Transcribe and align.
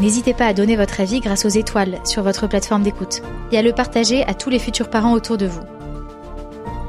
N'hésitez 0.00 0.32
pas 0.32 0.46
à 0.46 0.54
donner 0.54 0.76
votre 0.76 0.98
avis 1.02 1.20
grâce 1.20 1.44
aux 1.44 1.50
étoiles 1.50 1.98
sur 2.04 2.22
votre 2.22 2.46
plateforme 2.46 2.82
d'écoute 2.82 3.20
et 3.52 3.58
à 3.58 3.62
le 3.62 3.72
partager 3.72 4.24
à 4.24 4.32
tous 4.32 4.48
les 4.48 4.58
futurs 4.58 4.88
parents 4.88 5.12
autour 5.12 5.36
de 5.36 5.46
vous. 5.46 5.60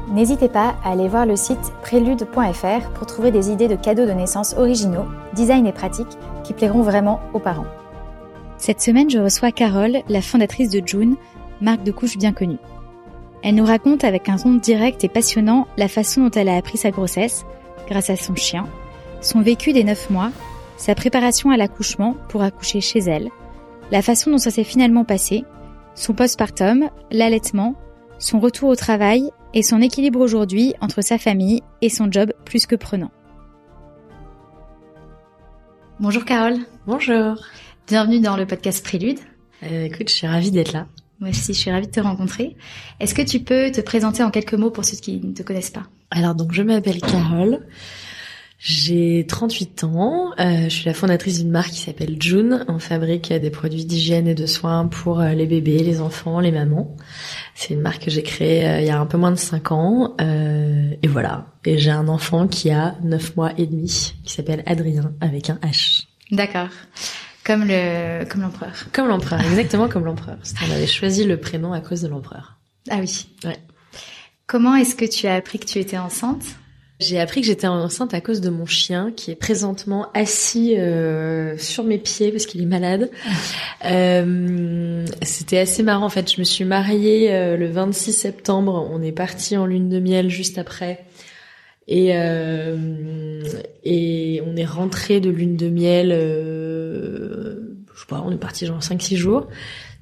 N'hésitez 0.08 0.48
pas 0.48 0.76
à 0.82 0.92
aller 0.92 1.08
voir 1.08 1.26
le 1.26 1.36
site 1.36 1.72
prélude.fr 1.82 2.88
pour 2.94 3.06
trouver 3.06 3.30
des 3.30 3.50
idées 3.50 3.68
de 3.68 3.76
cadeaux 3.76 4.06
de 4.06 4.12
naissance 4.12 4.54
originaux, 4.56 5.04
design 5.34 5.66
et 5.66 5.72
pratiques 5.72 6.18
qui 6.42 6.54
plairont 6.54 6.80
vraiment 6.80 7.20
aux 7.34 7.38
parents. 7.38 7.66
Cette 8.56 8.80
semaine, 8.80 9.10
je 9.10 9.18
reçois 9.18 9.52
Carole, 9.52 9.98
la 10.08 10.22
fondatrice 10.22 10.70
de 10.70 10.80
June, 10.84 11.16
marque 11.60 11.82
de 11.82 11.92
couche 11.92 12.16
bien 12.16 12.32
connue. 12.32 12.58
Elle 13.42 13.56
nous 13.56 13.66
raconte 13.66 14.04
avec 14.04 14.30
un 14.30 14.36
ton 14.36 14.54
direct 14.54 15.04
et 15.04 15.08
passionnant 15.08 15.66
la 15.76 15.88
façon 15.88 16.22
dont 16.22 16.30
elle 16.30 16.48
a 16.48 16.56
appris 16.56 16.78
sa 16.78 16.90
grossesse, 16.90 17.44
grâce 17.88 18.08
à 18.08 18.16
son 18.16 18.36
chien, 18.36 18.66
son 19.20 19.42
vécu 19.42 19.74
des 19.74 19.84
9 19.84 20.08
mois 20.10 20.30
sa 20.76 20.94
préparation 20.94 21.50
à 21.50 21.56
l'accouchement 21.56 22.16
pour 22.28 22.42
accoucher 22.42 22.80
chez 22.80 23.00
elle, 23.00 23.30
la 23.90 24.02
façon 24.02 24.30
dont 24.30 24.38
ça 24.38 24.50
s'est 24.50 24.64
finalement 24.64 25.04
passé, 25.04 25.44
son 25.94 26.14
postpartum, 26.14 26.88
l'allaitement, 27.10 27.74
son 28.18 28.40
retour 28.40 28.68
au 28.68 28.76
travail 28.76 29.30
et 29.54 29.62
son 29.62 29.80
équilibre 29.80 30.20
aujourd'hui 30.20 30.74
entre 30.80 31.02
sa 31.02 31.18
famille 31.18 31.62
et 31.82 31.88
son 31.88 32.10
job 32.10 32.32
plus 32.44 32.66
que 32.66 32.76
prenant. 32.76 33.10
Bonjour 36.00 36.24
Carole. 36.24 36.58
Bonjour. 36.86 37.36
Bienvenue 37.86 38.20
dans 38.20 38.36
le 38.36 38.46
podcast 38.46 38.84
Prélude. 38.84 39.18
Euh, 39.62 39.84
écoute, 39.84 40.08
je 40.08 40.14
suis 40.14 40.26
ravie 40.26 40.50
d'être 40.50 40.72
là. 40.72 40.86
Moi 41.20 41.30
aussi, 41.30 41.54
je 41.54 41.58
suis 41.58 41.70
ravie 41.70 41.86
de 41.86 41.92
te 41.92 42.00
rencontrer. 42.00 42.56
Est-ce 42.98 43.14
que 43.14 43.22
tu 43.22 43.40
peux 43.40 43.70
te 43.70 43.80
présenter 43.80 44.24
en 44.24 44.30
quelques 44.30 44.54
mots 44.54 44.70
pour 44.70 44.84
ceux 44.84 44.96
qui 44.96 45.20
ne 45.20 45.32
te 45.32 45.42
connaissent 45.42 45.70
pas? 45.70 45.84
Alors 46.10 46.34
donc, 46.34 46.52
je 46.52 46.62
m'appelle 46.62 47.00
Carole. 47.00 47.60
J'ai 48.64 49.26
38 49.26 49.82
ans, 49.82 50.30
euh, 50.38 50.64
je 50.64 50.68
suis 50.68 50.86
la 50.86 50.94
fondatrice 50.94 51.40
d'une 51.40 51.50
marque 51.50 51.70
qui 51.70 51.80
s'appelle 51.80 52.14
June. 52.22 52.64
On 52.68 52.78
fabrique 52.78 53.32
des 53.32 53.50
produits 53.50 53.84
d'hygiène 53.84 54.28
et 54.28 54.36
de 54.36 54.46
soins 54.46 54.86
pour 54.86 55.18
euh, 55.18 55.32
les 55.32 55.46
bébés, 55.46 55.80
les 55.80 56.00
enfants, 56.00 56.38
les 56.38 56.52
mamans. 56.52 56.96
C'est 57.56 57.74
une 57.74 57.80
marque 57.80 58.04
que 58.04 58.10
j'ai 58.12 58.22
créée 58.22 58.64
euh, 58.64 58.80
il 58.80 58.86
y 58.86 58.90
a 58.90 59.00
un 59.00 59.06
peu 59.06 59.18
moins 59.18 59.32
de 59.32 59.36
5 59.36 59.72
ans. 59.72 60.14
et 60.20 61.08
voilà. 61.08 61.46
Et 61.64 61.78
j'ai 61.78 61.90
un 61.90 62.06
enfant 62.06 62.46
qui 62.46 62.70
a 62.70 62.94
9 63.02 63.34
mois 63.34 63.50
et 63.58 63.66
demi, 63.66 64.14
qui 64.22 64.32
s'appelle 64.32 64.62
Adrien, 64.66 65.12
avec 65.20 65.50
un 65.50 65.56
H. 65.56 66.04
D'accord. 66.30 66.70
Comme 67.44 67.64
le 67.66 68.24
comme 68.26 68.42
l'empereur. 68.42 68.86
Comme 68.92 69.08
l'empereur, 69.08 69.40
exactement 69.40 69.88
comme 69.88 70.04
l'empereur. 70.04 70.38
On 70.64 70.70
avait 70.70 70.86
choisi 70.86 71.24
le 71.24 71.36
prénom 71.36 71.72
à 71.72 71.80
cause 71.80 72.02
de 72.02 72.06
l'empereur. 72.08 72.58
Ah 72.88 72.98
oui. 73.00 73.26
Ouais. 73.44 73.58
Comment 74.46 74.76
est-ce 74.76 74.94
que 74.94 75.04
tu 75.04 75.26
as 75.26 75.34
appris 75.34 75.58
que 75.58 75.66
tu 75.66 75.80
étais 75.80 75.98
enceinte? 75.98 76.44
J'ai 77.02 77.20
appris 77.20 77.40
que 77.40 77.46
j'étais 77.46 77.66
enceinte 77.66 78.14
à 78.14 78.20
cause 78.20 78.40
de 78.40 78.48
mon 78.48 78.64
chien 78.66 79.12
qui 79.14 79.30
est 79.30 79.34
présentement 79.36 80.08
assis 80.14 80.78
euh, 80.78 81.58
sur 81.58 81.84
mes 81.84 81.98
pieds 81.98 82.30
parce 82.30 82.46
qu'il 82.46 82.62
est 82.62 82.66
malade. 82.66 83.10
Euh, 83.84 85.04
C'était 85.22 85.58
assez 85.58 85.82
marrant 85.82 86.06
en 86.06 86.10
fait. 86.10 86.32
Je 86.32 86.40
me 86.40 86.44
suis 86.44 86.64
mariée 86.64 87.32
euh, 87.34 87.56
le 87.56 87.68
26 87.68 88.12
septembre. 88.12 88.88
On 88.90 89.02
est 89.02 89.12
parti 89.12 89.56
en 89.56 89.66
lune 89.66 89.88
de 89.88 89.98
miel 90.00 90.30
juste 90.30 90.58
après. 90.58 91.04
Et, 91.88 92.10
euh, 92.14 93.42
et 93.84 94.40
on 94.46 94.56
est 94.56 94.64
rentré 94.64 95.20
de 95.20 95.30
lune 95.30 95.56
de 95.56 95.68
miel, 95.68 96.12
euh, 96.12 97.56
je 97.94 98.00
sais 98.00 98.06
pas, 98.08 98.22
on 98.24 98.30
est 98.30 98.38
parti 98.38 98.66
genre 98.66 98.78
5-6 98.80 99.16
jours. 99.16 99.48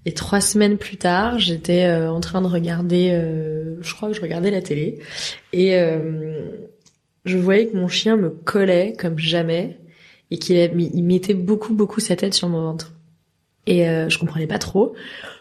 Et 0.06 0.12
trois 0.12 0.40
semaines 0.40 0.78
plus 0.78 0.96
tard, 0.96 1.38
j'étais 1.38 1.84
euh, 1.84 2.10
en 2.10 2.20
train 2.20 2.40
de 2.42 2.46
regarder, 2.46 3.10
je 3.80 3.94
crois 3.94 4.08
que 4.08 4.14
je 4.14 4.20
regardais 4.20 4.50
la 4.50 4.62
télé, 4.62 4.98
et 5.52 5.74
je 7.24 7.38
voyais 7.38 7.66
que 7.66 7.76
mon 7.76 7.88
chien 7.88 8.16
me 8.16 8.30
collait 8.30 8.94
comme 8.98 9.18
jamais 9.18 9.78
et 10.30 10.38
qu'il 10.38 10.56
il 10.56 11.02
mettait 11.04 11.34
beaucoup 11.34 11.74
beaucoup 11.74 12.00
sa 12.00 12.16
tête 12.16 12.34
sur 12.34 12.48
mon 12.48 12.62
ventre. 12.62 12.92
Et 13.66 13.88
euh, 13.88 14.08
je 14.08 14.18
comprenais 14.18 14.46
pas 14.46 14.58
trop. 14.58 14.94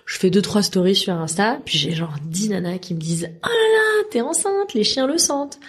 Je 0.05 0.17
fais 0.17 0.29
deux 0.29 0.41
trois 0.41 0.61
stories 0.61 0.95
sur 0.95 1.13
Insta, 1.13 1.59
puis 1.65 1.77
j'ai 1.77 1.91
genre 1.91 2.15
dix 2.23 2.49
nanas 2.49 2.79
qui 2.79 2.93
me 2.93 2.99
disent 2.99 3.29
"Oh 3.43 3.47
là 3.47 3.53
là, 3.53 4.03
t'es 4.11 4.21
enceinte, 4.21 4.73
les 4.73 4.83
chiens 4.83 5.07
le 5.07 5.17
sentent." 5.17 5.59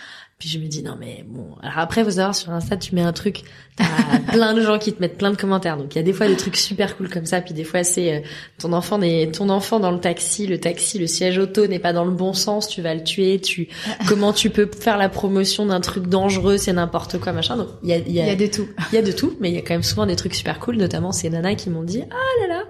Puis 0.41 0.49
je 0.49 0.59
me 0.59 0.69
dis 0.69 0.83
non 0.83 0.97
mais 0.99 1.23
bon. 1.29 1.49
Alors 1.63 1.81
après 1.81 2.03
faut 2.03 2.13
savoir 2.13 2.35
sur 2.35 2.51
Insta 2.51 2.79
tu 2.79 2.95
mets 2.95 3.03
un 3.03 3.13
truc, 3.13 3.43
t'as 3.77 3.85
plein 4.33 4.55
de 4.55 4.63
gens 4.63 4.79
qui 4.79 4.91
te 4.91 4.99
mettent 4.99 5.19
plein 5.19 5.31
de 5.31 5.37
commentaires. 5.37 5.77
Donc 5.77 5.95
il 5.95 5.99
y 5.99 6.01
a 6.01 6.03
des 6.03 6.15
fois 6.15 6.29
des 6.29 6.37
trucs 6.37 6.57
super 6.57 6.97
cool 6.97 7.11
comme 7.11 7.27
ça, 7.27 7.43
puis 7.43 7.53
des 7.53 7.63
fois 7.63 7.85
c'est 7.85 8.15
euh, 8.15 8.21
ton 8.59 8.73
enfant 8.73 8.97
n'est 8.97 9.31
ton 9.31 9.51
enfant 9.51 9.81
dans 9.81 9.91
le 9.91 10.01
taxi, 10.01 10.47
le 10.47 10.59
taxi, 10.59 10.99
le 10.99 11.07
siège 11.07 11.37
auto 11.37 11.67
n'est 11.67 11.79
pas 11.79 11.93
dans 11.93 12.07
le 12.07 12.11
bon 12.11 12.33
sens, 12.33 12.69
tu 12.69 12.81
vas 12.81 12.95
le 12.95 13.05
tuer. 13.05 13.39
Tu 13.39 13.69
comment 14.09 14.33
tu 14.33 14.49
peux 14.49 14.67
faire 14.67 14.97
la 14.97 15.11
promotion 15.11 15.67
d'un 15.67 15.83
truc 15.83 16.07
dangereux, 16.07 16.57
c'est 16.57 16.73
n'importe 16.73 17.19
quoi 17.19 17.35
machin. 17.35 17.59
Donc 17.59 17.69
il 17.83 17.91
y 17.91 17.93
a 17.93 17.99
il 17.99 18.11
y 18.11 18.21
a, 18.23 18.27
y 18.27 18.31
a 18.31 18.35
de 18.35 18.47
tout. 18.47 18.67
Il 18.93 18.95
y 18.95 18.99
a 18.99 19.03
de 19.03 19.13
tout, 19.13 19.37
mais 19.41 19.51
il 19.51 19.55
y 19.55 19.59
a 19.59 19.61
quand 19.61 19.75
même 19.75 19.83
souvent 19.83 20.07
des 20.07 20.17
trucs 20.17 20.35
super 20.35 20.59
cool, 20.59 20.77
notamment 20.77 21.13
ces 21.13 21.29
nanas 21.29 21.55
qui 21.57 21.69
m'ont 21.69 21.83
dit 21.83 22.03
ah 22.11 22.41
là 22.41 22.55
là. 22.55 22.63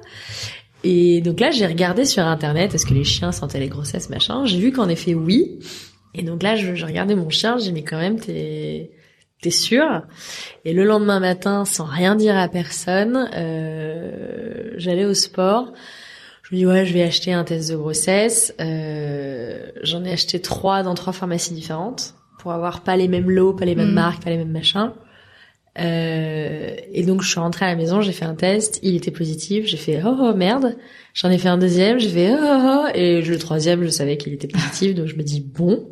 Et 0.83 1.21
donc 1.21 1.39
là 1.39 1.53
j'ai 1.53 1.67
regardé 1.67 2.05
sur 2.05 2.25
internet 2.25 2.75
est-ce 2.75 2.87
que 2.87 2.95
les 2.95 3.05
chiens 3.05 3.31
sentaient 3.31 3.61
les 3.61 3.69
grossesses 3.69 4.11
machin. 4.11 4.45
J'ai 4.47 4.59
vu 4.59 4.73
qu'en 4.73 4.89
effet 4.89 5.15
oui. 5.15 5.61
Et 6.15 6.23
donc 6.23 6.43
là, 6.43 6.57
je, 6.57 6.75
je 6.75 6.87
regardais 6.87 7.15
mon 7.15 7.31
chien, 7.31 7.59
j'ai 7.59 7.73
mis 7.73 7.85
quand 7.85 7.99
même, 7.99 8.19
t'es 8.19 8.91
t'es 9.41 9.51
sûr? 9.51 10.03
Et 10.65 10.73
le 10.73 10.85
lendemain 10.85 11.21
matin, 11.21 11.65
sans 11.65 11.85
rien 11.85 12.15
dire 12.15 12.37
à 12.37 12.49
personne, 12.49 13.31
euh, 13.35 14.73
j'allais 14.77 15.05
au 15.05 15.15
sport. 15.15 15.73
Je 16.43 16.55
me 16.55 16.61
dis 16.61 16.67
ouais, 16.67 16.85
je 16.85 16.93
vais 16.93 17.03
acheter 17.03 17.33
un 17.33 17.45
test 17.45 17.71
de 17.71 17.77
grossesse. 17.77 18.55
Euh, 18.61 19.71
J'en 19.83 20.05
ai 20.05 20.13
acheté 20.13 20.41
trois 20.41 20.83
dans 20.83 20.95
trois 20.95 21.13
pharmacies 21.13 21.55
différentes 21.55 22.15
pour 22.39 22.53
avoir 22.53 22.83
pas 22.83 22.97
les 22.97 23.09
mêmes 23.09 23.31
lots, 23.31 23.55
pas 23.55 23.65
les 23.65 23.75
mêmes 23.75 23.91
mm. 23.91 23.95
marques, 23.95 24.23
pas 24.23 24.31
les 24.31 24.37
mêmes 24.39 24.51
machins. 24.51 24.93
Euh, 25.79 26.75
et 26.93 27.05
donc 27.05 27.23
je 27.23 27.29
suis 27.29 27.39
rentrée 27.39 27.65
à 27.65 27.69
la 27.69 27.77
maison, 27.77 28.01
j'ai 28.01 28.13
fait 28.13 28.25
un 28.25 28.35
test, 28.35 28.81
il 28.83 28.97
était 28.97 29.13
positif, 29.13 29.67
j'ai 29.67 29.77
fait 29.77 30.03
oh, 30.05 30.17
oh 30.19 30.35
merde, 30.35 30.77
j'en 31.15 31.31
ai 31.31 31.39
fait 31.39 31.49
un 31.49 31.59
deuxième, 31.59 32.01
j'ai 32.01 32.09
fait 32.09 32.33
oh, 32.33 32.39
oh, 32.41 32.83
oh 32.87 32.89
et 32.93 33.23
le 33.23 33.39
troisième 33.39 33.85
je 33.85 33.89
savais 33.89 34.17
qu'il 34.17 34.33
était 34.33 34.49
positif, 34.49 34.97
donc 34.97 35.07
je 35.07 35.15
me 35.15 35.23
dis 35.23 35.41
bon, 35.41 35.89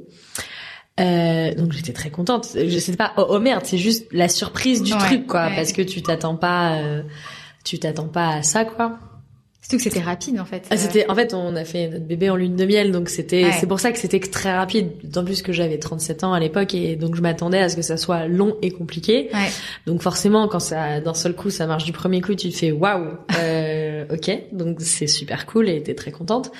euh, 1.00 1.54
donc 1.54 1.72
j'étais 1.72 1.92
très 1.92 2.10
contente. 2.10 2.48
Je 2.54 2.78
sais 2.78 2.96
pas, 2.96 3.12
oh, 3.16 3.26
oh 3.30 3.38
merde, 3.38 3.64
c'est 3.64 3.78
juste 3.78 4.06
la 4.12 4.28
surprise 4.28 4.82
du 4.82 4.92
truc 4.92 5.26
quoi, 5.26 5.50
parce 5.54 5.72
que 5.72 5.82
tu 5.82 6.02
t'attends 6.02 6.36
pas, 6.36 6.76
euh, 6.76 7.02
tu 7.64 7.78
t'attends 7.78 8.08
pas 8.08 8.28
à 8.36 8.42
ça 8.42 8.64
quoi. 8.64 8.98
Surtout 9.60 9.84
que 9.84 9.90
c'était 9.90 10.04
rapide 10.04 10.40
en 10.40 10.46
fait. 10.46 10.66
Ah, 10.70 10.78
c'était 10.78 11.10
en 11.10 11.14
fait 11.14 11.34
on 11.34 11.54
a 11.54 11.62
fait 11.64 11.88
notre 11.88 12.06
bébé 12.06 12.30
en 12.30 12.36
lune 12.36 12.56
de 12.56 12.64
miel 12.64 12.90
donc 12.90 13.10
c'était 13.10 13.50
c'est 13.52 13.66
pour 13.66 13.80
ça 13.80 13.92
que 13.92 13.98
c'était 13.98 14.18
très 14.18 14.56
rapide 14.56 14.92
d'autant 15.04 15.26
plus 15.26 15.42
que 15.42 15.52
j'avais 15.52 15.78
37 15.78 16.24
ans 16.24 16.32
à 16.32 16.40
l'époque 16.40 16.74
et 16.74 16.96
donc 16.96 17.16
je 17.16 17.20
m'attendais 17.20 17.58
à 17.58 17.68
ce 17.68 17.76
que 17.76 17.82
ça 17.82 17.98
soit 17.98 18.28
long 18.28 18.56
et 18.62 18.70
compliqué. 18.70 19.28
Ouais. 19.34 19.50
Donc 19.86 20.00
forcément 20.00 20.48
quand 20.48 20.60
ça 20.60 21.02
d'un 21.02 21.12
seul 21.12 21.34
coup 21.34 21.50
ça 21.50 21.66
marche 21.66 21.84
du 21.84 21.92
premier 21.92 22.22
coup 22.22 22.34
tu 22.34 22.48
te 22.48 22.56
fais 22.56 22.72
waouh 22.72 23.18
euh, 23.38 24.06
OK 24.10 24.30
donc 24.52 24.80
c'est 24.80 25.06
super 25.06 25.44
cool 25.44 25.68
et 25.68 25.82
t'es 25.82 25.94
très 25.94 26.12
contente. 26.12 26.50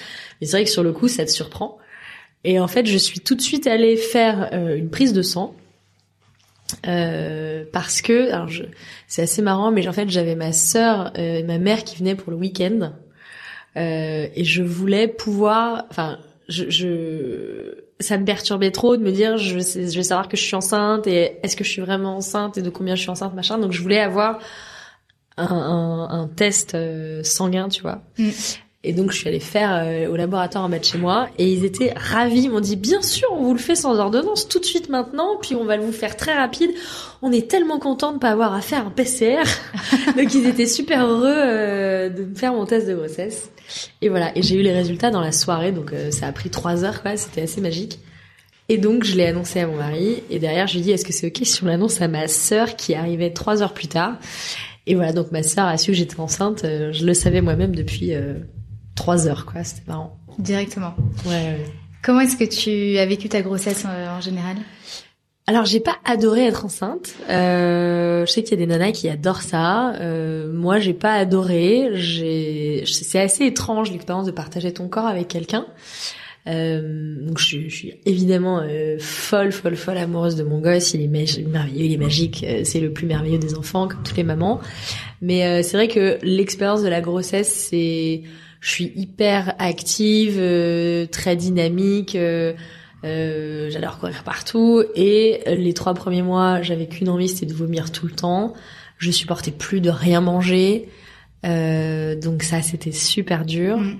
Mais 0.40 0.46
c'est 0.46 0.58
vrai 0.58 0.64
que 0.64 0.70
sur 0.70 0.82
le 0.82 0.92
coup 0.92 1.08
ça 1.08 1.24
te 1.24 1.30
surprend. 1.30 1.78
Et 2.44 2.60
en 2.60 2.68
fait, 2.68 2.86
je 2.86 2.96
suis 2.96 3.20
tout 3.20 3.34
de 3.34 3.40
suite 3.40 3.66
allée 3.66 3.96
faire 3.96 4.50
euh, 4.52 4.76
une 4.76 4.90
prise 4.90 5.12
de 5.12 5.22
sang. 5.22 5.54
Euh, 6.86 7.64
parce 7.72 8.02
que, 8.02 8.30
alors 8.30 8.48
c'est 9.06 9.22
assez 9.22 9.40
marrant, 9.40 9.70
mais 9.70 9.88
en 9.88 9.92
fait 9.92 10.10
j'avais 10.10 10.34
ma 10.34 10.52
sœur 10.52 11.12
euh, 11.16 11.38
et 11.38 11.42
ma 11.42 11.58
mère 11.58 11.82
qui 11.82 11.96
venaient 11.96 12.14
pour 12.14 12.30
le 12.30 12.36
week-end 12.36 12.92
euh, 13.76 14.26
et 14.34 14.44
je 14.44 14.62
voulais 14.62 15.08
pouvoir, 15.08 15.86
enfin, 15.90 16.18
je, 16.48 16.68
je, 16.68 17.84
ça 18.00 18.18
me 18.18 18.24
perturbait 18.24 18.70
trop 18.70 18.98
de 18.98 19.02
me 19.02 19.12
dire 19.12 19.38
je, 19.38 19.58
je 19.58 19.96
vais 19.96 20.02
savoir 20.02 20.28
que 20.28 20.36
je 20.36 20.42
suis 20.42 20.56
enceinte 20.56 21.06
et 21.06 21.38
est-ce 21.42 21.56
que 21.56 21.64
je 21.64 21.70
suis 21.70 21.82
vraiment 21.82 22.16
enceinte 22.16 22.58
et 22.58 22.62
de 22.62 22.70
combien 22.70 22.96
je 22.96 23.00
suis 23.00 23.10
enceinte 23.10 23.34
machin. 23.34 23.58
Donc 23.58 23.72
je 23.72 23.80
voulais 23.80 24.00
avoir 24.00 24.38
un, 25.38 26.08
un, 26.10 26.28
test 26.28 26.76
sanguin, 27.22 27.68
tu 27.68 27.80
vois. 27.80 28.02
Mm. 28.18 28.30
Et 28.84 28.92
donc, 28.92 29.10
je 29.10 29.18
suis 29.18 29.28
allée 29.28 29.40
faire 29.40 29.74
euh, 29.74 30.08
au 30.08 30.14
laboratoire 30.14 30.64
en 30.64 30.68
bas 30.68 30.78
de 30.78 30.84
chez 30.84 30.98
moi 30.98 31.28
et 31.36 31.50
ils 31.50 31.64
étaient 31.64 31.92
ravis. 31.96 32.42
Ils 32.42 32.50
m'ont 32.50 32.60
dit, 32.60 32.76
bien 32.76 33.02
sûr, 33.02 33.26
on 33.32 33.42
vous 33.42 33.52
le 33.52 33.58
fait 33.58 33.74
sans 33.74 33.98
ordonnance 33.98 34.46
tout 34.46 34.60
de 34.60 34.64
suite 34.64 34.88
maintenant, 34.88 35.36
puis 35.42 35.56
on 35.56 35.64
va 35.64 35.76
le 35.76 35.82
vous 35.82 35.90
faire 35.90 36.16
très 36.16 36.32
rapide. 36.32 36.70
On 37.20 37.32
est 37.32 37.50
tellement 37.50 37.80
contents 37.80 38.12
de 38.12 38.18
pas 38.18 38.30
avoir 38.30 38.54
à 38.54 38.60
faire 38.60 38.86
un 38.86 38.90
PCR. 38.90 39.42
donc, 40.16 40.32
ils 40.32 40.46
étaient 40.46 40.66
super 40.66 41.04
heureux 41.04 41.26
euh, 41.26 42.08
de 42.08 42.22
me 42.22 42.34
faire 42.36 42.52
mon 42.52 42.66
test 42.66 42.86
de 42.86 42.94
grossesse. 42.94 43.50
Et 44.00 44.08
voilà. 44.08 44.30
Et 44.38 44.42
j'ai 44.42 44.54
eu 44.54 44.62
les 44.62 44.72
résultats 44.72 45.10
dans 45.10 45.22
la 45.22 45.32
soirée, 45.32 45.72
donc 45.72 45.92
euh, 45.92 46.12
ça 46.12 46.28
a 46.28 46.32
pris 46.32 46.48
trois 46.48 46.84
heures, 46.84 47.02
quoi. 47.02 47.16
C'était 47.16 47.42
assez 47.42 47.60
magique. 47.60 47.98
Et 48.68 48.78
donc, 48.78 49.02
je 49.02 49.16
l'ai 49.16 49.26
annoncé 49.26 49.58
à 49.58 49.66
mon 49.66 49.76
mari. 49.76 50.22
Et 50.30 50.38
derrière, 50.38 50.68
je 50.68 50.74
lui 50.74 50.80
ai 50.80 50.82
dit, 50.84 50.90
est-ce 50.92 51.04
que 51.04 51.12
c'est 51.12 51.26
ok 51.26 51.40
si 51.42 51.64
on 51.64 51.66
l'annonce 51.66 52.00
à 52.00 52.06
ma 52.06 52.28
sœur 52.28 52.76
qui 52.76 52.94
arrivait 52.94 53.32
trois 53.32 53.60
heures 53.60 53.74
plus 53.74 53.88
tard? 53.88 54.18
Et 54.86 54.94
voilà, 54.94 55.12
donc 55.12 55.32
ma 55.32 55.42
sœur 55.42 55.66
a 55.66 55.76
su 55.78 55.90
que 55.90 55.96
j'étais 55.96 56.20
enceinte. 56.20 56.60
Je 56.62 57.04
le 57.04 57.12
savais 57.12 57.40
moi-même 57.42 57.74
depuis 57.74 58.14
trois 58.98 59.28
heures, 59.28 59.46
quoi. 59.46 59.64
C'était 59.64 59.82
marrant. 59.86 60.18
Directement. 60.38 60.94
Ouais. 61.24 61.32
ouais. 61.32 61.64
Comment 62.02 62.20
est-ce 62.20 62.36
que 62.36 62.44
tu 62.44 62.98
as 62.98 63.06
vécu 63.06 63.28
ta 63.28 63.42
grossesse 63.42 63.84
euh, 63.86 64.08
en, 64.16 64.20
général? 64.20 64.56
Alors 65.46 65.64
j'ai 65.64 65.80
pas 65.80 65.96
adoré 66.04 66.46
être 66.46 66.66
enceinte. 66.66 67.14
Euh, 67.30 68.26
je 68.26 68.30
sais 68.30 68.42
qu'il 68.42 68.50
y 68.50 68.62
a 68.62 68.66
des 68.66 68.66
nanas 68.66 68.92
qui 68.92 69.08
adorent 69.08 69.40
ça. 69.40 69.94
Euh, 69.94 70.52
moi 70.52 70.78
j'ai 70.78 70.92
pas 70.92 71.14
adoré. 71.14 71.90
J'ai, 71.94 72.84
c'est 72.86 73.20
assez 73.20 73.46
étrange 73.46 73.90
l'expérience 73.90 74.26
de 74.26 74.30
partager 74.30 74.72
ton 74.72 74.88
corps 74.88 75.06
avec 75.06 75.28
quelqu'un. 75.28 75.64
Euh, 76.48 77.26
donc 77.26 77.38
je, 77.38 77.68
je, 77.68 77.74
suis 77.74 77.94
évidemment 78.06 78.60
euh, 78.62 78.96
folle, 78.98 79.52
folle, 79.52 79.76
folle 79.76 79.98
amoureuse 79.98 80.36
de 80.36 80.44
mon 80.44 80.60
gosse. 80.60 80.94
Il 80.94 81.02
est 81.02 81.08
merveilleux, 81.08 81.84
il 81.84 81.92
est 81.92 81.98
magique. 81.98 82.44
Euh, 82.44 82.62
c'est 82.64 82.80
le 82.80 82.92
plus 82.92 83.06
merveilleux 83.06 83.38
des 83.38 83.54
enfants, 83.54 83.88
comme 83.88 84.02
toutes 84.02 84.16
les 84.16 84.24
mamans. 84.24 84.60
Mais 85.20 85.62
c'est 85.62 85.76
vrai 85.76 85.88
que 85.88 86.18
l'expérience 86.22 86.82
de 86.82 86.88
la 86.88 87.00
grossesse, 87.00 87.68
c'est 87.70 88.22
je 88.60 88.70
suis 88.70 88.92
hyper 88.96 89.54
active, 89.58 90.36
euh, 90.38 91.06
très 91.06 91.36
dynamique. 91.36 92.14
Euh, 92.14 92.54
euh, 93.04 93.70
j'adore 93.70 93.98
courir 93.98 94.24
partout 94.24 94.82
et 94.96 95.42
les 95.46 95.72
trois 95.72 95.94
premiers 95.94 96.22
mois, 96.22 96.62
j'avais 96.62 96.86
qu'une 96.88 97.08
envie, 97.08 97.28
c'était 97.28 97.46
de 97.46 97.54
vomir 97.54 97.92
tout 97.92 98.06
le 98.06 98.12
temps. 98.12 98.54
Je 98.98 99.12
supportais 99.12 99.52
plus 99.52 99.80
de 99.80 99.90
rien 99.90 100.20
manger, 100.20 100.88
donc 101.44 102.42
ça 102.42 102.62
c'était 102.62 102.90
super 102.90 103.44
dur. 103.44 103.78
Mm. 103.78 103.98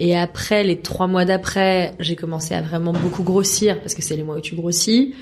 Et 0.00 0.14
après, 0.18 0.64
les 0.64 0.80
trois 0.80 1.06
mois 1.06 1.24
d'après, 1.24 1.94
j'ai 2.00 2.16
commencé 2.16 2.52
à 2.54 2.60
vraiment 2.60 2.92
beaucoup 2.92 3.22
grossir 3.22 3.80
parce 3.80 3.94
que 3.94 4.02
c'est 4.02 4.16
les 4.16 4.24
mois 4.24 4.36
où 4.36 4.40
tu 4.40 4.56
grossis. 4.56 5.14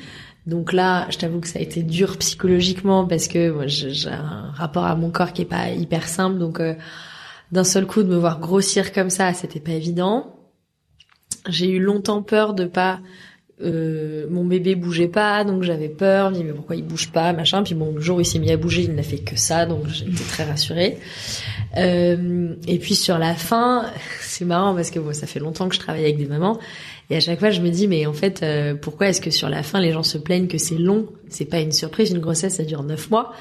Donc 0.49 0.73
là, 0.73 1.07
je 1.11 1.19
t'avoue 1.19 1.39
que 1.39 1.47
ça 1.47 1.61
a 1.61 1.63
été 1.63 1.85
dur 1.85 2.17
psychologiquement 2.17 3.07
parce 3.07 3.29
que 3.29 3.53
moi, 3.53 3.69
j'ai 3.69 4.11
un 4.11 4.51
rapport 4.53 4.87
à 4.87 4.97
mon 4.97 5.11
corps 5.11 5.33
qui 5.33 5.43
est 5.43 5.45
pas 5.45 5.69
hyper 5.69 6.09
simple. 6.09 6.39
Donc 6.39 6.61
d'un 7.53 7.65
seul 7.65 7.87
coup 7.87 8.03
de 8.03 8.09
me 8.09 8.17
voir 8.17 8.41
grossir 8.41 8.93
comme 8.93 9.11
ça, 9.11 9.33
c'était 9.35 9.61
pas 9.61 9.73
évident. 9.73 10.35
J'ai 11.49 11.71
eu 11.71 11.79
longtemps 11.79 12.23
peur 12.23 12.55
de 12.55 12.65
pas 12.65 13.01
euh, 13.65 14.27
mon 14.29 14.45
bébé 14.45 14.75
bougeait 14.75 15.09
pas, 15.09 15.45
donc 15.45 15.63
j'avais 15.63 15.89
peur. 15.89 16.31
Je 16.31 16.39
me 16.39 16.39
dis 16.39 16.45
mais 16.45 16.53
pourquoi 16.53 16.77
il 16.77 16.85
bouge 16.85 17.11
pas, 17.13 17.33
machin. 17.33 17.63
Puis 17.63 17.75
bon, 17.75 17.93
le 17.95 18.01
jour 18.01 18.17
où 18.17 18.21
il 18.21 18.27
s'est 18.27 18.39
mis 18.39 18.51
à 18.51 18.57
bouger, 18.57 18.83
il 18.83 18.95
n'a 18.95 19.03
fait 19.03 19.19
que 19.19 19.37
ça, 19.37 19.67
donc 19.67 19.87
j'étais 19.89 20.25
très 20.25 20.45
rassurée. 20.45 20.99
Euh, 21.77 22.55
et 22.67 22.79
puis 22.79 22.95
sur 22.95 23.19
la 23.19 23.35
fin, 23.35 23.87
c'est 24.21 24.45
marrant 24.45 24.75
parce 24.75 24.91
que 24.91 24.99
bon, 24.99 25.13
ça 25.13 25.27
fait 25.27 25.41
longtemps 25.41 25.69
que 25.69 25.75
je 25.75 25.81
travaille 25.81 26.05
avec 26.05 26.19
des 26.19 26.27
mamans 26.27 26.59
et 27.11 27.17
à 27.17 27.21
chaque 27.21 27.41
fois, 27.41 27.51
je 27.51 27.61
me 27.61 27.69
dis, 27.69 27.89
mais 27.89 28.07
en 28.07 28.13
fait, 28.13 28.43
euh, 28.43 28.75
pourquoi 28.75 29.09
est-ce 29.09 29.21
que 29.21 29.31
sur 29.31 29.49
la 29.49 29.63
fin, 29.63 29.81
les 29.81 29.93
gens 29.93 30.03
se 30.03 30.19
plaignent 30.19 30.47
que 30.47 30.59
c'est 30.59 30.79
long? 30.79 31.09
C'est 31.29 31.45
pas 31.45 31.61
une 31.61 31.73
surprise. 31.73 32.11
Une 32.11 32.21
grossesse, 32.21 32.57
ça 32.57 32.65
dure 32.65 32.83
neuf 32.85 33.11
mois. 33.11 33.33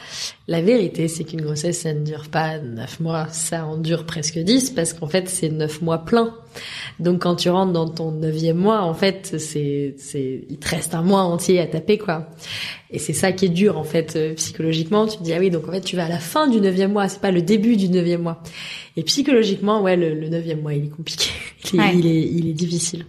La 0.47 0.61
vérité, 0.61 1.07
c'est 1.07 1.23
qu'une 1.23 1.41
grossesse, 1.41 1.81
ça 1.81 1.93
ne 1.93 2.03
dure 2.03 2.27
pas 2.29 2.59
neuf 2.59 2.99
mois. 2.99 3.27
Ça 3.29 3.65
en 3.65 3.77
dure 3.77 4.05
presque 4.05 4.39
dix 4.39 4.71
parce 4.71 4.93
qu'en 4.93 5.07
fait, 5.07 5.29
c'est 5.29 5.49
neuf 5.49 5.81
mois 5.81 5.99
plein. 5.99 6.35
Donc, 6.99 7.21
quand 7.21 7.35
tu 7.35 7.49
rentres 7.49 7.71
dans 7.71 7.87
ton 7.87 8.11
neuvième 8.11 8.57
mois, 8.57 8.81
en 8.81 8.93
fait, 8.93 9.35
c'est, 9.39 9.95
c'est, 9.97 10.43
il 10.49 10.57
te 10.57 10.67
reste 10.67 10.93
un 10.93 11.01
mois 11.01 11.21
entier 11.21 11.59
à 11.61 11.67
taper, 11.67 11.97
quoi. 11.97 12.29
Et 12.89 12.99
c'est 12.99 13.13
ça 13.13 13.31
qui 13.31 13.45
est 13.45 13.49
dur, 13.49 13.77
en 13.77 13.85
fait, 13.85 14.17
euh, 14.17 14.33
psychologiquement. 14.33 15.07
Tu 15.07 15.17
te 15.17 15.23
dis, 15.23 15.33
ah 15.33 15.39
oui, 15.39 15.49
donc 15.49 15.67
en 15.69 15.71
fait, 15.71 15.81
tu 15.81 15.95
vas 15.95 16.05
à 16.05 16.09
la 16.09 16.19
fin 16.19 16.47
du 16.47 16.59
neuvième 16.59 16.91
mois. 16.91 17.07
C'est 17.07 17.21
pas 17.21 17.31
le 17.31 17.41
début 17.41 17.77
du 17.77 17.87
neuvième 17.87 18.23
moeur 18.23 18.43
Et 18.97 19.03
psychologiquement, 19.03 19.81
ouais, 19.81 19.95
le 19.95 20.27
neuvième 20.27 20.61
mois, 20.61 20.73
il 20.73 20.85
est 20.85 20.89
compliqué. 20.89 21.29
il 21.73 22.05
est, 22.05 22.21
il 22.21 22.49
est 22.49 22.53
difficile. 22.53 23.05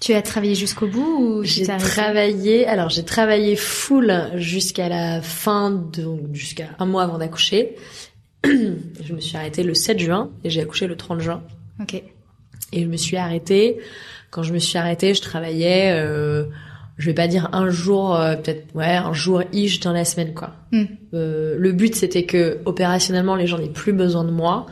Tu 0.00 0.14
as 0.14 0.22
travaillé 0.22 0.54
jusqu'au 0.54 0.86
bout 0.86 1.18
ou 1.20 1.44
J'ai 1.44 1.66
travaillé. 1.66 2.66
Alors 2.66 2.88
j'ai 2.88 3.04
travaillé 3.04 3.54
full 3.54 4.12
jusqu'à 4.34 4.88
la 4.88 5.20
fin 5.20 5.70
de 5.70 6.06
jusqu'à 6.32 6.68
un 6.78 6.86
mois 6.86 7.02
avant 7.02 7.18
d'accoucher. 7.18 7.76
je 8.44 9.12
me 9.12 9.20
suis 9.20 9.36
arrêtée 9.36 9.62
le 9.62 9.74
7 9.74 9.98
juin 9.98 10.30
et 10.42 10.48
j'ai 10.48 10.62
accouché 10.62 10.86
le 10.86 10.96
30 10.96 11.20
juin. 11.20 11.42
Ok. 11.80 12.02
Et 12.72 12.82
je 12.82 12.86
me 12.86 12.96
suis 12.96 13.18
arrêtée. 13.18 13.78
Quand 14.30 14.42
je 14.42 14.54
me 14.54 14.58
suis 14.58 14.78
arrêtée, 14.78 15.12
je 15.12 15.20
travaillais. 15.20 15.92
Euh, 15.92 16.44
je 17.00 17.06
vais 17.06 17.14
pas 17.14 17.28
dire 17.28 17.48
un 17.52 17.70
jour, 17.70 18.14
euh, 18.14 18.36
peut-être 18.36 18.74
ouais, 18.74 18.94
un 18.96 19.12
jour 19.14 19.42
ish 19.52 19.80
dans 19.80 19.92
la 19.92 20.04
semaine 20.04 20.34
quoi. 20.34 20.52
Hmm. 20.70 20.84
Euh, 21.14 21.56
le 21.58 21.72
but 21.72 21.94
c'était 21.94 22.24
que 22.24 22.58
opérationnellement 22.66 23.36
les 23.36 23.46
gens 23.46 23.58
n'aient 23.58 23.68
plus 23.68 23.94
besoin 23.94 24.22
de 24.22 24.30
moi 24.30 24.66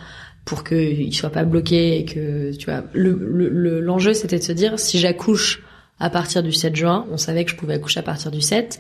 pour 0.48 0.64
qu'il 0.64 1.14
soit 1.14 1.28
pas 1.28 1.44
bloqué 1.44 1.98
et 1.98 2.04
que 2.06 2.56
tu 2.56 2.70
vois 2.70 2.82
le 2.94 3.80
l'enjeu 3.80 4.14
c'était 4.14 4.38
de 4.38 4.42
se 4.42 4.52
dire 4.52 4.78
si 4.80 4.98
j'accouche 4.98 5.62
à 6.00 6.08
partir 6.08 6.42
du 6.42 6.52
7 6.52 6.74
juin, 6.74 7.06
on 7.10 7.18
savait 7.18 7.44
que 7.44 7.50
je 7.50 7.56
pouvais 7.56 7.74
accoucher 7.74 8.00
à 8.00 8.02
partir 8.02 8.30
du 8.30 8.40
7. 8.40 8.78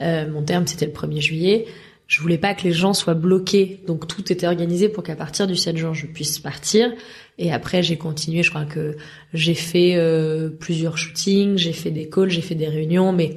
Euh, 0.00 0.28
mon 0.28 0.42
terme 0.42 0.66
c'était 0.66 0.86
le 0.86 0.92
1er 0.92 1.20
juillet. 1.20 1.66
Je 2.08 2.20
voulais 2.20 2.36
pas 2.36 2.52
que 2.54 2.64
les 2.64 2.72
gens 2.72 2.94
soient 2.94 3.14
bloqués, 3.14 3.80
donc 3.86 4.08
tout 4.08 4.32
était 4.32 4.48
organisé 4.48 4.88
pour 4.88 5.04
qu'à 5.04 5.14
partir 5.14 5.46
du 5.46 5.54
7 5.54 5.76
juin 5.76 5.94
je 5.94 6.06
puisse 6.06 6.40
partir. 6.40 6.92
Et 7.38 7.52
après 7.52 7.84
j'ai 7.84 7.96
continué, 7.96 8.42
je 8.42 8.50
crois 8.50 8.64
que 8.64 8.96
j'ai 9.32 9.54
fait 9.54 9.94
euh, 9.94 10.48
plusieurs 10.48 10.98
shootings, 10.98 11.56
j'ai 11.56 11.72
fait 11.72 11.92
des 11.92 12.08
calls, 12.08 12.30
j'ai 12.30 12.42
fait 12.42 12.56
des 12.56 12.68
réunions, 12.68 13.12
mais 13.12 13.36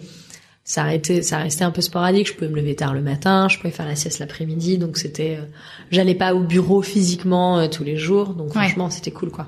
ça 0.68 0.81
arrêtait, 0.81 1.22
ça 1.22 1.38
restait 1.38 1.64
un 1.64 1.72
peu 1.72 1.80
sporadique. 1.80 2.28
Je 2.28 2.34
pouvais 2.34 2.50
me 2.50 2.58
lever 2.58 2.75
tard 2.75 2.94
le 2.94 3.02
matin, 3.02 3.48
je 3.48 3.58
pouvais 3.58 3.72
faire 3.72 3.88
la 3.88 3.96
sieste 3.96 4.19
l'après-midi, 4.19 4.78
donc 4.78 4.98
c'était, 4.98 5.38
euh, 5.40 5.46
j'allais 5.92 6.14
pas 6.14 6.36
au 6.36 6.42
bureau 6.42 6.81
physiquement 6.81 7.58
euh, 7.58 7.68
tous 7.69 7.86
les 7.86 7.96
jours, 7.96 8.34
donc 8.34 8.52
franchement 8.52 8.90
c'était 8.90 9.12
cool 9.12 9.31
quoi. 9.31 9.48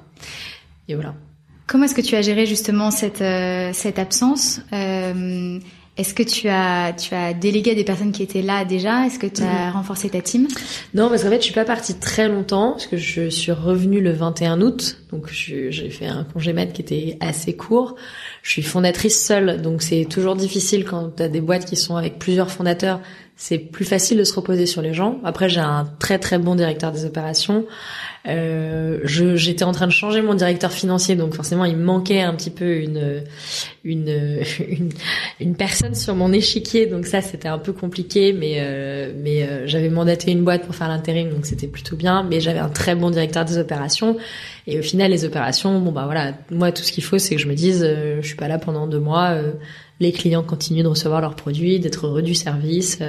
Et 0.87 0.95
voilà. 0.95 1.13
Comment 1.67 1.83
est-ce 1.83 1.93
que 1.93 2.01
tu 2.01 2.15
as 2.15 2.21
géré 2.21 2.45
justement 2.45 2.89
cette 2.89 3.21
euh, 3.21 3.71
cette 3.73 3.99
absence? 3.99 4.61
Est-ce 5.99 6.13
que 6.13 6.23
tu 6.23 6.47
as 6.47 6.93
tu 6.93 7.13
as 7.13 7.33
délégué 7.33 7.71
à 7.71 7.75
des 7.75 7.83
personnes 7.83 8.13
qui 8.13 8.23
étaient 8.23 8.41
là 8.41 8.63
déjà? 8.63 9.05
Est-ce 9.05 9.19
que 9.19 9.27
tu 9.27 9.43
as 9.43 9.67
mhm. 9.67 9.73
renforcé 9.73 10.09
ta 10.09 10.21
team? 10.21 10.47
Non, 10.93 11.09
parce 11.09 11.23
qu'en 11.23 11.29
fait, 11.29 11.39
je 11.39 11.45
suis 11.45 11.53
pas 11.53 11.65
partie 11.65 11.95
très 11.95 12.29
longtemps 12.29 12.71
parce 12.71 12.87
que 12.87 12.95
je 12.95 13.29
suis 13.29 13.51
revenue 13.51 13.99
le 13.99 14.13
21 14.13 14.61
août. 14.61 14.97
Donc 15.11 15.27
j'ai 15.29 15.71
fait 15.89 16.07
un 16.07 16.23
congé 16.23 16.53
mat 16.53 16.67
qui 16.67 16.81
était 16.81 17.17
assez 17.19 17.53
court. 17.53 17.95
Je 18.43 18.51
suis 18.51 18.61
fondatrice 18.61 19.21
seule, 19.21 19.61
donc 19.61 19.81
c'est 19.81 20.05
toujours 20.05 20.37
difficile 20.37 20.85
quand 20.85 21.17
tu 21.17 21.23
as 21.23 21.27
des 21.27 21.41
boîtes 21.41 21.65
qui 21.65 21.75
sont 21.75 21.97
avec 21.97 22.17
plusieurs 22.17 22.49
fondateurs. 22.49 23.01
C'est 23.41 23.57
plus 23.57 23.85
facile 23.85 24.17
de 24.17 24.25
se 24.25 24.33
reposer 24.33 24.65
sur 24.65 24.81
les 24.81 24.93
gens. 24.93 25.17
Après, 25.23 25.47
j'ai 25.47 25.61
un 25.61 25.89
très 25.97 26.19
très 26.19 26.37
bon 26.37 26.55
directeur 26.55 26.91
des 26.91 27.05
opérations. 27.05 27.65
Euh, 28.27 28.99
j'étais 29.05 29.63
en 29.63 29.71
train 29.71 29.87
de 29.87 29.93
changer 29.93 30.21
mon 30.21 30.33
directeur 30.33 30.73
financier, 30.73 31.15
donc 31.15 31.33
forcément 31.33 31.63
il 31.63 31.77
manquait 31.77 32.19
un 32.19 32.35
petit 32.35 32.49
peu 32.49 32.79
une 32.81 33.23
une 33.85 34.09
une, 34.67 34.89
une 35.39 35.55
personne 35.55 35.95
sur 35.95 36.15
mon 36.15 36.33
échiquier, 36.33 36.85
donc 36.85 37.05
ça 37.05 37.21
c'était 37.21 37.47
un 37.47 37.59
peu 37.59 37.71
compliqué, 37.71 38.33
mais 38.33 38.57
euh, 38.59 39.13
mais 39.15 39.43
euh, 39.43 39.65
j'avais 39.67 39.87
mandaté 39.87 40.31
une 40.31 40.43
boîte 40.43 40.65
pour 40.65 40.75
faire 40.75 40.89
l'intérim, 40.89 41.29
donc 41.29 41.45
c'était 41.45 41.67
plutôt 41.67 41.95
bien. 41.95 42.23
Mais 42.29 42.41
j'avais 42.41 42.59
un 42.59 42.67
très 42.67 42.93
bon 42.93 43.09
directeur 43.09 43.45
des 43.45 43.57
opérations, 43.57 44.17
et 44.71 44.79
au 44.79 44.81
final 44.81 45.11
les 45.11 45.25
opérations, 45.25 45.79
bon 45.79 45.91
bah 45.91 46.05
voilà, 46.05 46.33
moi 46.51 46.71
tout 46.71 46.83
ce 46.83 46.91
qu'il 46.91 47.03
faut 47.03 47.17
c'est 47.17 47.35
que 47.35 47.41
je 47.41 47.47
me 47.47 47.55
dise, 47.55 47.83
euh, 47.83 48.21
je 48.21 48.27
suis 48.27 48.35
pas 48.35 48.47
là 48.47 48.57
pendant 48.57 48.87
deux 48.87 48.99
mois. 48.99 49.35
les 49.99 50.11
clients 50.11 50.43
continuent 50.43 50.83
de 50.83 50.87
recevoir 50.87 51.21
leurs 51.21 51.35
produits, 51.35 51.79
d'être 51.79 52.07
heureux 52.07 52.21
du 52.21 52.35
service, 52.35 52.99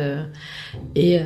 et 0.94 1.20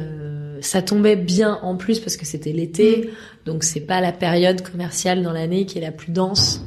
ça 0.60 0.82
tombait 0.82 1.16
bien 1.16 1.58
en 1.62 1.76
plus 1.76 2.00
parce 2.00 2.16
que 2.16 2.26
c'était 2.26 2.52
l'été, 2.52 3.02
mm. 3.02 3.10
donc 3.46 3.64
c'est 3.64 3.80
pas 3.80 4.00
la 4.00 4.12
période 4.12 4.62
commerciale 4.62 5.22
dans 5.22 5.32
l'année 5.32 5.66
qui 5.66 5.78
est 5.78 5.82
la 5.82 5.92
plus 5.92 6.10
dense. 6.10 6.62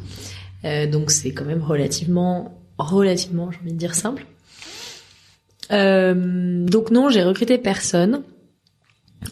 Euh, 0.65 0.87
donc 0.87 1.11
c'est 1.11 1.31
quand 1.31 1.45
même 1.45 1.61
relativement, 1.61 2.61
relativement, 2.77 3.51
j'ai 3.51 3.59
envie 3.59 3.73
de 3.73 3.77
dire 3.77 3.95
simple. 3.95 4.25
Euh, 5.71 6.65
donc 6.65 6.91
non, 6.91 7.09
j'ai 7.09 7.23
recruté 7.23 7.57
personne. 7.57 8.23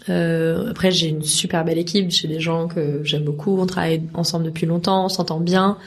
Euh, 0.09 0.69
après, 0.69 0.91
j'ai 0.91 1.07
une 1.07 1.23
super 1.23 1.63
belle 1.63 1.77
équipe, 1.77 2.09
j'ai 2.09 2.27
des 2.27 2.39
gens 2.39 2.67
que 2.67 3.01
j'aime 3.03 3.23
beaucoup, 3.23 3.59
on 3.59 3.65
travaille 3.65 4.03
ensemble 4.13 4.45
depuis 4.45 4.65
longtemps, 4.65 5.05
on 5.05 5.09
s'entend 5.09 5.39
bien, 5.39 5.77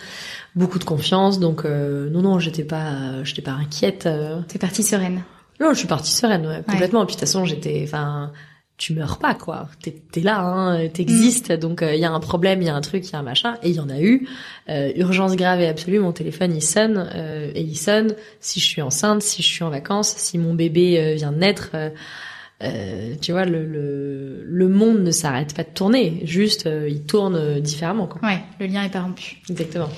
beaucoup 0.55 0.79
de 0.79 0.85
confiance. 0.85 1.41
Donc 1.41 1.65
non, 1.65 2.23
non, 2.23 2.39
j'étais 2.39 2.65
pas, 2.65 3.23
j'étais 3.25 3.43
pas 3.43 3.53
inquiète. 3.53 4.09
T'es 4.49 4.59
partie 4.59 4.83
sereine. 4.83 5.23
Non, 5.61 5.73
je 5.73 5.79
suis 5.79 5.89
partie 5.89 6.13
sereine, 6.13 6.47
ouais, 6.47 6.63
complètement. 6.69 7.03
Et 7.03 7.07
puis 7.07 7.17
de 7.17 7.21
toute 7.21 7.29
façon, 7.29 7.45
j'étais, 7.45 7.83
enfin, 7.85 8.31
tu 8.79 8.95
meurs 8.95 9.19
pas 9.19 9.35
quoi. 9.35 9.69
T'es 9.83 10.01
es 10.17 10.21
là, 10.21 10.41
hein, 10.41 10.89
t'existes. 10.89 11.51
Mm. 11.51 11.57
Donc 11.57 11.81
il 11.83 11.89
euh, 11.89 11.95
y 11.97 12.05
a 12.05 12.13
un 12.13 12.21
problème, 12.21 12.63
il 12.63 12.67
y 12.67 12.71
a 12.71 12.75
un 12.75 12.81
truc, 12.81 13.07
il 13.07 13.13
y 13.13 13.17
a 13.17 13.19
un 13.19 13.23
machin, 13.23 13.57
et 13.63 13.71
il 13.71 13.77
y 13.77 13.81
en 13.81 13.91
a 13.91 14.01
eu. 14.01 14.27
Euh, 14.71 14.93
urgence 14.97 15.35
grave 15.37 15.61
et 15.61 15.67
absolue. 15.67 15.99
Mon 15.99 16.13
téléphone 16.13 16.55
il 16.55 16.63
sonne 16.63 17.11
euh, 17.15 17.51
et 17.55 17.61
il 17.61 17.77
sonne. 17.77 18.15
Si 18.41 18.61
je 18.61 18.65
suis 18.65 18.81
enceinte, 18.81 19.23
si 19.23 19.43
je 19.43 19.49
suis 19.49 19.65
en 19.65 19.71
vacances, 19.71 20.15
si 20.17 20.39
mon 20.39 20.55
bébé 20.55 21.15
vient 21.17 21.33
de 21.33 21.39
naître. 21.39 21.71
Euh, 22.63 23.15
tu 23.21 23.33
vois, 23.33 23.45
le, 23.45 23.65
le, 23.65 24.45
le 24.45 24.69
monde 24.69 25.01
ne 25.01 25.11
s'arrête 25.11 25.55
pas 25.55 25.63
de 25.63 25.69
tourner, 25.69 26.21
juste 26.25 26.67
euh, 26.67 26.89
il 26.89 27.03
tourne 27.03 27.61
différemment. 27.61 28.07
Quoi. 28.07 28.21
Ouais, 28.29 28.41
le 28.61 28.67
lien 28.67 28.83
est 28.85 28.91
pas 28.91 29.03
rompu. 29.03 29.37
Exactement. 29.49 29.89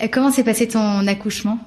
Et 0.00 0.08
comment 0.10 0.30
s'est 0.30 0.44
passé 0.44 0.68
ton 0.68 1.06
accouchement? 1.06 1.58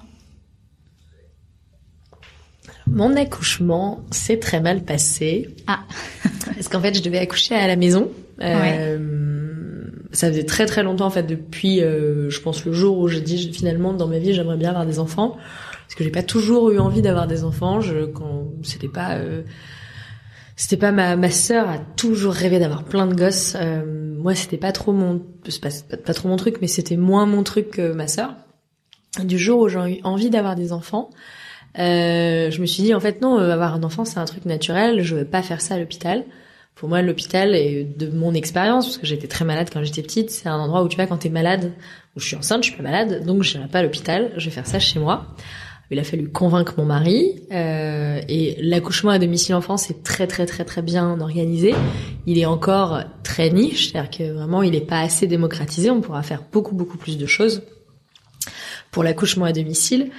Mon 2.87 3.15
accouchement 3.15 4.03
s'est 4.11 4.39
très 4.39 4.59
mal 4.59 4.83
passé. 4.83 5.49
Ah. 5.67 5.81
Parce 6.45 6.67
qu'en 6.67 6.81
fait, 6.81 6.95
je 6.95 7.01
devais 7.01 7.19
accoucher 7.19 7.55
à 7.55 7.67
la 7.67 7.75
maison. 7.75 8.11
Ouais. 8.39 8.97
Ça 10.11 10.27
faisait 10.27 10.45
très 10.45 10.65
très 10.65 10.83
longtemps 10.83 11.05
en 11.05 11.11
fait 11.11 11.23
depuis, 11.23 11.79
je 11.79 12.39
pense 12.41 12.65
le 12.65 12.73
jour 12.73 12.97
où 12.97 13.07
j'ai 13.07 13.21
dit 13.21 13.53
finalement 13.53 13.93
dans 13.93 14.07
ma 14.07 14.17
vie 14.17 14.33
j'aimerais 14.33 14.57
bien 14.57 14.69
avoir 14.69 14.85
des 14.85 14.99
enfants 14.99 15.37
parce 15.91 15.97
que 15.97 16.05
j'ai 16.05 16.09
pas 16.09 16.23
toujours 16.23 16.71
eu 16.71 16.79
envie 16.79 17.01
d'avoir 17.01 17.27
des 17.27 17.43
enfants. 17.43 17.81
Je 17.81 18.05
quand 18.05 18.45
c'était 18.63 18.87
pas 18.87 19.15
euh, 19.15 19.41
c'était 20.55 20.77
pas 20.77 20.91
ma 20.91 21.15
ma 21.15 21.31
sœur 21.31 21.69
a 21.69 21.77
toujours 21.77 22.33
rêvé 22.33 22.59
d'avoir 22.59 22.83
plein 22.83 23.07
de 23.07 23.15
gosses. 23.15 23.55
Euh, 23.59 23.83
moi 24.17 24.35
c'était 24.35 24.57
pas 24.57 24.71
trop 24.71 24.91
mon 24.91 25.19
pas, 25.19 25.97
pas, 25.97 26.13
trop 26.13 26.29
mon 26.29 26.35
truc 26.35 26.57
mais 26.61 26.67
c'était 26.67 26.97
moins 26.97 27.25
mon 27.25 27.43
truc 27.43 27.71
que 27.71 27.93
ma 27.93 28.07
sœur. 28.07 28.35
Du 29.23 29.37
jour 29.37 29.61
où 29.61 29.67
j'ai 29.67 29.79
eu 29.79 30.01
envie 30.03 30.29
d'avoir 30.29 30.55
des 30.55 30.71
enfants, 30.71 31.09
euh, 31.79 32.49
je 32.51 32.61
me 32.61 32.65
suis 32.65 32.83
dit 32.83 32.93
en 32.93 32.99
fait 32.99 33.21
non 33.21 33.37
avoir 33.37 33.73
un 33.73 33.83
enfant 33.83 34.05
c'est 34.05 34.19
un 34.19 34.25
truc 34.25 34.45
naturel. 34.45 35.01
Je 35.01 35.15
veux 35.15 35.25
pas 35.25 35.41
faire 35.41 35.61
ça 35.61 35.75
à 35.75 35.79
l'hôpital. 35.79 36.25
Pour 36.75 36.89
moi, 36.89 37.03
l'hôpital, 37.03 37.53
et 37.53 37.83
de 37.83 38.07
mon 38.09 38.33
expérience, 38.33 38.87
parce 38.87 38.97
que 38.97 39.05
j'étais 39.05 39.27
très 39.27 39.45
malade 39.45 39.69
quand 39.71 39.83
j'étais 39.83 40.01
petite, 40.01 40.31
c'est 40.31 40.49
un 40.49 40.57
endroit 40.57 40.81
où 40.81 40.87
tu 40.87 40.97
vas 40.97 41.05
quand 41.05 41.17
t'es 41.17 41.29
malade, 41.29 41.73
où 42.15 42.19
je 42.19 42.25
suis 42.25 42.35
enceinte, 42.35 42.63
je 42.63 42.69
suis 42.69 42.77
pas 42.77 42.81
malade, 42.81 43.23
donc 43.23 43.43
je 43.43 43.55
n'irai 43.55 43.69
pas 43.69 43.79
à 43.79 43.83
l'hôpital, 43.83 44.31
je 44.37 44.45
vais 44.45 44.51
faire 44.51 44.65
ça 44.65 44.79
chez 44.79 44.97
moi. 44.97 45.27
Il 45.91 45.99
a 45.99 46.05
fallu 46.05 46.29
convaincre 46.29 46.75
mon 46.77 46.85
mari, 46.85 47.41
euh, 47.51 48.21
et 48.29 48.55
l'accouchement 48.61 49.11
à 49.11 49.19
domicile 49.19 49.55
en 49.55 49.61
France 49.61 49.89
est 49.89 50.03
très 50.03 50.25
très 50.25 50.45
très 50.45 50.63
très 50.63 50.81
bien 50.81 51.19
organisé. 51.19 51.75
Il 52.25 52.39
est 52.39 52.45
encore 52.45 53.01
très 53.23 53.49
niche, 53.49 53.91
c'est-à-dire 53.91 54.09
que 54.09 54.31
vraiment 54.31 54.63
il 54.63 54.71
n'est 54.71 54.79
pas 54.79 55.01
assez 55.01 55.27
démocratisé, 55.27 55.91
on 55.91 55.99
pourra 55.99 56.23
faire 56.23 56.43
beaucoup 56.49 56.75
beaucoup 56.75 56.97
plus 56.97 57.17
de 57.17 57.25
choses 57.25 57.63
pour 58.91 59.03
l'accouchement 59.03 59.45
à 59.45 59.51
domicile. 59.51 60.11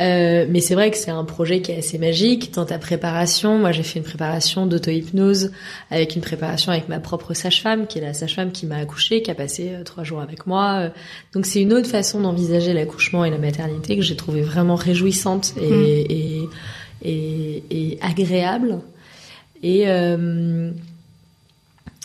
Euh, 0.00 0.46
mais 0.48 0.60
c'est 0.60 0.74
vrai 0.74 0.90
que 0.90 0.96
c'est 0.96 1.10
un 1.10 1.24
projet 1.24 1.60
qui 1.60 1.72
est 1.72 1.78
assez 1.78 1.98
magique 1.98 2.52
dans 2.54 2.64
ta 2.64 2.78
préparation. 2.78 3.58
Moi, 3.58 3.72
j'ai 3.72 3.82
fait 3.82 3.98
une 3.98 4.04
préparation 4.04 4.66
d'auto-hypnose 4.66 5.52
avec 5.90 6.14
une 6.14 6.22
préparation 6.22 6.70
avec 6.72 6.88
ma 6.88 7.00
propre 7.00 7.34
sage-femme, 7.34 7.86
qui 7.86 7.98
est 7.98 8.02
la 8.02 8.14
sage-femme 8.14 8.52
qui 8.52 8.66
m'a 8.66 8.76
accouchée, 8.76 9.22
qui 9.22 9.30
a 9.30 9.34
passé 9.34 9.70
euh, 9.72 9.82
trois 9.82 10.04
jours 10.04 10.20
avec 10.20 10.46
moi. 10.46 10.80
Euh, 10.80 10.90
donc 11.32 11.46
c'est 11.46 11.60
une 11.60 11.72
autre 11.72 11.88
façon 11.88 12.20
d'envisager 12.20 12.72
l'accouchement 12.72 13.24
et 13.24 13.30
la 13.30 13.38
maternité 13.38 13.96
que 13.96 14.02
j'ai 14.02 14.16
trouvé 14.16 14.42
vraiment 14.42 14.76
réjouissante 14.76 15.54
et, 15.60 15.68
Mm. 15.68 15.84
et, 16.10 16.48
et, 17.02 17.62
et 17.70 17.98
agréable. 18.00 18.80
Et 19.62 19.84
euh, 19.88 20.70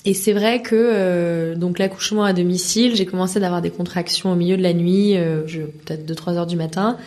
et 0.06 0.14
c'est 0.14 0.34
vrai 0.34 0.62
que 0.62 0.76
euh, 0.76 1.56
donc 1.56 1.80
l'accouchement 1.80 2.24
à 2.26 2.34
domicile, 2.34 2.96
j'ai 2.96 3.06
commencé 3.06 3.40
d'avoir 3.40 3.62
des 3.62 3.70
contractions 3.70 4.32
au 4.32 4.36
milieu 4.36 4.58
de 4.58 4.64
la 4.64 4.74
nuit, 4.74 5.16
euh, 5.16 5.44
peut-être 5.86 6.06
2-3 6.06 6.34
heures 6.36 6.48
du 6.48 6.58
matin, 6.58 6.98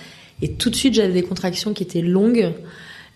et 0.42 0.52
tout 0.52 0.70
de 0.70 0.76
suite 0.76 0.94
j'avais 0.94 1.12
des 1.12 1.22
contractions 1.22 1.72
qui 1.72 1.82
étaient 1.82 2.02
longues 2.02 2.52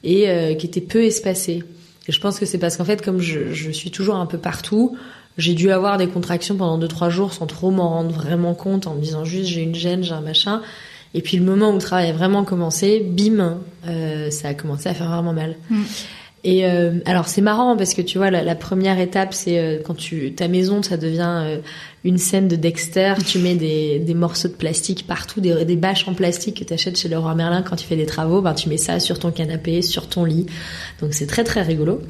et 0.04 0.28
euh, 0.28 0.54
qui 0.54 0.66
étaient 0.66 0.80
peu 0.80 1.02
espacées. 1.02 1.62
Et 2.08 2.12
je 2.12 2.20
pense 2.20 2.38
que 2.38 2.46
c'est 2.46 2.58
parce 2.58 2.76
qu'en 2.76 2.84
fait, 2.84 3.02
comme 3.02 3.20
je, 3.20 3.52
je 3.52 3.70
suis 3.70 3.90
toujours 3.90 4.16
un 4.16 4.26
peu 4.26 4.38
partout, 4.38 4.96
j'ai 5.36 5.54
dû 5.54 5.70
avoir 5.70 5.96
des 5.98 6.08
contractions 6.08 6.56
pendant 6.56 6.78
2-3 6.84 7.10
jours 7.10 7.32
sans 7.32 7.46
trop 7.46 7.70
m'en 7.70 7.88
rendre 7.90 8.10
vraiment 8.10 8.54
compte, 8.54 8.86
en 8.86 8.94
me 8.94 9.00
disant 9.00 9.24
juste 9.24 9.48
j'ai 9.48 9.62
une 9.62 9.74
gêne, 9.74 10.02
j'ai 10.02 10.12
un 10.12 10.20
machin. 10.20 10.62
Et 11.14 11.22
puis 11.22 11.36
le 11.36 11.44
moment 11.44 11.70
où 11.70 11.74
le 11.74 11.80
travail 11.80 12.10
a 12.10 12.12
vraiment 12.12 12.44
commencé, 12.44 13.00
bim, 13.00 13.58
euh, 13.86 14.30
ça 14.30 14.48
a 14.48 14.54
commencé 14.54 14.88
à 14.88 14.94
faire 14.94 15.10
vraiment 15.10 15.32
mal. 15.32 15.56
Mm. 15.68 15.82
Et 16.42 16.64
euh, 16.64 16.92
alors 17.04 17.28
c'est 17.28 17.42
marrant 17.42 17.76
parce 17.76 17.92
que 17.92 18.00
tu 18.00 18.16
vois 18.16 18.30
la, 18.30 18.42
la 18.42 18.54
première 18.54 18.98
étape 18.98 19.34
c'est 19.34 19.58
euh, 19.58 19.78
quand 19.84 19.92
tu 19.94 20.32
ta 20.34 20.48
maison 20.48 20.82
ça 20.82 20.96
devient 20.96 21.34
euh, 21.44 21.58
une 22.02 22.16
scène 22.16 22.48
de 22.48 22.56
Dexter, 22.56 23.12
tu 23.26 23.40
mets 23.40 23.56
des, 23.56 23.98
des 23.98 24.14
morceaux 24.14 24.48
de 24.48 24.54
plastique 24.54 25.06
partout, 25.06 25.42
des, 25.42 25.66
des 25.66 25.76
bâches 25.76 26.08
en 26.08 26.14
plastique 26.14 26.60
que 26.60 26.64
tu 26.64 26.72
achètes 26.72 26.98
chez 26.98 27.08
Leroy 27.10 27.34
Merlin 27.34 27.60
quand 27.60 27.76
tu 27.76 27.86
fais 27.86 27.96
des 27.96 28.06
travaux, 28.06 28.40
ben 28.40 28.54
tu 28.54 28.70
mets 28.70 28.78
ça 28.78 29.00
sur 29.00 29.18
ton 29.18 29.32
canapé, 29.32 29.82
sur 29.82 30.08
ton 30.08 30.24
lit. 30.24 30.46
Donc 31.02 31.12
c'est 31.12 31.26
très 31.26 31.44
très 31.44 31.60
rigolo. 31.60 32.00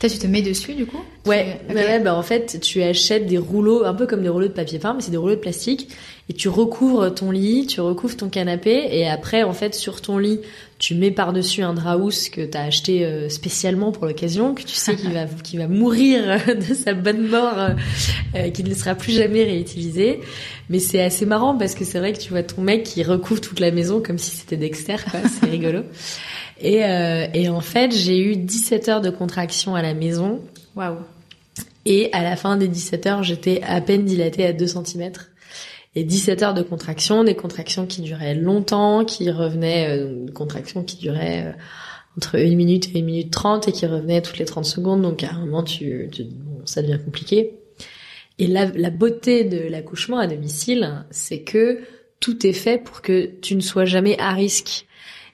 Toi, 0.00 0.08
tu 0.08 0.18
te 0.18 0.28
mets 0.28 0.42
dessus, 0.42 0.74
du 0.74 0.86
coup? 0.86 1.00
Ouais, 1.26 1.58
Tu- 1.68 1.74
ouais, 1.74 1.82
ok. 1.82 1.88
ouais, 1.88 1.98
bah 1.98 2.14
en 2.14 2.22
fait, 2.22 2.60
tu 2.62 2.80
achètes 2.84 3.26
des 3.26 3.36
rouleaux, 3.36 3.82
un 3.84 3.94
peu 3.94 4.06
comme 4.06 4.22
des 4.22 4.28
rouleaux 4.28 4.46
de 4.46 4.52
papier 4.52 4.78
peint, 4.78 4.94
mais 4.94 5.00
c'est 5.00 5.10
des 5.10 5.16
rouleaux 5.16 5.34
de 5.34 5.40
plastique, 5.40 5.88
et 6.28 6.34
tu 6.34 6.48
recouvres 6.48 7.12
ton 7.12 7.32
lit, 7.32 7.66
tu 7.66 7.80
recouvres 7.80 8.16
ton 8.16 8.28
canapé, 8.28 8.86
et 8.92 9.08
après, 9.08 9.42
en 9.42 9.52
fait, 9.52 9.74
sur 9.74 10.00
ton 10.00 10.18
lit, 10.18 10.38
tu 10.78 10.94
mets 10.94 11.10
par-dessus 11.10 11.62
un 11.62 11.74
drap 11.74 11.96
housse 11.96 12.28
que 12.28 12.40
t'as 12.40 12.62
acheté 12.62 13.04
euh, 13.04 13.28
spécialement 13.28 13.90
pour 13.90 14.06
l'occasion, 14.06 14.54
que 14.54 14.62
tu 14.62 14.76
sais 14.76 14.94
qu'il 14.94 15.12
va, 15.12 15.26
va 15.54 15.68
mourir 15.68 16.38
de 16.46 16.74
sa 16.74 16.94
bonne 16.94 17.26
mort, 17.26 17.58
euh, 17.58 17.70
euh, 18.36 18.50
qu'il 18.50 18.68
ne 18.68 18.74
sera 18.74 18.94
plus 18.94 19.12
jamais 19.12 19.42
réutilisé. 19.42 20.20
Mais 20.70 20.78
c'est 20.78 21.02
assez 21.02 21.26
marrant 21.26 21.56
parce 21.56 21.74
que 21.74 21.84
c'est 21.84 21.98
vrai 21.98 22.12
que 22.12 22.18
tu 22.18 22.30
vois 22.30 22.44
ton 22.44 22.62
mec 22.62 22.84
qui 22.84 23.02
recouvre 23.02 23.40
toute 23.40 23.58
la 23.58 23.72
maison 23.72 24.00
comme 24.00 24.18
si 24.18 24.36
c'était 24.36 24.56
Dexter, 24.56 24.96
quoi. 25.10 25.20
C'est 25.28 25.46
rigolo. 25.50 25.82
Et, 26.60 26.84
euh, 26.84 27.26
et 27.34 27.48
en 27.48 27.60
fait, 27.60 27.92
j'ai 27.92 28.20
eu 28.20 28.36
17 28.36 28.88
heures 28.88 29.00
de 29.00 29.10
contraction 29.10 29.74
à 29.74 29.82
la 29.82 29.94
maison. 29.94 30.40
Waouh. 30.76 30.98
Et 31.86 32.10
à 32.12 32.22
la 32.22 32.36
fin 32.36 32.56
des 32.56 32.68
17 32.68 33.06
heures, 33.06 33.22
j'étais 33.22 33.62
à 33.66 33.80
peine 33.80 34.04
dilatée 34.04 34.44
à 34.44 34.52
2 34.52 34.66
cm. 34.66 35.12
Et 35.94 36.04
17 36.04 36.42
heures 36.42 36.54
de 36.54 36.62
contraction, 36.62 37.24
des 37.24 37.34
contractions 37.34 37.86
qui 37.86 38.02
duraient 38.02 38.34
longtemps, 38.34 39.04
qui 39.04 39.30
revenaient, 39.30 39.98
euh, 39.98 40.10
une 40.10 40.30
contraction 40.32 40.84
qui 40.84 40.96
durait 40.96 41.46
euh, 41.46 41.52
entre 42.16 42.36
1 42.38 42.54
minute 42.56 42.90
et 42.94 43.00
1 43.00 43.02
minute 43.04 43.30
30 43.32 43.68
et 43.68 43.72
qui 43.72 43.86
revenait 43.86 44.22
toutes 44.22 44.38
les 44.38 44.44
30 44.44 44.64
secondes. 44.64 45.02
Donc 45.02 45.22
à 45.24 45.30
un 45.32 45.40
moment, 45.40 45.62
tu, 45.62 46.08
tu- 46.12 46.24
bon, 46.24 46.60
ça 46.66 46.82
devient 46.82 46.98
compliqué. 47.04 47.54
Et 48.38 48.46
la 48.46 48.90
beauté 48.90 49.42
de 49.44 49.58
l'accouchement 49.68 50.18
à 50.18 50.28
domicile, 50.28 51.04
c'est 51.10 51.40
que 51.40 51.80
tout 52.20 52.46
est 52.46 52.52
fait 52.52 52.78
pour 52.78 53.02
que 53.02 53.26
tu 53.40 53.56
ne 53.56 53.60
sois 53.60 53.84
jamais 53.84 54.16
à 54.20 54.32
risque. 54.32 54.86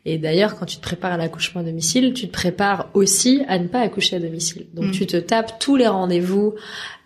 Et 0.06 0.18
d'ailleurs, 0.18 0.56
quand 0.56 0.66
tu 0.66 0.76
te 0.76 0.82
prépares 0.82 1.12
à 1.12 1.16
l'accouchement 1.16 1.62
à 1.62 1.64
domicile, 1.64 2.12
tu 2.12 2.26
te 2.28 2.32
prépares 2.32 2.90
aussi 2.92 3.42
à 3.48 3.58
ne 3.58 3.68
pas 3.68 3.80
accoucher 3.80 4.16
à 4.16 4.20
domicile. 4.20 4.66
Donc 4.74 4.86
Mm. 4.86 4.90
tu 4.90 5.06
te 5.06 5.16
tapes 5.16 5.58
tous 5.58 5.76
les 5.76 5.86
rendez-vous. 5.86 6.54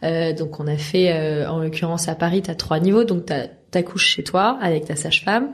Euh, 0.02 0.32
donc 0.32 0.58
on 0.58 0.66
a 0.66 0.76
fait, 0.76 1.12
euh, 1.12 1.48
en 1.48 1.60
l'occurrence 1.60 2.08
à 2.08 2.14
Paris, 2.16 2.42
tu 2.42 2.50
as 2.50 2.54
trois 2.56 2.80
niveaux. 2.80 3.04
Donc 3.04 3.26
t'as- 3.26 3.46
t'accouches 3.70 4.06
chez 4.16 4.24
toi 4.24 4.58
avec 4.60 4.86
ta 4.86 4.96
sage-femme, 4.96 5.50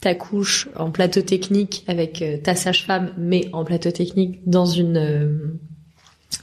t'accouches 0.00 0.68
en 0.76 0.90
plateau 0.90 1.20
technique 1.22 1.84
avec 1.86 2.22
euh, 2.22 2.38
ta 2.38 2.54
sage-femme, 2.54 3.12
mais 3.18 3.48
en 3.52 3.64
plateau 3.64 3.90
technique 3.90 4.40
dans 4.48 4.66
une 4.66 4.96
euh, 4.96 5.58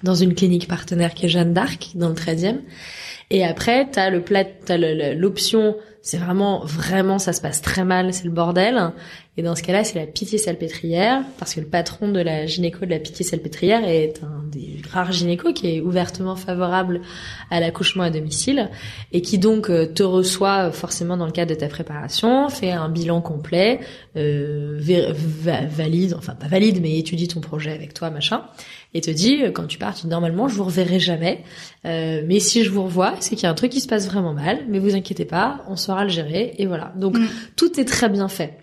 dans 0.02 0.16
une 0.16 0.34
clinique 0.34 0.68
partenaire 0.68 1.14
qui 1.14 1.26
est 1.26 1.30
Jeanne 1.30 1.54
d'Arc 1.54 1.92
dans 1.96 2.10
le 2.10 2.16
13e. 2.16 2.62
Et 3.30 3.44
après, 3.46 3.88
t'as 3.90 4.10
le 4.10 4.22
plat, 4.22 4.44
t'as 4.44 4.78
l'option, 5.14 5.76
c'est 6.02 6.18
vraiment, 6.18 6.64
vraiment, 6.66 7.20
ça 7.20 7.32
se 7.34 7.42
passe 7.42 7.62
très 7.62 7.84
mal, 7.86 8.14
c'est 8.14 8.26
le 8.26 8.32
bordel. 8.32 8.92
Et 9.36 9.42
dans 9.42 9.56
ce 9.56 9.64
cas-là, 9.64 9.84
c'est 9.84 9.98
la 9.98 10.06
pitié 10.06 10.38
salpêtrière, 10.38 11.24
parce 11.40 11.56
que 11.56 11.60
le 11.60 11.66
patron 11.66 12.08
de 12.12 12.20
la 12.20 12.46
gynéco 12.46 12.86
de 12.86 12.92
la 12.92 13.00
pitié 13.00 13.26
salpêtrière 13.26 13.84
est 13.84 14.22
un 14.24 14.44
des 14.52 14.80
rares 14.92 15.12
gynécos 15.12 15.54
qui 15.54 15.68
est 15.76 15.82
ouvertement 15.82 16.36
favorable 16.36 17.02
à 17.50 17.60
l'accouchement 17.60 18.04
à 18.04 18.12
domicile, 18.12 18.70
et 19.12 19.22
qui 19.22 19.40
donc 19.40 19.72
euh, 19.72 19.88
te 19.88 20.04
reçoit 20.04 20.72
forcément 20.72 21.18
dans 21.18 21.26
le 21.26 21.32
cadre 21.32 21.50
de 21.50 21.60
ta 21.60 21.68
préparation, 21.68 22.48
fait 22.50 22.70
un 22.70 22.90
bilan 22.90 23.22
complet, 23.22 23.80
euh, 24.18 24.80
valide, 24.80 26.14
enfin 26.16 26.36
pas 26.36 26.48
valide, 26.48 26.80
mais 26.82 27.00
étudie 27.00 27.28
ton 27.28 27.42
projet 27.42 27.72
avec 27.72 27.96
toi, 27.96 28.12
machin, 28.12 28.44
et 28.94 29.02
te 29.02 29.10
dit, 29.10 29.42
euh, 29.42 29.52
quand 29.52 29.66
tu 29.66 29.80
pars, 29.80 29.96
tu 29.96 30.04
dis, 30.04 30.08
normalement, 30.10 30.48
je 30.48 30.54
vous 30.54 30.66
reverrai 30.66 31.00
jamais, 31.00 31.44
euh, 31.86 32.22
mais 32.28 32.40
si 32.40 32.64
je 32.64 32.70
vous 32.70 32.84
revois, 32.84 33.16
c'est 33.20 33.36
qu'il 33.36 33.46
y 33.46 33.48
a 33.48 33.50
un 33.50 33.56
truc 33.56 33.72
qui 33.72 33.82
se 33.82 33.88
passe 33.88 34.06
vraiment 34.08 34.34
mal, 34.34 34.60
mais 34.70 34.78
vous 34.78 34.94
inquiétez 34.94 35.26
pas, 35.26 35.64
on 35.68 35.76
saura 35.76 36.04
le 36.04 36.12
gérer, 36.12 36.54
et 36.60 36.68
voilà. 36.68 36.94
Donc, 36.96 37.18
Mm. 37.18 37.26
tout 37.56 37.80
est 37.80 37.86
très 37.86 38.10
bien 38.10 38.28
fait. 38.28 38.60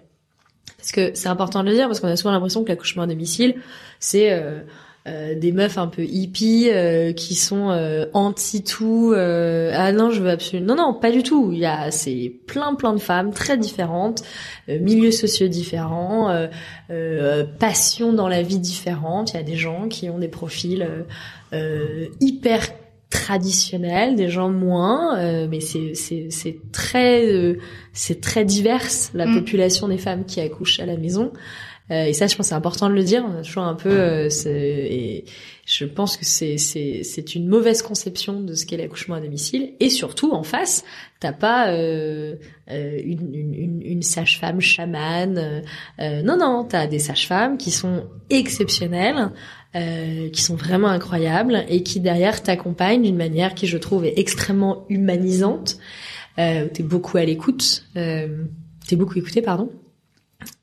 Parce 0.81 0.93
que 0.93 1.11
c'est 1.15 1.29
important 1.29 1.63
de 1.63 1.69
le 1.69 1.75
dire, 1.75 1.87
parce 1.87 2.01
qu'on 2.01 2.09
a 2.09 2.17
souvent 2.17 2.33
l'impression 2.33 2.65
que 2.65 2.71
l'accouchement 2.71 3.03
à 3.03 3.07
domicile, 3.07 3.57
c'est 3.99 4.33
euh, 4.33 4.61
euh, 5.07 5.35
des 5.35 5.53
meufs 5.53 5.79
un 5.79 5.87
peu 5.87 6.03
hippies 6.03 6.69
euh, 6.71 7.13
qui 7.13 7.35
sont 7.35 7.71
euh, 7.71 8.07
anti 8.13 8.63
tout. 8.63 9.13
euh, 9.15 9.73
ah 9.75 9.93
non, 9.93 10.11
je 10.11 10.21
veux 10.23 10.31
absolument. 10.31 10.75
Non, 10.75 10.83
non, 10.83 10.95
pas 10.95 11.11
du 11.11 11.23
tout. 11.23 11.51
Il 11.53 11.59
y 11.59 11.67
a 11.67 11.91
c'est 11.91 12.33
plein, 12.47 12.75
plein 12.75 12.93
de 12.93 12.99
femmes 12.99 13.33
très 13.33 13.57
différentes, 13.57 14.23
euh, 14.69 14.79
milieux 14.79 15.11
sociaux 15.11 15.49
différents, 15.49 16.47
passions 17.59 18.13
dans 18.13 18.29
la 18.29 18.43
vie 18.43 18.59
différentes. 18.59 19.33
Il 19.33 19.37
y 19.37 19.41
a 19.41 19.43
des 19.43 19.57
gens 19.57 19.89
qui 19.89 20.11
ont 20.11 20.19
des 20.19 20.29
profils 20.29 20.87
hyper 22.21 22.61
traditionnels, 23.11 24.15
des 24.17 24.29
gens 24.29 24.51
moins, 24.51 25.19
euh, 25.19 25.47
mais 25.51 25.61
c'est 25.61 25.95
c'est 25.95 26.29
c'est 26.31 26.59
très 26.73 27.27
euh, 27.27 27.59
c'est 27.93 28.21
très 28.21 28.45
diverse 28.45 29.11
la 29.15 29.27
Mm. 29.27 29.35
population 29.35 29.89
des 29.89 29.99
femmes 29.99 30.25
qui 30.25 30.41
accouchent 30.41 30.81
à 30.81 30.87
la 30.87 30.97
maison. 30.97 31.33
Euh, 31.91 32.05
et 32.05 32.13
ça, 32.13 32.27
je 32.27 32.37
pense, 32.37 32.49
c'est 32.49 32.55
important 32.55 32.89
de 32.89 32.95
le 32.95 33.03
dire. 33.03 33.25
On 33.29 33.39
a 33.39 33.43
toujours 33.43 33.65
un 33.65 33.75
peu, 33.75 33.91
euh, 33.91 34.29
et 34.47 35.25
je 35.67 35.85
pense 35.85 36.17
que 36.17 36.25
c'est 36.25 36.57
c'est 36.59 37.03
c'est 37.03 37.35
une 37.35 37.49
mauvaise 37.49 37.83
conception 37.83 38.41
de 38.41 38.55
ce 38.55 38.67
qu'est 38.67 38.77
l'accouchement 38.77 39.17
à 39.17 39.21
domicile. 39.21 39.73
Et 39.81 39.91
surtout, 39.91 40.33
en 40.33 40.43
face, 40.43 40.85
t'as 41.19 41.33
pas 41.33 41.73
euh, 41.73 42.37
une, 42.69 43.35
une, 43.35 43.55
une, 43.55 43.83
une 43.83 44.03
sage-femme 44.03 44.61
chamane. 44.61 45.63
Non, 45.99 46.37
non, 46.37 46.65
t'as 46.69 46.87
des 46.87 46.99
sages-femmes 46.99 47.59
qui 47.59 47.71
sont 47.71 48.05
exceptionnelles, 48.31 49.31
euh, 49.77 50.31
qui 50.31 50.43
sont 50.43 50.57
vraiment 50.57 50.89
incroyables 50.89 51.65
et 51.69 51.83
qui 51.83 52.01
derrière 52.01 52.43
t'accompagnent 52.43 53.03
d'une 53.03 53.17
manière 53.17 53.55
qui, 53.55 53.67
je 53.67 53.79
trouve, 53.79 54.05
est 54.05 54.19
extrêmement 54.19 54.85
humanisante. 54.89 55.79
Euh, 56.39 56.69
t'es 56.73 56.83
beaucoup 56.83 57.19
à 57.19 57.25
l'écoute, 57.25 57.85
euh, 57.97 58.45
t'es 58.87 58.97
beaucoup 58.97 59.19
écouté, 59.19 59.43
pardon. 59.43 59.71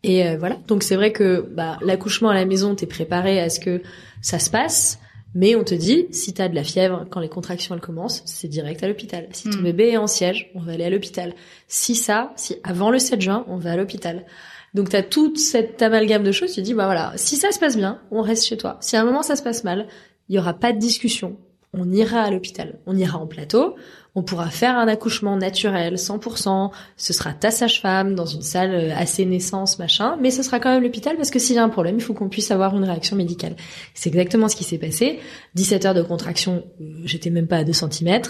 Et 0.04 0.28
euh, 0.28 0.38
voilà. 0.38 0.58
Donc 0.68 0.84
c'est 0.84 0.96
vrai 0.96 1.12
que 1.12 1.42
bah, 1.52 1.78
l'accouchement 1.82 2.30
à 2.30 2.34
la 2.36 2.46
maison, 2.46 2.76
t'es 2.76 2.86
préparé 2.86 3.40
à 3.40 3.50
ce 3.50 3.60
que 3.60 3.82
ça 4.22 4.40
se 4.40 4.50
passe. 4.50 5.00
Mais 5.36 5.56
on 5.56 5.64
te 5.64 5.76
dit, 5.76 6.08
si 6.12 6.34
t'as 6.34 6.48
de 6.48 6.56
la 6.56 6.64
fièvre 6.64 7.06
quand 7.12 7.20
les 7.20 7.30
contractions 7.30 7.76
elles 7.76 7.82
commencent, 7.82 8.24
c'est 8.26 8.48
direct 8.48 8.82
à 8.82 8.88
l'hôpital. 8.88 9.28
Si 9.34 9.50
ton 9.50 9.60
Mm. 9.60 9.64
bébé 9.64 9.90
est 9.90 9.98
en 9.98 10.08
siège, 10.08 10.50
on 10.56 10.62
va 10.62 10.72
aller 10.72 10.86
à 10.86 10.90
l'hôpital. 10.90 11.34
Si 11.68 11.94
ça, 11.96 12.32
si 12.38 12.56
avant 12.64 12.90
le 12.90 12.98
7 12.98 13.22
juin, 13.22 13.46
on 13.48 13.58
va 13.58 13.74
à 13.74 13.76
l'hôpital. 13.78 14.26
Donc 14.74 14.90
t'as 14.90 15.04
toute 15.04 15.38
cette 15.38 15.82
amalgame 15.82 16.24
de 16.24 16.32
choses, 16.32 16.52
tu 16.54 16.62
te 16.62 16.66
dis, 16.66 16.74
bah 16.74 16.86
voilà, 16.86 17.14
si 17.18 17.36
ça 17.36 17.52
se 17.52 17.60
passe 17.60 17.78
bien, 17.78 18.00
on 18.10 18.22
reste 18.22 18.46
chez 18.46 18.58
toi. 18.58 18.78
Si 18.82 18.96
à 18.96 19.02
un 19.02 19.06
moment 19.06 19.22
ça 19.22 19.36
se 19.36 19.44
passe 19.44 19.64
mal, 19.64 19.88
il 20.30 20.36
y 20.36 20.40
aura 20.40 20.54
pas 20.54 20.72
de 20.74 20.80
discussion. 20.80 21.38
On 21.74 21.92
ira 21.92 22.22
à 22.22 22.32
l'hôpital. 22.32 22.80
On 22.88 22.96
ira 22.96 23.20
en 23.20 23.28
plateau. 23.28 23.76
On 24.18 24.24
pourra 24.24 24.50
faire 24.50 24.76
un 24.80 24.88
accouchement 24.88 25.38
naturel, 25.38 25.94
100%. 25.94 26.72
Ce 26.96 27.14
sera 27.14 27.34
ta 27.34 27.52
sage-femme 27.52 28.16
dans 28.16 28.26
une 28.26 28.42
salle 28.42 28.74
euh, 28.74 28.96
assez 28.96 29.26
naissance, 29.26 29.78
machin. 29.78 30.18
Mais 30.20 30.32
ce 30.32 30.42
sera 30.42 30.60
quand 30.60 30.74
même 30.74 30.82
l'hôpital 30.82 31.16
parce 31.18 31.30
que 31.30 31.38
s'il 31.38 31.56
y 31.56 31.60
a 31.60 31.64
un 31.64 31.70
problème, 31.70 31.98
il 31.98 32.02
faut 32.02 32.16
qu'on 32.16 32.28
puisse 32.28 32.50
avoir 32.50 32.76
une 32.76 32.84
réaction 32.84 33.16
médicale. 33.16 33.56
C'est 33.94 34.10
exactement 34.10 34.50
ce 34.50 34.56
qui 34.56 34.64
s'est 34.64 34.80
passé. 34.80 35.20
17 35.54 35.86
heures 35.86 35.94
de 35.94 36.02
contraction, 36.02 36.64
euh, 36.82 37.02
j'étais 37.06 37.30
même 37.30 37.46
pas 37.46 37.58
à 37.58 37.64
2 37.64 37.72
cm. 37.74 38.22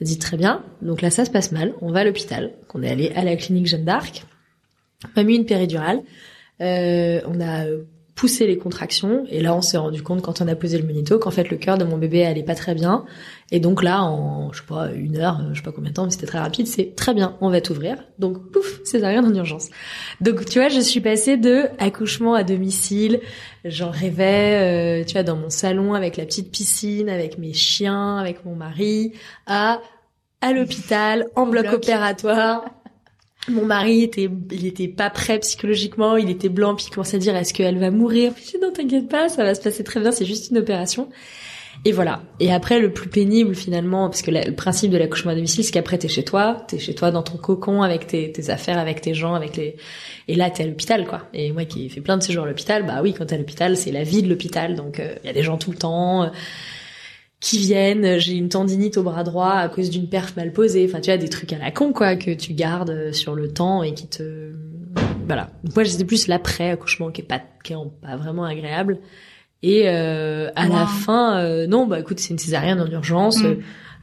On 0.00 0.04
dit 0.04 0.18
très 0.18 0.36
bien. 0.36 0.64
Donc 0.82 1.00
là, 1.00 1.10
ça 1.10 1.24
se 1.24 1.30
passe 1.30 1.52
mal. 1.52 1.74
On 1.80 1.92
va 1.92 2.00
à 2.00 2.04
l'hôpital. 2.04 2.54
On 2.74 2.82
est 2.82 2.90
allé 2.90 3.12
à 3.14 3.22
la 3.22 3.36
clinique 3.36 3.68
Jeanne 3.68 3.84
d'Arc. 3.84 4.24
On 5.04 5.10
m'a 5.14 5.22
mis 5.22 5.36
une 5.36 5.46
péridurale. 5.46 6.02
Euh, 6.60 7.20
on 7.24 7.40
a 7.40 7.66
poussé 8.16 8.46
les 8.46 8.56
contractions. 8.56 9.24
Et 9.28 9.42
là 9.42 9.54
on 9.54 9.60
s'est 9.60 9.76
rendu 9.76 10.02
compte 10.02 10.22
quand 10.22 10.40
on 10.40 10.48
a 10.48 10.56
posé 10.56 10.78
le 10.78 10.84
magnéto 10.84 11.18
qu'en 11.18 11.30
fait 11.30 11.48
le 11.50 11.58
cœur 11.58 11.78
de 11.78 11.84
mon 11.84 11.98
bébé 11.98 12.24
allait 12.24 12.42
pas 12.42 12.56
très 12.56 12.74
bien. 12.74 13.04
Et 13.52 13.60
donc 13.60 13.84
là 13.84 14.02
en 14.02 14.52
je 14.52 14.60
sais 14.60 14.66
pas 14.66 14.90
une 14.90 15.18
heure 15.18 15.40
je 15.52 15.58
sais 15.58 15.62
pas 15.62 15.70
combien 15.70 15.90
de 15.90 15.94
temps 15.94 16.04
mais 16.06 16.10
c'était 16.10 16.26
très 16.26 16.40
rapide 16.40 16.66
c'est 16.66 16.96
très 16.96 17.14
bien 17.14 17.36
on 17.40 17.50
va 17.50 17.60
t'ouvrir. 17.60 17.98
Donc 18.18 18.50
pouf 18.50 18.82
césarienne 18.84 19.26
en 19.26 19.34
urgence. 19.34 19.68
Donc 20.22 20.46
tu 20.46 20.58
vois 20.58 20.70
je 20.70 20.80
suis 20.80 21.00
passée 21.00 21.36
de 21.36 21.66
accouchement 21.78 22.34
à 22.34 22.42
domicile 22.42 23.20
j'en 23.66 23.90
rêvais 23.90 25.02
euh, 25.02 25.04
tu 25.04 25.12
vois 25.12 25.22
dans 25.22 25.36
mon 25.36 25.50
salon 25.50 25.92
avec 25.92 26.16
la 26.16 26.24
petite 26.24 26.50
piscine 26.50 27.10
avec 27.10 27.38
mes 27.38 27.52
chiens 27.52 28.16
avec 28.16 28.46
mon 28.46 28.56
mari 28.56 29.12
à 29.46 29.80
à 30.40 30.52
l'hôpital 30.52 31.26
en 31.36 31.46
bloc 31.46 31.64
Bloc. 31.64 31.74
opératoire 31.74 32.64
mon 33.48 33.64
mari 33.64 34.02
était, 34.02 34.28
il 34.50 34.66
était 34.66 34.88
pas 34.88 35.10
prêt 35.10 35.38
psychologiquement, 35.38 36.16
il 36.16 36.30
était 36.30 36.48
blanc, 36.48 36.74
puis 36.74 36.86
il 36.88 36.94
commençait 36.94 37.16
à 37.16 37.20
dire 37.20 37.36
est-ce 37.36 37.54
qu'elle 37.54 37.78
va 37.78 37.90
mourir? 37.90 38.32
Puis 38.34 38.44
je 38.46 38.50
dis 38.52 38.58
non 38.60 38.72
t'inquiète 38.72 39.08
pas, 39.08 39.28
ça 39.28 39.44
va 39.44 39.54
se 39.54 39.60
passer 39.60 39.84
très 39.84 40.00
bien, 40.00 40.12
c'est 40.12 40.24
juste 40.24 40.50
une 40.50 40.58
opération. 40.58 41.08
Et 41.84 41.92
voilà. 41.92 42.22
Et 42.40 42.52
après 42.52 42.80
le 42.80 42.92
plus 42.92 43.08
pénible 43.08 43.54
finalement, 43.54 44.08
parce 44.08 44.22
que 44.22 44.30
le 44.30 44.52
principe 44.52 44.90
de 44.90 44.96
l'accouchement 44.96 45.32
à 45.32 45.34
domicile, 45.34 45.62
c'est 45.62 45.72
qu'après 45.72 45.98
t'es 45.98 46.08
chez 46.08 46.24
toi, 46.24 46.64
t'es 46.66 46.78
chez 46.78 46.94
toi 46.94 47.10
dans 47.10 47.22
ton 47.22 47.36
cocon 47.36 47.82
avec 47.82 48.06
tes, 48.06 48.50
affaires, 48.50 48.78
avec 48.78 49.02
tes 49.02 49.14
gens, 49.14 49.34
avec 49.34 49.56
les, 49.56 49.76
et 50.26 50.34
là 50.34 50.50
t'es 50.50 50.64
à 50.64 50.66
l'hôpital 50.66 51.06
quoi. 51.06 51.22
Et 51.32 51.52
moi 51.52 51.64
qui 51.64 51.86
ai 51.86 51.88
fait 51.88 52.00
plein 52.00 52.16
de 52.16 52.22
séjours 52.22 52.44
à 52.44 52.48
l'hôpital, 52.48 52.84
bah 52.86 53.00
oui 53.02 53.14
quand 53.14 53.26
t'es 53.26 53.34
à 53.34 53.38
l'hôpital 53.38 53.76
c'est 53.76 53.92
la 53.92 54.02
vie 54.02 54.22
de 54.22 54.28
l'hôpital, 54.28 54.74
donc 54.74 55.00
il 55.22 55.26
y 55.26 55.30
a 55.30 55.32
des 55.32 55.42
gens 55.42 55.58
tout 55.58 55.70
le 55.70 55.78
temps. 55.78 56.24
euh, 56.24 56.28
qui 57.40 57.58
viennent, 57.58 58.18
j'ai 58.18 58.32
une 58.32 58.48
tendinite 58.48 58.96
au 58.96 59.02
bras 59.02 59.22
droit 59.22 59.50
à 59.52 59.68
cause 59.68 59.90
d'une 59.90 60.08
perf 60.08 60.36
mal 60.36 60.52
posée, 60.52 60.86
enfin 60.88 61.00
tu 61.00 61.10
vois 61.10 61.18
des 61.18 61.28
trucs 61.28 61.52
à 61.52 61.58
la 61.58 61.70
con 61.70 61.92
quoi 61.92 62.16
que 62.16 62.32
tu 62.32 62.54
gardes 62.54 62.90
euh, 62.90 63.12
sur 63.12 63.34
le 63.34 63.52
temps 63.52 63.82
et 63.82 63.92
qui 63.94 64.08
te 64.08 64.52
voilà. 65.26 65.50
Donc 65.62 65.74
moi 65.74 65.84
j'étais 65.84 66.04
plus 66.04 66.28
l'après 66.28 66.70
accouchement 66.70 67.10
qui 67.10 67.20
est 67.20 67.24
pas 67.24 67.42
qui 67.62 67.72
est 67.74 67.76
pas 68.00 68.16
vraiment 68.16 68.44
agréable 68.44 69.00
et 69.62 69.88
euh, 69.88 70.50
à 70.56 70.66
la 70.68 70.86
fin 70.86 71.38
euh, 71.38 71.66
non 71.66 71.86
bah 71.86 72.00
écoute 72.00 72.20
c'est 72.20 72.30
une 72.30 72.38
césarienne 72.38 72.80
en 72.80 72.86
urgence, 72.90 73.42
Mm. 73.42 73.46
euh, 73.46 73.54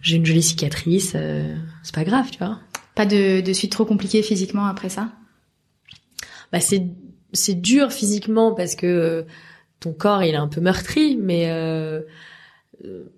j'ai 0.01 0.17
une 0.17 0.25
jolie 0.25 0.43
cicatrice, 0.43 1.13
euh, 1.15 1.55
c'est 1.81 1.95
pas 1.95 2.03
grave 2.03 2.29
tu 2.31 2.37
vois. 2.37 2.59
Pas 2.95 3.05
de, 3.07 3.41
de 3.41 3.53
suite 3.53 3.71
trop 3.71 3.85
compliquée 3.85 4.21
physiquement 4.21 4.65
après 4.67 4.89
ça? 4.89 5.09
Bah 6.51 6.59
c'est 6.59 6.85
c'est 7.31 7.55
dur 7.59 7.91
physiquement 7.91 8.53
parce 8.53 8.75
que 8.75 8.85
euh, 8.85 9.23
ton 9.79 9.91
corps 9.93 10.23
il 10.23 10.35
est 10.35 10.37
un 10.37 10.47
peu 10.47 10.61
meurtri 10.61 11.17
mais 11.19 11.49
euh, 11.49 12.01
euh, 12.85 13.11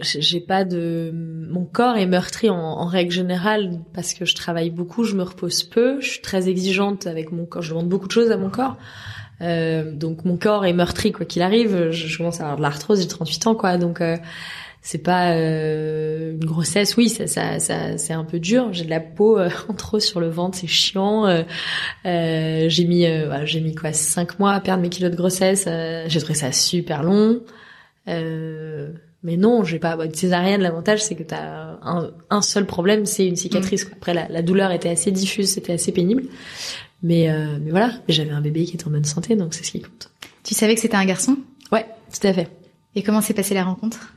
j'ai 0.00 0.40
pas 0.40 0.64
de 0.64 1.10
mon 1.12 1.64
corps 1.64 1.96
est 1.96 2.06
meurtri 2.06 2.50
en, 2.50 2.56
en 2.56 2.86
règle 2.86 3.12
générale 3.12 3.80
parce 3.94 4.14
que 4.14 4.24
je 4.24 4.34
travaille 4.34 4.70
beaucoup, 4.70 5.04
je 5.04 5.14
me 5.14 5.22
repose 5.22 5.62
peu, 5.62 6.00
je 6.00 6.10
suis 6.10 6.20
très 6.20 6.48
exigeante 6.48 7.06
avec 7.06 7.32
mon 7.32 7.46
corps, 7.46 7.62
je 7.62 7.70
demande 7.70 7.88
beaucoup 7.88 8.06
de 8.06 8.12
choses 8.12 8.30
à 8.30 8.36
mon 8.36 8.50
corps. 8.50 8.76
Euh, 9.40 9.92
donc 9.92 10.24
mon 10.24 10.36
corps 10.36 10.66
est 10.66 10.72
meurtri 10.72 11.12
quoi 11.12 11.24
qu'il 11.24 11.42
arrive, 11.42 11.90
je, 11.90 12.06
je 12.06 12.18
commence 12.18 12.40
à 12.40 12.44
avoir 12.44 12.56
de 12.56 12.62
l'arthrose, 12.62 13.00
j'ai 13.00 13.08
38 13.08 13.46
ans 13.46 13.54
quoi, 13.54 13.78
donc 13.78 14.00
euh, 14.00 14.16
c'est 14.80 15.02
pas 15.02 15.32
euh, 15.32 16.32
une 16.32 16.44
grossesse, 16.44 16.96
oui, 16.96 17.08
ça, 17.08 17.26
ça, 17.26 17.58
ça 17.58 17.98
c'est 17.98 18.12
un 18.12 18.24
peu 18.24 18.38
dur. 18.38 18.72
J'ai 18.72 18.84
de 18.84 18.90
la 18.90 19.00
peau 19.00 19.38
euh, 19.38 19.50
en 19.68 19.74
trop 19.74 20.00
sur 20.00 20.20
le 20.20 20.28
ventre, 20.28 20.56
c'est 20.56 20.66
chiant. 20.66 21.26
Euh, 21.26 21.42
euh, 22.06 22.68
j'ai 22.68 22.84
mis, 22.84 23.06
voilà, 23.26 23.44
j'ai 23.44 23.60
mis 23.60 23.74
quoi, 23.74 23.92
cinq 23.92 24.38
mois 24.38 24.52
à 24.52 24.60
perdre 24.60 24.82
mes 24.82 24.88
kilos 24.88 25.10
de 25.10 25.16
grossesse. 25.16 25.68
j'ai 26.06 26.20
trouvé 26.20 26.34
ça 26.34 26.52
super 26.52 27.02
long. 27.02 27.40
Euh, 28.08 28.92
mais 29.22 29.36
non, 29.36 29.64
j'ai 29.64 29.78
pas. 29.78 29.96
bah, 29.96 30.04
Une 30.06 30.14
césarienne, 30.14 30.60
l'avantage 30.62 31.02
c'est 31.04 31.14
que 31.14 31.22
t'as 31.22 31.76
un, 31.82 32.10
un 32.30 32.42
seul 32.42 32.66
problème, 32.66 33.06
c'est 33.06 33.26
une 33.26 33.36
cicatrice. 33.36 33.84
quoi. 33.84 33.94
Après, 33.96 34.14
la, 34.14 34.28
la 34.28 34.42
douleur 34.42 34.70
était 34.70 34.88
assez 34.90 35.10
diffuse, 35.10 35.50
c'était 35.52 35.72
assez 35.72 35.92
pénible. 35.92 36.24
Mais, 37.02 37.30
euh, 37.30 37.58
mais 37.60 37.70
voilà, 37.70 37.92
j'avais 38.08 38.30
un 38.30 38.40
bébé 38.40 38.64
qui 38.64 38.74
était 38.74 38.86
en 38.86 38.90
bonne 38.90 39.04
santé, 39.04 39.36
donc 39.36 39.54
c'est 39.54 39.64
ce 39.64 39.70
qui 39.72 39.80
compte. 39.80 40.10
Tu 40.42 40.54
savais 40.54 40.74
que 40.74 40.80
c'était 40.80 40.96
un 40.96 41.04
garçon? 41.04 41.36
Ouais, 41.70 41.86
tout 42.12 42.26
à 42.26 42.32
fait. 42.32 42.48
Et 42.94 43.02
comment 43.02 43.20
s'est 43.20 43.34
passée 43.34 43.54
la 43.54 43.64
rencontre? 43.64 44.14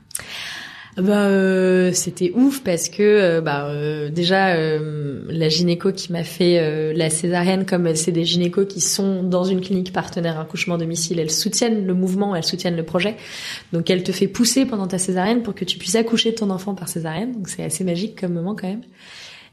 Bah 0.97 1.25
euh, 1.27 1.93
c'était 1.93 2.33
ouf 2.35 2.63
parce 2.63 2.89
que 2.89 3.01
euh, 3.01 3.41
bah 3.41 3.67
euh, 3.67 4.09
déjà 4.09 4.55
euh, 4.55 5.21
la 5.29 5.47
gynéco 5.47 5.93
qui 5.93 6.11
m'a 6.11 6.25
fait 6.25 6.59
euh, 6.59 6.91
la 6.93 7.09
césarienne 7.09 7.65
comme 7.65 7.95
c'est 7.95 8.11
des 8.11 8.25
gynécos 8.25 8.65
qui 8.67 8.81
sont 8.81 9.23
dans 9.23 9.45
une 9.45 9.61
clinique 9.61 9.93
partenaire 9.93 10.37
accouchement 10.37 10.77
domicile, 10.77 11.19
elles 11.19 11.31
soutiennent 11.31 11.87
le 11.87 11.93
mouvement, 11.93 12.35
elles 12.35 12.43
soutiennent 12.43 12.75
le 12.75 12.83
projet. 12.83 13.15
Donc 13.71 13.89
elle 13.89 14.03
te 14.03 14.11
fait 14.11 14.27
pousser 14.27 14.65
pendant 14.65 14.87
ta 14.87 14.97
césarienne 14.97 15.43
pour 15.43 15.55
que 15.55 15.63
tu 15.63 15.77
puisses 15.77 15.95
accoucher 15.95 16.31
de 16.31 16.35
ton 16.35 16.49
enfant 16.49 16.75
par 16.75 16.89
césarienne. 16.89 17.31
Donc 17.31 17.47
c'est 17.47 17.63
assez 17.63 17.85
magique 17.85 18.19
comme 18.19 18.33
moment 18.33 18.53
quand 18.53 18.67
même. 18.67 18.83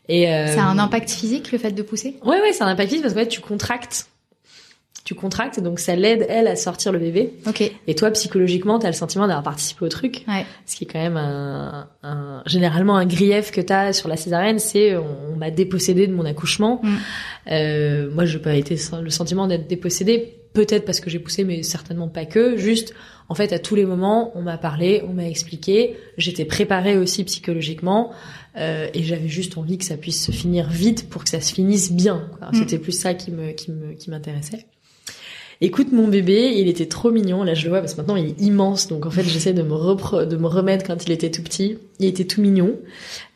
Et 0.08 0.32
euh, 0.32 0.54
Ça 0.54 0.64
a 0.64 0.66
un 0.66 0.78
impact 0.78 1.08
physique 1.10 1.52
le 1.52 1.58
fait 1.58 1.70
de 1.70 1.82
pousser? 1.82 2.16
Ouais 2.24 2.40
ouais, 2.40 2.52
c'est 2.52 2.64
un 2.64 2.68
impact 2.68 2.88
physique 2.88 3.02
parce 3.02 3.14
que 3.14 3.20
ouais, 3.20 3.28
tu 3.28 3.40
contractes. 3.40 4.06
Tu 5.08 5.14
contractes 5.14 5.58
donc 5.58 5.78
ça 5.80 5.96
l'aide 5.96 6.26
elle 6.28 6.46
à 6.48 6.54
sortir 6.54 6.92
le 6.92 6.98
bébé. 6.98 7.32
Ok. 7.46 7.62
Et 7.86 7.94
toi 7.94 8.10
psychologiquement, 8.10 8.78
t'as 8.78 8.88
le 8.88 8.92
sentiment 8.92 9.26
d'avoir 9.26 9.42
participé 9.42 9.86
au 9.86 9.88
truc. 9.88 10.22
Ouais. 10.28 10.44
Ce 10.66 10.76
qui 10.76 10.84
est 10.84 10.86
quand 10.86 10.98
même 10.98 11.16
un, 11.16 11.88
un- 12.02 12.42
généralement 12.44 12.94
un 12.98 13.06
grief 13.06 13.50
que 13.50 13.62
t'as 13.62 13.94
sur 13.94 14.10
la 14.10 14.18
césarienne, 14.18 14.58
c'est 14.58 14.96
on, 14.98 15.06
on 15.32 15.36
m'a 15.36 15.50
dépossédé 15.50 16.06
de 16.06 16.12
mon 16.12 16.26
accouchement. 16.26 16.80
Mm. 16.82 16.96
Euh, 17.52 18.10
moi, 18.12 18.26
je 18.26 18.36
n'ai 18.36 18.42
pas 18.42 18.54
été 18.54 18.76
le 19.02 19.08
sentiment 19.08 19.46
d'être 19.46 19.66
dépossédée, 19.66 20.34
peut-être 20.52 20.84
parce 20.84 21.00
que 21.00 21.08
j'ai 21.08 21.18
poussé, 21.20 21.42
mais 21.44 21.62
certainement 21.62 22.08
pas 22.08 22.26
que. 22.26 22.58
Juste, 22.58 22.92
en 23.30 23.34
fait, 23.34 23.54
à 23.54 23.58
tous 23.58 23.76
les 23.76 23.86
moments, 23.86 24.32
on 24.34 24.42
m'a 24.42 24.58
parlé, 24.58 25.02
on 25.08 25.14
m'a 25.14 25.26
expliqué. 25.26 25.96
J'étais 26.18 26.44
préparée 26.44 26.98
aussi 26.98 27.24
psychologiquement, 27.24 28.10
euh, 28.58 28.88
et 28.92 29.02
j'avais 29.04 29.28
juste 29.28 29.56
envie 29.56 29.78
que 29.78 29.84
ça 29.84 29.96
puisse 29.96 30.22
se 30.22 30.32
finir 30.32 30.68
vite 30.68 31.08
pour 31.08 31.24
que 31.24 31.30
ça 31.30 31.40
se 31.40 31.54
finisse 31.54 31.92
bien. 31.92 32.28
Mm. 32.42 32.56
C'était 32.58 32.78
plus 32.78 32.92
ça 32.92 33.14
qui 33.14 33.30
me 33.30 33.52
qui 33.52 33.70
me 33.70 33.94
qui 33.94 34.10
m'intéressait. 34.10 34.66
Écoute 35.60 35.90
mon 35.92 36.06
bébé, 36.06 36.52
il 36.56 36.68
était 36.68 36.86
trop 36.86 37.10
mignon. 37.10 37.42
Là, 37.42 37.54
je 37.54 37.64
le 37.64 37.70
vois 37.70 37.80
parce 37.80 37.94
que 37.94 38.00
maintenant 38.00 38.14
il 38.16 38.26
est 38.26 38.40
immense, 38.40 38.86
donc 38.86 39.06
en 39.06 39.10
fait 39.10 39.22
j'essaie 39.28 39.52
de 39.52 39.62
me 39.62 39.72
repre- 39.74 40.24
de 40.26 40.36
me 40.36 40.46
remettre 40.46 40.86
quand 40.86 41.04
il 41.04 41.10
était 41.12 41.30
tout 41.32 41.42
petit. 41.42 41.78
Il 41.98 42.06
était 42.06 42.24
tout 42.26 42.40
mignon, 42.40 42.76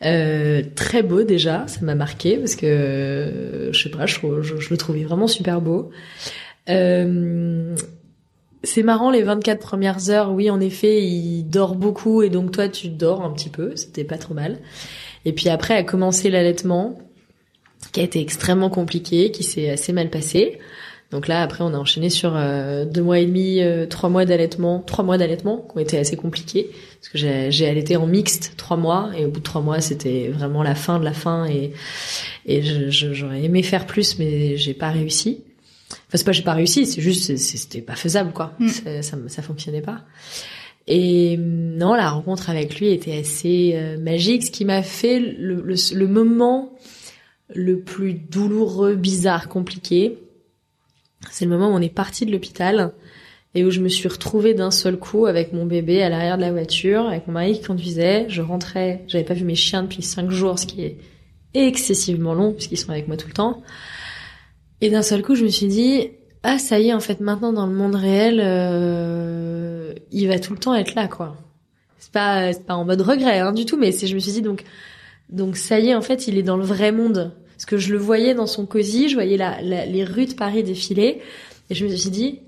euh, 0.05 0.61
très 0.75 1.03
beau 1.03 1.23
déjà. 1.23 1.67
Ça 1.67 1.81
m'a 1.81 1.95
marqué 1.95 2.37
parce 2.37 2.55
que 2.55 2.65
euh, 2.65 3.73
je 3.73 3.83
sais 3.83 3.89
pas, 3.89 4.05
je, 4.05 4.15
trouve- 4.15 4.41
je, 4.41 4.55
je 4.57 4.69
le 4.69 4.77
trouvais 4.77 5.03
vraiment 5.03 5.27
super 5.27 5.59
beau. 5.59 5.89
Euh, 6.69 7.75
c'est 8.63 8.83
marrant 8.83 9.11
les 9.11 9.21
24 9.23 9.59
premières 9.59 10.09
heures. 10.09 10.31
Oui, 10.31 10.49
en 10.49 10.61
effet, 10.61 11.03
il 11.03 11.43
dort 11.43 11.75
beaucoup 11.75 12.21
et 12.23 12.29
donc 12.29 12.51
toi 12.51 12.69
tu 12.69 12.87
dors 12.87 13.21
un 13.21 13.31
petit 13.31 13.49
peu. 13.49 13.75
C'était 13.75 14.05
pas 14.05 14.17
trop 14.17 14.33
mal. 14.33 14.59
Et 15.25 15.33
puis 15.33 15.49
après 15.49 15.73
a 15.75 15.83
commencé 15.83 16.29
l'allaitement, 16.29 16.97
qui 17.91 17.99
a 17.99 18.03
été 18.03 18.21
extrêmement 18.21 18.69
compliqué, 18.69 19.31
qui 19.31 19.43
s'est 19.43 19.69
assez 19.69 19.91
mal 19.91 20.09
passé. 20.09 20.59
Donc 21.13 21.27
là, 21.27 21.41
après, 21.43 21.63
on 21.63 21.73
a 21.73 21.77
enchaîné 21.77 22.09
sur 22.09 22.33
euh, 22.35 22.83
deux 22.85 23.01
mois 23.03 23.19
et 23.19 23.25
demi, 23.25 23.61
euh, 23.61 23.85
trois 23.85 24.09
mois 24.09 24.25
d'allaitement, 24.25 24.79
trois 24.79 25.05
mois 25.05 25.17
d'allaitement 25.17 25.57
qui 25.69 25.77
ont 25.77 25.79
été 25.79 25.97
assez 25.97 26.15
compliqués 26.17 26.71
parce 26.99 27.09
que 27.09 27.17
j'ai 27.17 27.51
j'ai 27.51 27.67
allaité 27.69 27.95
en 27.97 28.07
mixte 28.07 28.53
trois 28.57 28.77
mois 28.77 29.11
et 29.17 29.23
au 29.25 29.29
bout 29.29 29.39
de 29.39 29.43
trois 29.45 29.61
mois, 29.61 29.79
c'était 29.79 30.29
vraiment 30.29 30.63
la 30.63 30.73
fin 30.75 30.99
de 30.99 31.05
la 31.05 31.13
fin 31.13 31.45
et 31.45 31.71
et 32.45 32.61
je- 32.63 32.89
je- 32.89 33.13
j'aurais 33.13 33.43
aimé 33.43 33.61
faire 33.63 33.85
plus, 33.85 34.17
mais 34.19 34.57
j'ai 34.57 34.73
pas 34.73 34.89
réussi. 34.89 35.41
Enfin, 35.91 35.99
c'est 36.17 36.23
pas 36.25 36.31
j'ai 36.31 36.41
pas 36.43 36.53
réussi, 36.53 36.85
c'est 36.87 36.99
juste 37.01 37.23
c'est- 37.25 37.37
c'était 37.57 37.81
pas 37.81 37.95
faisable 37.95 38.33
quoi. 38.33 38.53
Mm. 38.59 38.67
Ça, 39.01 39.15
me- 39.15 39.27
ça 39.29 39.41
fonctionnait 39.43 39.81
pas. 39.81 40.01
Et 40.87 41.35
hum, 41.37 41.77
non, 41.77 41.93
la 41.93 42.09
rencontre 42.09 42.49
avec 42.49 42.79
lui 42.79 42.89
était 42.89 43.17
assez 43.19 43.73
euh, 43.75 43.97
magique, 43.99 44.43
ce 44.43 44.51
qui 44.51 44.65
m'a 44.65 44.81
fait 44.81 45.19
le, 45.19 45.61
le, 45.61 45.75
le 45.93 46.07
moment 46.07 46.73
le 47.53 47.81
plus 47.81 48.13
douloureux, 48.15 48.95
bizarre, 48.95 49.47
compliqué, 49.47 50.17
c'est 51.31 51.45
le 51.45 51.51
moment 51.51 51.69
où 51.69 51.73
on 51.73 51.81
est 51.81 51.93
parti 51.93 52.25
de 52.25 52.31
l'hôpital 52.31 52.93
et 53.55 53.63
où 53.63 53.71
je 53.71 53.79
me 53.79 53.89
suis 53.89 54.07
retrouvée 54.07 54.53
d'un 54.53 54.71
seul 54.71 54.97
coup 54.97 55.25
avec 55.25 55.53
mon 55.53 55.65
bébé 55.65 56.01
à 56.01 56.09
l'arrière 56.09 56.37
de 56.37 56.41
la 56.41 56.51
voiture, 56.51 57.07
avec 57.07 57.27
mon 57.27 57.33
mari 57.33 57.53
qui 57.53 57.61
conduisait. 57.65 58.25
Je 58.27 58.41
rentrais, 58.41 59.03
j'avais 59.07 59.23
pas 59.23 59.35
vu 59.35 59.45
mes 59.45 59.55
chiens 59.55 59.83
depuis 59.83 60.01
cinq 60.01 60.31
jours, 60.31 60.57
ce 60.57 60.65
qui 60.65 60.83
est 60.83 60.97
excessivement 61.53 62.33
long 62.33 62.53
puisqu'ils 62.53 62.77
sont 62.77 62.89
avec 62.89 63.07
moi 63.07 63.17
tout 63.17 63.27
le 63.27 63.33
temps. 63.33 63.61
Et 64.81 64.89
d'un 64.89 65.03
seul 65.03 65.21
coup, 65.21 65.35
je 65.35 65.43
me 65.43 65.49
suis 65.49 65.67
dit, 65.67 66.09
ah 66.43 66.57
ça 66.57 66.79
y 66.79 66.89
est, 66.89 66.93
en 66.93 66.99
fait, 66.99 67.21
maintenant 67.21 67.53
dans 67.53 67.67
le 67.67 67.73
monde 67.73 67.95
réel, 67.95 68.41
euh, 68.43 69.93
il 70.11 70.27
va 70.27 70.39
tout 70.39 70.53
le 70.53 70.59
temps 70.59 70.75
être 70.75 70.95
là, 70.95 71.07
quoi. 71.07 71.37
C'est 71.99 72.11
pas, 72.11 72.51
c'est 72.51 72.65
pas 72.65 72.75
en 72.75 72.83
mode 72.83 73.01
regret, 73.01 73.39
hein, 73.39 73.53
du 73.53 73.65
tout, 73.65 73.77
mais 73.77 73.91
je 73.91 74.13
me 74.13 74.19
suis 74.19 74.33
dit 74.33 74.41
donc, 74.41 74.63
donc 75.29 75.55
ça 75.55 75.79
y 75.79 75.89
est, 75.89 75.95
en 75.95 76.01
fait, 76.01 76.27
il 76.27 76.37
est 76.37 76.43
dans 76.43 76.57
le 76.57 76.65
vrai 76.65 76.91
monde. 76.91 77.31
Parce 77.63 77.69
que 77.69 77.77
je 77.77 77.93
le 77.93 77.97
voyais 77.97 78.33
dans 78.33 78.45
son 78.45 78.65
cosy, 78.65 79.07
je 79.07 79.13
voyais 79.13 79.37
la, 79.37 79.61
les 79.61 80.03
rues 80.03 80.25
de 80.25 80.33
Paris 80.33 80.63
défiler, 80.63 81.21
et 81.69 81.75
je 81.75 81.85
me 81.85 81.95
suis 81.95 82.09
dit, 82.09 82.41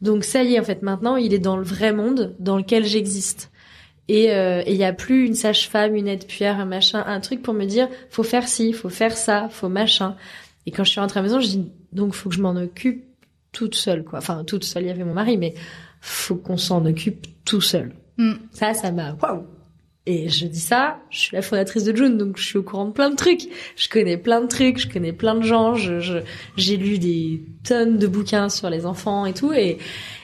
donc 0.00 0.22
ça 0.22 0.44
y 0.44 0.54
est, 0.54 0.60
en 0.60 0.62
fait, 0.62 0.82
maintenant, 0.82 1.16
il 1.16 1.34
est 1.34 1.40
dans 1.40 1.56
le 1.56 1.64
vrai 1.64 1.92
monde 1.92 2.36
dans 2.38 2.56
lequel 2.56 2.84
j'existe. 2.84 3.50
Et 4.06 4.30
euh, 4.30 4.62
il 4.68 4.76
y 4.76 4.84
a 4.84 4.92
plus 4.92 5.26
une 5.26 5.34
sage-femme, 5.34 5.96
une 5.96 6.06
aide-pierre, 6.06 6.60
un 6.60 6.66
machin, 6.66 7.02
un 7.04 7.18
truc 7.18 7.42
pour 7.42 7.52
me 7.52 7.64
dire, 7.64 7.88
faut 8.10 8.22
faire 8.22 8.46
ci, 8.46 8.72
faut 8.72 8.90
faire 8.90 9.16
ça, 9.16 9.48
faut 9.50 9.68
machin. 9.68 10.14
Et 10.66 10.70
quand 10.70 10.84
je 10.84 10.90
suis 10.90 11.00
rentrée 11.00 11.18
à 11.18 11.22
la 11.24 11.28
maison, 11.28 11.40
je 11.40 11.48
dis, 11.48 11.72
donc 11.90 12.14
faut 12.14 12.28
que 12.28 12.36
je 12.36 12.40
m'en 12.40 12.54
occupe 12.54 13.04
toute 13.50 13.74
seule, 13.74 14.04
quoi. 14.04 14.20
Enfin, 14.20 14.44
toute 14.44 14.62
seule, 14.62 14.84
il 14.84 14.86
y 14.86 14.92
avait 14.92 15.02
mon 15.02 15.14
mari, 15.14 15.36
mais 15.36 15.52
faut 16.00 16.36
qu'on 16.36 16.58
s'en 16.58 16.86
occupe 16.86 17.26
tout 17.44 17.60
seul. 17.60 17.92
Mm. 18.18 18.34
Ça, 18.52 18.72
ça 18.72 18.92
m'a, 18.92 19.16
waouh, 19.20 19.42
et 20.06 20.28
je 20.28 20.46
dis 20.46 20.60
ça, 20.60 20.98
je 21.10 21.18
suis 21.18 21.36
la 21.36 21.42
fondatrice 21.42 21.84
de 21.84 21.94
June, 21.94 22.16
donc 22.16 22.36
je 22.38 22.44
suis 22.44 22.58
au 22.58 22.62
courant 22.62 22.86
de 22.86 22.92
plein 22.92 23.10
de 23.10 23.16
trucs. 23.16 23.42
Je 23.76 23.88
connais 23.88 24.16
plein 24.16 24.40
de 24.40 24.46
trucs, 24.46 24.78
je 24.78 24.88
connais 24.88 25.12
plein 25.12 25.34
de 25.34 25.42
gens, 25.42 25.74
je, 25.74 26.20
j'ai 26.56 26.76
lu 26.76 26.98
des 26.98 27.42
tonnes 27.64 27.98
de 27.98 28.06
bouquins 28.06 28.48
sur 28.48 28.70
les 28.70 28.86
enfants 28.86 29.26
et 29.26 29.34
tout, 29.34 29.52
et, 29.52 29.78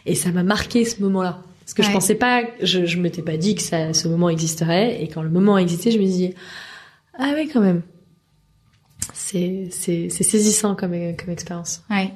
et 0.07 0.15
ça 0.15 0.31
m'a 0.33 0.43
marqué 0.43 0.85
ce 0.85 1.03
moment-là. 1.03 1.43
Parce 1.61 1.75
que 1.75 1.83
je 1.83 1.91
pensais 1.91 2.15
pas, 2.15 2.43
je, 2.63 2.87
je 2.87 2.99
m'étais 2.99 3.23
pas 3.23 3.37
dit 3.37 3.57
que 3.57 3.63
ça, 3.63 3.93
ce 3.93 4.07
moment 4.09 4.29
existerait, 4.29 5.03
et 5.03 5.09
quand 5.09 5.23
le 5.23 5.31
moment 5.31 5.59
existait, 5.59 5.91
je 5.91 5.99
me 5.99 6.05
dis, 6.05 6.33
ah 7.19 7.33
oui, 7.37 7.51
quand 7.53 7.61
même. 7.61 7.83
C'est, 9.13 9.69
c'est, 9.71 10.09
c'est 10.09 10.25
saisissant 10.25 10.75
comme, 10.75 10.93
comme 11.17 11.31
expérience. 11.31 11.83
Ouais. 11.91 12.13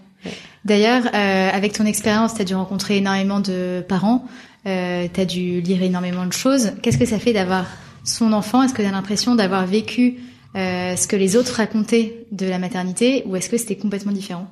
D'ailleurs, 0.65 1.07
euh, 1.07 1.51
avec 1.51 1.73
ton 1.73 1.87
expérience, 1.87 2.35
tu 2.35 2.43
as 2.43 2.45
dû 2.45 2.55
rencontrer 2.55 2.99
énormément 2.99 3.41
de 3.41 3.83
parents 3.89 4.25
euh, 4.67 5.07
tu 5.13 5.21
as 5.21 5.25
dû 5.25 5.61
lire 5.61 5.83
énormément 5.83 6.27
de 6.27 6.33
choses. 6.33 6.73
Qu'est-ce 6.83 6.99
que 6.99 7.07
ça 7.07 7.19
fait 7.19 7.33
d'avoir 7.33 7.67
son 8.05 8.33
enfant? 8.33 8.63
Est-ce 8.63 8.75
que 8.75 8.83
tu 8.83 8.89
as 8.89 8.93
l'impression 8.93 9.35
d'avoir 9.35 9.67
vécu 9.67 10.19
euh, 10.57 10.97
ce 10.97 11.07
que 11.07 11.17
les 11.17 11.37
autres 11.37 11.55
racontaient 11.55 12.27
de 12.33 12.47
la 12.47 12.59
maternité 12.59 13.23
ou 13.27 13.37
est-ce 13.37 13.49
que 13.49 13.57
c'était 13.57 13.77
complètement 13.77 14.13
différent? 14.13 14.49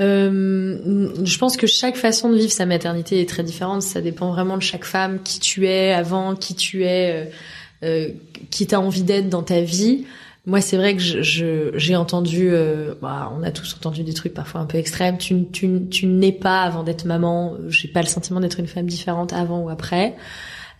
Euh, 0.00 1.08
je 1.24 1.38
pense 1.38 1.56
que 1.56 1.66
chaque 1.66 1.96
façon 1.96 2.30
de 2.30 2.36
vivre 2.36 2.52
sa 2.52 2.66
maternité 2.66 3.20
est 3.20 3.28
très 3.28 3.42
différente. 3.42 3.82
Ça 3.82 4.00
dépend 4.00 4.30
vraiment 4.30 4.56
de 4.56 4.62
chaque 4.62 4.84
femme, 4.84 5.22
qui 5.22 5.40
tu 5.40 5.66
es 5.66 5.92
avant, 5.92 6.36
qui 6.36 6.54
tu 6.54 6.84
es, 6.84 7.12
euh, 7.12 7.30
euh 7.82 8.08
qui 8.50 8.66
t'as 8.66 8.78
envie 8.78 9.02
d'être 9.02 9.28
dans 9.28 9.42
ta 9.42 9.62
vie. 9.62 10.04
Moi, 10.46 10.60
c'est 10.60 10.76
vrai 10.76 10.94
que 10.94 11.02
je, 11.02 11.72
j'ai 11.74 11.96
entendu, 11.96 12.50
euh, 12.50 12.94
bah, 13.02 13.32
on 13.36 13.42
a 13.42 13.50
tous 13.50 13.74
entendu 13.74 14.04
des 14.04 14.14
trucs 14.14 14.32
parfois 14.32 14.60
un 14.60 14.66
peu 14.66 14.78
extrêmes. 14.78 15.18
Tu, 15.18 15.48
tu, 15.50 15.88
tu 15.90 16.06
n'es 16.06 16.30
pas 16.30 16.62
avant 16.62 16.84
d'être 16.84 17.04
maman. 17.04 17.56
J'ai 17.68 17.88
pas 17.88 18.00
le 18.00 18.06
sentiment 18.06 18.38
d'être 18.38 18.60
une 18.60 18.68
femme 18.68 18.86
différente 18.86 19.32
avant 19.32 19.58
ou 19.58 19.70
après. 19.70 20.14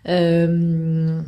Euh, 0.08 1.20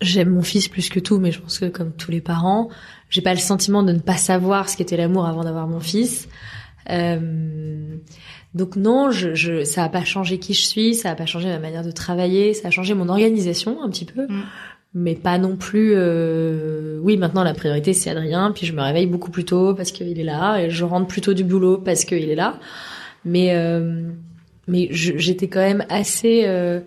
j'aime 0.00 0.30
mon 0.30 0.42
fils 0.42 0.66
plus 0.66 0.88
que 0.88 0.98
tout, 0.98 1.20
mais 1.20 1.30
je 1.30 1.40
pense 1.40 1.60
que 1.60 1.66
comme 1.66 1.92
tous 1.92 2.10
les 2.10 2.20
parents, 2.20 2.70
j'ai 3.08 3.22
pas 3.22 3.32
le 3.32 3.40
sentiment 3.40 3.84
de 3.84 3.92
ne 3.92 4.00
pas 4.00 4.16
savoir 4.16 4.68
ce 4.68 4.76
qu'était 4.76 4.96
l'amour 4.96 5.24
avant 5.24 5.44
d'avoir 5.44 5.68
mon 5.68 5.78
fils. 5.78 6.28
Euh, 6.90 7.96
donc 8.52 8.74
non, 8.74 9.12
je, 9.12 9.36
je, 9.36 9.62
ça 9.62 9.84
a 9.84 9.88
pas 9.88 10.04
changé 10.04 10.40
qui 10.40 10.54
je 10.54 10.64
suis, 10.66 10.94
ça 10.96 11.12
a 11.12 11.14
pas 11.14 11.26
changé 11.26 11.48
ma 11.48 11.60
manière 11.60 11.84
de 11.84 11.92
travailler, 11.92 12.52
ça 12.52 12.68
a 12.68 12.70
changé 12.72 12.94
mon 12.94 13.08
organisation 13.08 13.80
un 13.80 13.90
petit 13.90 14.04
peu. 14.06 14.26
Mm 14.26 14.42
mais 14.94 15.16
pas 15.16 15.38
non 15.38 15.56
plus. 15.56 15.92
Euh... 15.96 16.98
Oui, 17.02 17.16
maintenant 17.16 17.42
la 17.42 17.52
priorité 17.52 17.92
c'est 17.92 18.10
Adrien, 18.10 18.52
puis 18.52 18.66
je 18.66 18.72
me 18.72 18.80
réveille 18.80 19.06
beaucoup 19.06 19.30
plus 19.30 19.44
tôt 19.44 19.74
parce 19.74 19.90
qu'il 19.90 20.18
est 20.18 20.24
là, 20.24 20.58
et 20.58 20.70
je 20.70 20.84
rentre 20.84 21.08
plutôt 21.08 21.34
du 21.34 21.44
boulot 21.44 21.78
parce 21.78 22.04
qu'il 22.04 22.30
est 22.30 22.36
là. 22.36 22.58
Mais 23.24 23.54
euh... 23.54 24.08
mais 24.68 24.88
j'étais 24.90 25.48
quand 25.48 25.60
même 25.60 25.84
assez 25.88 26.44
euh... 26.46 26.80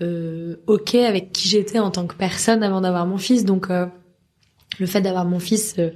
euh 0.00 0.56
ok 0.66 0.94
avec 0.94 1.32
qui 1.32 1.48
j'étais 1.48 1.80
en 1.80 1.90
tant 1.90 2.06
que 2.06 2.14
personne 2.14 2.62
avant 2.62 2.80
d'avoir 2.80 3.04
mon 3.06 3.18
fils, 3.18 3.44
donc 3.44 3.68
euh, 3.70 3.86
le 4.78 4.86
fait 4.86 5.00
d'avoir 5.00 5.24
mon 5.24 5.40
fils 5.40 5.74
euh, 5.78 5.90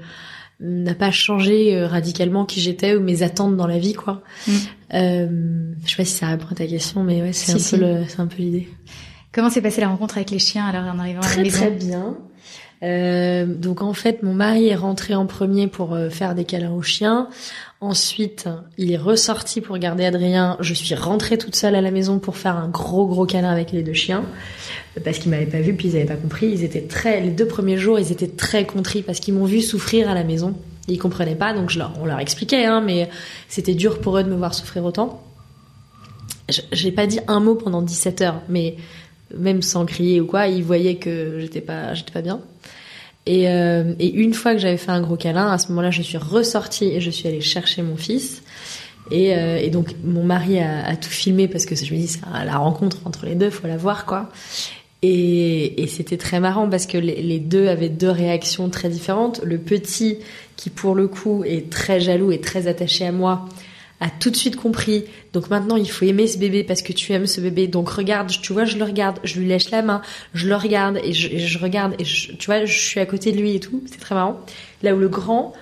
n'a 0.61 0.97
pas 0.97 1.13
changé 1.13 1.85
radicalement 1.87 2.45
qui 2.45 2.61
j'étais 2.61 2.97
ou 2.97 3.01
mes 3.01 3.23
attentes 3.23 3.57
dans 3.57 3.69
la 3.69 3.79
vie, 3.79 3.95
quoi. 3.95 4.23
Mm. 4.49 4.53
je 4.91 5.91
sais 5.91 5.97
pas 5.97 6.05
si 6.05 6.07
ça 6.07 6.27
répond 6.27 6.49
à 6.51 6.55
ta 6.57 6.67
question, 6.67 7.05
mais 7.05 7.23
ouais, 7.23 7.33
c'est 7.33 7.53
un, 7.53 7.79
peu 7.79 8.05
c'est 8.09 8.19
un 8.19 8.27
peu 8.27 8.39
l'idée. 8.39 8.69
Comment 9.33 9.51
s'est 9.51 9.63
passée 9.63 9.81
la 9.81 9.89
rencontre 9.89 10.17
avec 10.17 10.31
les 10.31 10.39
chiens 10.39 10.67
alors 10.67 10.83
en 10.83 10.99
arrivant 10.99 11.21
à 11.21 11.37
la 11.37 11.43
maison 11.43 11.59
Très 11.59 11.71
bien. 11.71 12.17
Euh, 12.83 13.45
donc 13.45 13.83
en 13.83 13.93
fait, 13.93 14.23
mon 14.23 14.35
mari 14.35 14.69
est 14.69 14.77
rentré 14.77 15.15
en 15.15 15.27
premier 15.27 15.67
pour 15.67 15.95
euh, 15.95 16.11
faire 16.11 16.35
des 16.35 16.45
câlins 16.45 16.73
aux 16.73 16.83
chiens. 16.83 17.29
Ensuite, 17.81 18.49
il 18.77 18.93
est 18.93 18.97
ressorti 18.97 19.61
pour 19.61 19.79
garder 19.79 20.05
Adrien. 20.05 20.57
Je 20.61 20.75
suis 20.75 20.95
rentrée 20.95 21.39
toute 21.39 21.57
seule 21.57 21.75
à 21.75 21.81
la 21.81 21.91
maison 21.91 22.19
pour 22.19 22.37
faire 22.37 22.57
un 22.57 22.69
gros 22.69 23.07
gros 23.07 23.27
câlin 23.27 23.51
avec 23.51 23.73
les 23.73 23.83
deux 23.83 23.95
chiens 23.95 24.25
parce 25.05 25.19
qu'ils 25.19 25.31
m'avaient 25.31 25.47
pas 25.47 25.61
vu 25.61 25.75
puis 25.75 25.89
ils 25.89 25.97
avaient 25.97 26.07
pas 26.07 26.17
compris. 26.17 26.49
Ils 26.49 26.65
étaient 26.65 26.83
très 26.83 27.21
les 27.21 27.31
deux 27.31 27.47
premiers 27.47 27.79
jours, 27.79 27.99
ils 27.99 28.13
étaient 28.13 28.29
très 28.29 28.65
contris 28.65 29.03
parce 29.03 29.21
qu'ils 29.21 29.35
m'ont 29.35 29.45
vu 29.45 29.61
souffrir 29.61 30.09
à 30.09 30.15
la 30.15 30.25
maison. 30.25 30.55
Ils 30.87 30.99
comprenaient 30.99 31.35
pas, 31.35 31.53
donc 31.53 31.69
je 31.69 31.79
leur, 31.79 31.93
on 32.01 32.07
leur 32.07 32.19
expliquait, 32.19 32.65
hein, 32.65 32.81
mais 32.81 33.11
c'était 33.49 33.75
dur 33.75 34.01
pour 34.01 34.17
eux 34.17 34.25
de 34.25 34.31
me 34.31 34.37
voir 34.37 34.55
souffrir 34.55 34.85
autant. 34.85 35.23
J'ai 36.73 36.93
pas 36.93 37.07
dit 37.07 37.21
un 37.29 37.41
mot 37.41 37.57
pendant 37.57 37.83
17 37.83 38.23
heures, 38.23 38.41
mais 38.49 38.77
même 39.37 39.63
sans 39.63 39.87
crier 39.87 40.21
ou 40.21 40.27
quoi, 40.27 40.47
il 40.47 40.63
voyait 40.63 40.97
que 40.97 41.39
j'étais 41.41 41.61
pas, 41.61 41.95
j'étais 41.95 42.13
pas 42.13 42.23
bien. 42.23 42.41
Et, 43.27 43.49
euh, 43.49 43.93
et, 43.99 44.11
une 44.11 44.33
fois 44.33 44.55
que 44.55 44.59
j'avais 44.59 44.79
fait 44.79 44.91
un 44.91 45.03
gros 45.03 45.17
câlin, 45.17 45.53
à 45.53 45.59
ce 45.59 45.69
moment-là, 45.69 45.91
je 45.91 46.01
suis 46.01 46.17
ressortie 46.17 46.87
et 46.87 47.01
je 47.01 47.11
suis 47.11 47.29
allée 47.29 47.43
chercher 47.43 47.83
mon 47.83 47.97
fils. 47.97 48.43
Et, 49.11 49.35
euh, 49.37 49.69
donc 49.69 49.95
mon 50.05 50.25
mari 50.25 50.61
a, 50.61 50.97
tout 50.97 51.11
filmé 51.11 51.49
parce 51.49 51.67
que 51.67 51.75
je 51.75 51.95
me 51.95 51.99
dis 51.99 52.09
c'est 52.09 52.21
la 52.45 52.57
rencontre 52.57 52.99
entre 53.05 53.27
les 53.27 53.35
deux, 53.35 53.51
faut 53.51 53.67
la 53.67 53.77
voir 53.77 54.07
quoi. 54.07 54.31
Et, 55.03 55.83
et 55.83 55.87
c'était 55.87 56.17
très 56.17 56.41
marrant 56.41 56.69
parce 56.69 56.87
que 56.87 56.99
les, 56.99 57.39
deux 57.39 57.69
avaient 57.69 57.89
deux 57.89 58.11
réactions 58.11 58.69
très 58.69 58.89
différentes. 58.89 59.41
Le 59.45 59.59
petit 59.59 60.19
qui 60.57 60.71
pour 60.71 60.95
le 60.95 61.07
coup 61.07 61.45
est 61.45 61.71
très 61.71 62.01
jaloux 62.01 62.33
et 62.33 62.41
très 62.41 62.67
attaché 62.67 63.07
à 63.07 63.13
moi 63.13 63.47
a 64.01 64.09
tout 64.11 64.31
de 64.31 64.37
suite 64.37 64.57
compris. 64.57 65.05
Donc 65.33 65.51
maintenant, 65.51 65.77
il 65.77 65.91
faut 65.91 66.05
aimer 66.05 66.27
ce 66.27 66.39
bébé 66.39 66.65
parce 66.65 66.83
que 66.83 66.93
tu 66.93 67.13
aimes 67.13 67.27
ce 67.27 67.41
bébé. 67.41 67.67
Donc 67.67 67.89
regarde, 67.89 68.31
tu 68.31 68.53
vois, 68.53 68.65
je 68.65 68.77
le 68.77 68.85
regarde, 68.85 69.19
je 69.25 69.39
lui 69.41 69.47
lèche 69.47 69.71
la 69.71 69.83
main, 69.83 70.03
je 70.35 70.49
le 70.49 70.57
regarde 70.57 70.99
et 71.03 71.13
je, 71.13 71.37
je 71.37 71.59
regarde 71.59 71.95
et 71.99 72.05
tu 72.05 72.47
vois, 72.47 72.65
je 72.65 72.79
suis 72.79 73.01
à 73.01 73.07
côté 73.07 73.33
de 73.33 73.39
lui 73.39 73.55
et 73.55 73.61
tout. 73.61 73.83
C'est 73.87 74.01
très 74.01 74.15
marrant. 74.15 74.41
Là 74.83 74.95
où 74.95 74.99
le 74.99 75.09
grand, 75.09 75.53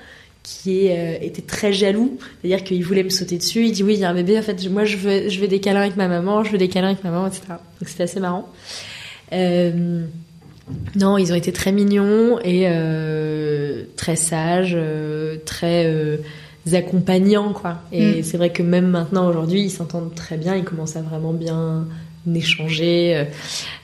qui 0.43 0.91
euh, 0.91 1.17
était 1.21 1.43
très 1.43 1.73
jaloux, 1.73 2.19
c'est-à-dire 2.41 2.63
qu'il 2.63 2.85
voulait 2.85 3.03
me 3.03 3.11
sauter 3.11 3.37
dessus, 3.37 3.65
il 3.65 3.73
dit 3.73 3.83
oui, 3.83 3.95
il 3.95 4.01
y 4.01 4.05
a 4.05 4.11
un 4.11 4.15
bébé, 4.15 4.39
en 4.39 4.43
fait, 4.43 4.69
moi 4.71 4.85
je 4.85 4.97
veux, 4.97 5.29
je 5.29 5.41
veux 5.41 5.49
des 5.49 5.59
câlins 5.59 5.81
avec 5.81 5.97
ma 5.97 6.07
maman, 6.07 6.45
je 6.45 6.53
veux 6.53 6.59
des 6.59 6.69
câlins 6.69 6.89
avec 6.89 7.03
ma 7.03 7.11
maman, 7.11 7.27
etc. 7.27 7.43
Donc 7.49 7.89
c'était 7.89 8.05
assez 8.05 8.21
marrant. 8.21 8.49
Euh, 9.33 10.07
non, 10.97 11.19
ils 11.19 11.33
ont 11.33 11.37
été 11.37 11.53
très 11.53 11.73
mignons 11.73 12.39
et 12.41 12.65
euh, 12.67 13.85
très 13.97 14.17
sages, 14.17 14.75
euh, 14.77 15.37
très 15.45 15.87
euh, 15.87 16.19
accompagnants 16.75 17.53
quoi. 17.53 17.79
Et 17.93 18.21
mm. 18.21 18.23
c'est 18.23 18.37
vrai 18.37 18.51
que 18.51 18.63
même 18.63 18.89
maintenant 18.89 19.29
aujourd'hui 19.29 19.63
ils 19.63 19.71
s'entendent 19.71 20.15
très 20.15 20.37
bien, 20.37 20.57
ils 20.57 20.65
commencent 20.65 20.97
à 20.97 21.03
vraiment 21.03 21.33
bien 21.33 21.87
échanger. 22.35 23.17
Euh, 23.17 23.25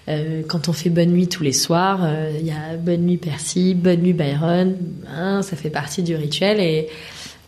euh 0.08 0.42
quand 0.48 0.68
on 0.68 0.72
fait 0.72 0.90
bonne 0.90 1.10
nuit 1.10 1.28
tous 1.28 1.42
les 1.42 1.52
soirs, 1.52 2.00
euh, 2.02 2.32
il 2.38 2.46
y 2.46 2.50
a 2.50 2.76
bonne 2.76 3.02
nuit 3.02 3.18
Percy, 3.18 3.74
bonne 3.74 4.00
nuit 4.00 4.12
Byron, 4.12 4.76
hein, 5.08 5.42
ça 5.42 5.56
fait 5.56 5.70
partie 5.70 6.02
du 6.02 6.16
rituel 6.16 6.60
et 6.60 6.88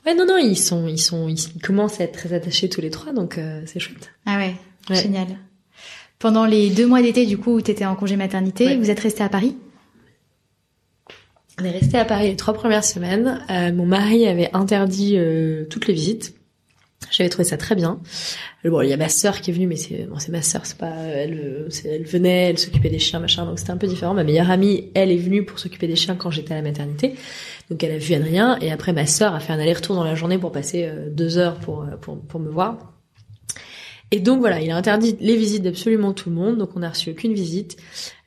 ouais 0.07 0.14
non 0.14 0.27
non 0.27 0.37
ils 0.37 0.59
sont 0.59 0.87
ils 0.87 0.99
sont 0.99 1.29
ils 1.29 1.61
commencent 1.61 2.01
à 2.01 2.05
être 2.05 2.12
très 2.12 2.33
attachés 2.33 2.68
tous 2.68 2.81
les 2.81 2.90
trois 2.90 3.12
donc 3.12 3.38
euh, 3.38 3.62
c'est 3.66 3.81
chouette. 3.81 4.12
Ah 4.27 4.38
ouais, 4.38 4.55
génial. 4.90 5.27
Pendant 6.18 6.47
les 6.47 6.70
deux 6.70 6.87
mois 6.87 7.03
d'été 7.03 7.27
du 7.27 7.37
coup 7.37 7.57
où 7.57 7.61
tu 7.61 7.70
étais 7.70 7.85
en 7.85 7.97
congé 7.97 8.16
maternité, 8.16 8.77
vous 8.77 8.90
êtes 8.90 9.01
resté 9.01 9.23
à 9.23 9.29
Paris? 9.29 9.57
On 11.60 11.64
est 11.64 11.70
resté 11.70 11.98
à 11.98 12.04
Paris 12.04 12.28
les 12.28 12.36
trois 12.36 12.54
premières 12.54 12.84
semaines. 12.84 13.44
Euh, 13.50 13.72
mon 13.72 13.86
mari 13.86 14.26
avait 14.26 14.50
interdit 14.52 15.14
euh, 15.16 15.64
toutes 15.66 15.86
les 15.86 15.94
visites. 15.94 16.34
J'avais 17.10 17.28
trouvé 17.28 17.44
ça 17.44 17.56
très 17.56 17.74
bien. 17.74 18.00
Euh, 18.64 18.70
bon, 18.70 18.80
il 18.80 18.88
y 18.88 18.92
a 18.92 18.96
ma 18.96 19.08
sœur 19.08 19.40
qui 19.40 19.50
est 19.50 19.54
venue, 19.54 19.66
mais 19.66 19.76
c'est 19.76 20.06
bon, 20.06 20.18
c'est 20.18 20.32
ma 20.32 20.42
sœur, 20.42 20.66
c'est 20.66 20.78
pas 20.78 20.90
elle. 20.90 21.68
Elle 21.84 22.04
venait, 22.04 22.50
elle 22.50 22.58
s'occupait 22.58 22.88
des 22.88 22.98
chiens, 22.98 23.20
machin. 23.20 23.44
Donc 23.44 23.58
c'était 23.58 23.70
un 23.70 23.76
peu 23.76 23.86
différent. 23.86 24.14
Ma 24.14 24.24
meilleure 24.24 24.50
amie, 24.50 24.90
elle 24.94 25.12
est 25.12 25.16
venue 25.16 25.44
pour 25.44 25.58
s'occuper 25.58 25.86
des 25.86 25.96
chiens 25.96 26.16
quand 26.16 26.30
j'étais 26.30 26.54
à 26.54 26.56
la 26.56 26.62
maternité. 26.62 27.14
Donc 27.70 27.82
elle 27.84 27.92
a 27.92 27.98
vu 27.98 28.14
Adrien 28.14 28.58
et 28.60 28.72
après 28.72 28.92
ma 28.92 29.06
sœur 29.06 29.34
a 29.34 29.40
fait 29.40 29.52
un 29.52 29.58
aller-retour 29.60 29.94
dans 29.94 30.04
la 30.04 30.14
journée 30.14 30.38
pour 30.38 30.50
passer 30.50 30.90
deux 31.10 31.38
heures 31.38 31.60
pour 31.60 31.86
pour 32.00 32.18
pour 32.20 32.40
me 32.40 32.50
voir. 32.50 32.93
Et 34.14 34.20
donc 34.20 34.38
voilà, 34.38 34.61
il 34.61 34.70
a 34.70 34.77
interdit 34.77 35.16
les 35.18 35.37
visites 35.37 35.64
d'absolument 35.64 36.12
tout 36.12 36.31
le 36.31 36.37
monde, 36.37 36.57
donc 36.57 36.77
on 36.77 36.79
n'a 36.79 36.90
reçu 36.90 37.11
aucune 37.11 37.35
visite. 37.35 37.77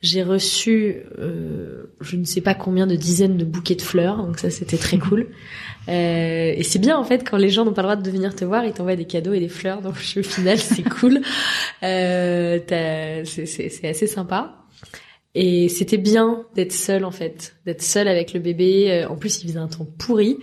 J'ai 0.02 0.22
reçu, 0.22 0.98
euh, 1.18 1.84
je 2.02 2.18
ne 2.18 2.26
sais 2.26 2.42
pas 2.42 2.54
combien 2.54 2.86
de 2.88 2.98
dizaines 2.98 3.38
de 3.38 3.46
bouquets 3.46 3.76
de 3.76 3.82
fleurs, 3.82 4.18
donc 4.18 4.38
ça 4.38 4.50
c'était 4.50 4.78
très 4.78 4.98
cool. 4.98 5.28
Euh, 5.90 6.54
et 6.54 6.64
c'est 6.64 6.80
bien 6.80 6.98
en 6.98 7.06
fait 7.06 7.24
quand 7.24 7.38
les 7.38 7.50
gens 7.50 7.64
n'ont 7.64 7.72
pas 7.72 7.82
le 7.82 7.86
droit 7.86 7.96
de 7.96 8.12
venir 8.12 8.36
te 8.36 8.44
voir, 8.44 8.66
ils 8.66 8.74
t'envoient 8.74 8.98
des 8.98 9.06
cadeaux 9.06 9.32
et 9.32 9.40
des 9.40 9.48
fleurs, 9.48 9.82
donc 9.82 9.94
au 9.94 10.22
final 10.22 10.58
c'est 10.58 10.84
cool. 10.84 11.22
Euh, 11.84 12.60
c'est 13.24 13.88
assez 13.88 14.08
sympa. 14.08 14.67
Et 15.36 15.70
c'était 15.70 15.98
bien 15.98 16.46
d'être 16.56 16.72
seule 16.72 17.06
en 17.06 17.12
fait, 17.12 17.58
d'être 17.66 17.84
seule 17.84 18.08
avec 18.08 18.34
le 18.34 18.40
bébé. 18.40 18.92
Euh, 18.92 19.08
en 19.08 19.16
plus, 19.16 19.44
il 19.44 19.48
faisait 19.48 19.60
un 19.60 19.68
temps 19.68 19.88
pourri 20.00 20.38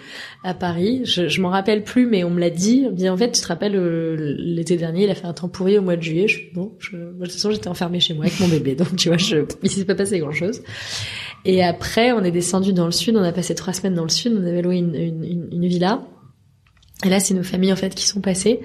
à 0.45 0.55
Paris. 0.55 1.01
Je, 1.05 1.27
je 1.27 1.41
m'en 1.41 1.49
rappelle 1.49 1.83
plus, 1.83 2.07
mais 2.07 2.23
on 2.23 2.31
me 2.31 2.39
l'a 2.39 2.51
dit. 2.51 2.87
Dit 2.93 3.09
en 3.09 3.17
fait, 3.17 3.33
tu 3.33 3.41
te 3.41 3.47
rappelles 3.49 3.75
euh, 3.75 4.37
l'été 4.39 4.77
dernier, 4.77 5.05
il 5.05 5.11
a 5.11 5.17
fait 5.17 5.27
un 5.27 5.33
temps 5.33 5.49
pourri 5.49 5.79
au 5.79 5.83
mois 5.83 5.97
de 5.97 6.03
juillet. 6.03 6.29
Je, 6.29 6.39
bon, 6.55 6.75
je, 6.79 6.97
de 6.97 7.25
toute 7.25 7.33
façon, 7.33 7.51
j'étais 7.51 7.69
enfermée 7.69 7.99
chez 7.99 8.15
moi 8.15 8.27
avec 8.27 8.39
mon 8.39 8.47
bébé, 8.47 8.77
donc 8.77 8.95
tu 8.95 9.09
vois, 9.09 9.19
je, 9.19 9.39
il 9.65 9.71
s'est 9.71 9.85
pas 9.85 9.97
passé 9.97 10.21
grand 10.21 10.33
chose. 10.33 10.63
Et 11.45 11.65
après, 11.65 12.13
on 12.13 12.23
est 12.23 12.31
descendu 12.31 12.73
dans 12.73 12.87
le 12.87 12.93
sud. 12.93 13.17
On 13.17 13.23
a 13.23 13.33
passé 13.33 13.55
trois 13.55 13.73
semaines 13.73 13.95
dans 13.95 14.05
le 14.05 14.09
sud. 14.09 14.33
On 14.41 14.47
avait 14.47 14.63
loué 14.63 14.77
une, 14.77 14.95
une, 14.95 15.49
une 15.51 15.67
villa. 15.67 16.07
Et 17.05 17.09
là, 17.09 17.21
c'est 17.21 17.35
nos 17.35 17.43
familles 17.43 17.73
en 17.73 17.77
fait 17.77 17.95
qui 17.95 18.07
sont 18.07 18.21
passées. 18.21 18.61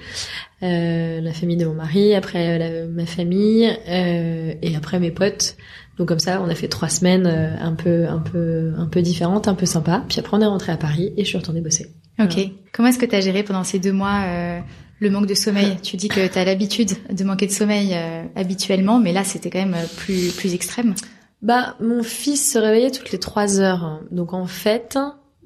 Euh, 0.62 1.20
la 1.20 1.34
famille 1.34 1.58
de 1.58 1.66
mon 1.66 1.74
mari, 1.74 2.14
après 2.14 2.88
ma 2.88 3.06
famille, 3.06 3.68
euh, 3.88 4.54
et 4.62 4.76
après 4.76 5.00
mes 5.00 5.12
potes. 5.12 5.58
Donc 6.00 6.08
comme 6.08 6.20
ça, 6.20 6.42
on 6.42 6.50
a 6.50 6.56
fait 6.56 6.70
trois 6.70 6.88
semaines 6.88 7.28
euh, 7.28 7.56
un 7.60 7.74
peu, 7.74 8.08
un 8.08 8.20
peu, 8.20 8.72
un 8.78 8.88
peu 8.88 9.02
différentes, 9.02 9.50
un 9.50 9.54
peu 9.54 9.66
sympa. 9.66 10.04
Puis 10.08 10.20
après, 10.20 10.38
on 10.38 10.42
est 10.42 10.46
rentré 10.46 10.72
à 10.72 10.78
Paris 10.78 11.14
et 11.18 11.26
je 11.26 11.30
suis 11.30 11.38
retournée 11.38 11.60
bosser. 11.60 11.94
Ok. 12.20 12.40
Comment 12.72 12.88
est-ce 12.88 12.98
que 12.98 13.06
tu 13.06 13.16
as 13.16 13.22
géré 13.22 13.44
pendant 13.44 13.66
ces 13.66 13.80
deux 13.80 13.92
mois 13.92 14.24
euh, 14.26 14.60
le 15.00 15.10
manque 15.10 15.28
de 15.28 15.34
sommeil? 15.34 15.76
Tu 15.84 15.98
dis 15.98 16.08
que 16.08 16.26
tu 16.26 16.40
as 16.40 16.46
l'habitude 16.46 16.92
de 17.12 17.24
manquer 17.26 17.48
de 17.48 17.52
sommeil 17.52 17.92
euh, 17.94 18.24
habituellement, 18.36 19.00
mais 19.00 19.12
là, 19.12 19.26
c'était 19.26 19.50
quand 19.50 19.60
même 19.60 19.76
plus, 19.98 20.32
plus 20.32 20.54
extrême. 20.54 20.96
Bah, 21.42 21.76
mon 21.82 22.02
fils 22.02 22.54
se 22.54 22.58
réveillait 22.58 22.92
toutes 22.92 23.12
les 23.12 23.20
trois 23.20 23.60
heures. 23.60 24.02
Donc 24.10 24.34
en 24.34 24.46
fait, 24.46 24.98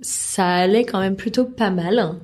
ça 0.01 0.47
allait 0.47 0.85
quand 0.85 0.99
même 0.99 1.15
plutôt 1.15 1.45
pas 1.45 1.71
mal. 1.71 2.15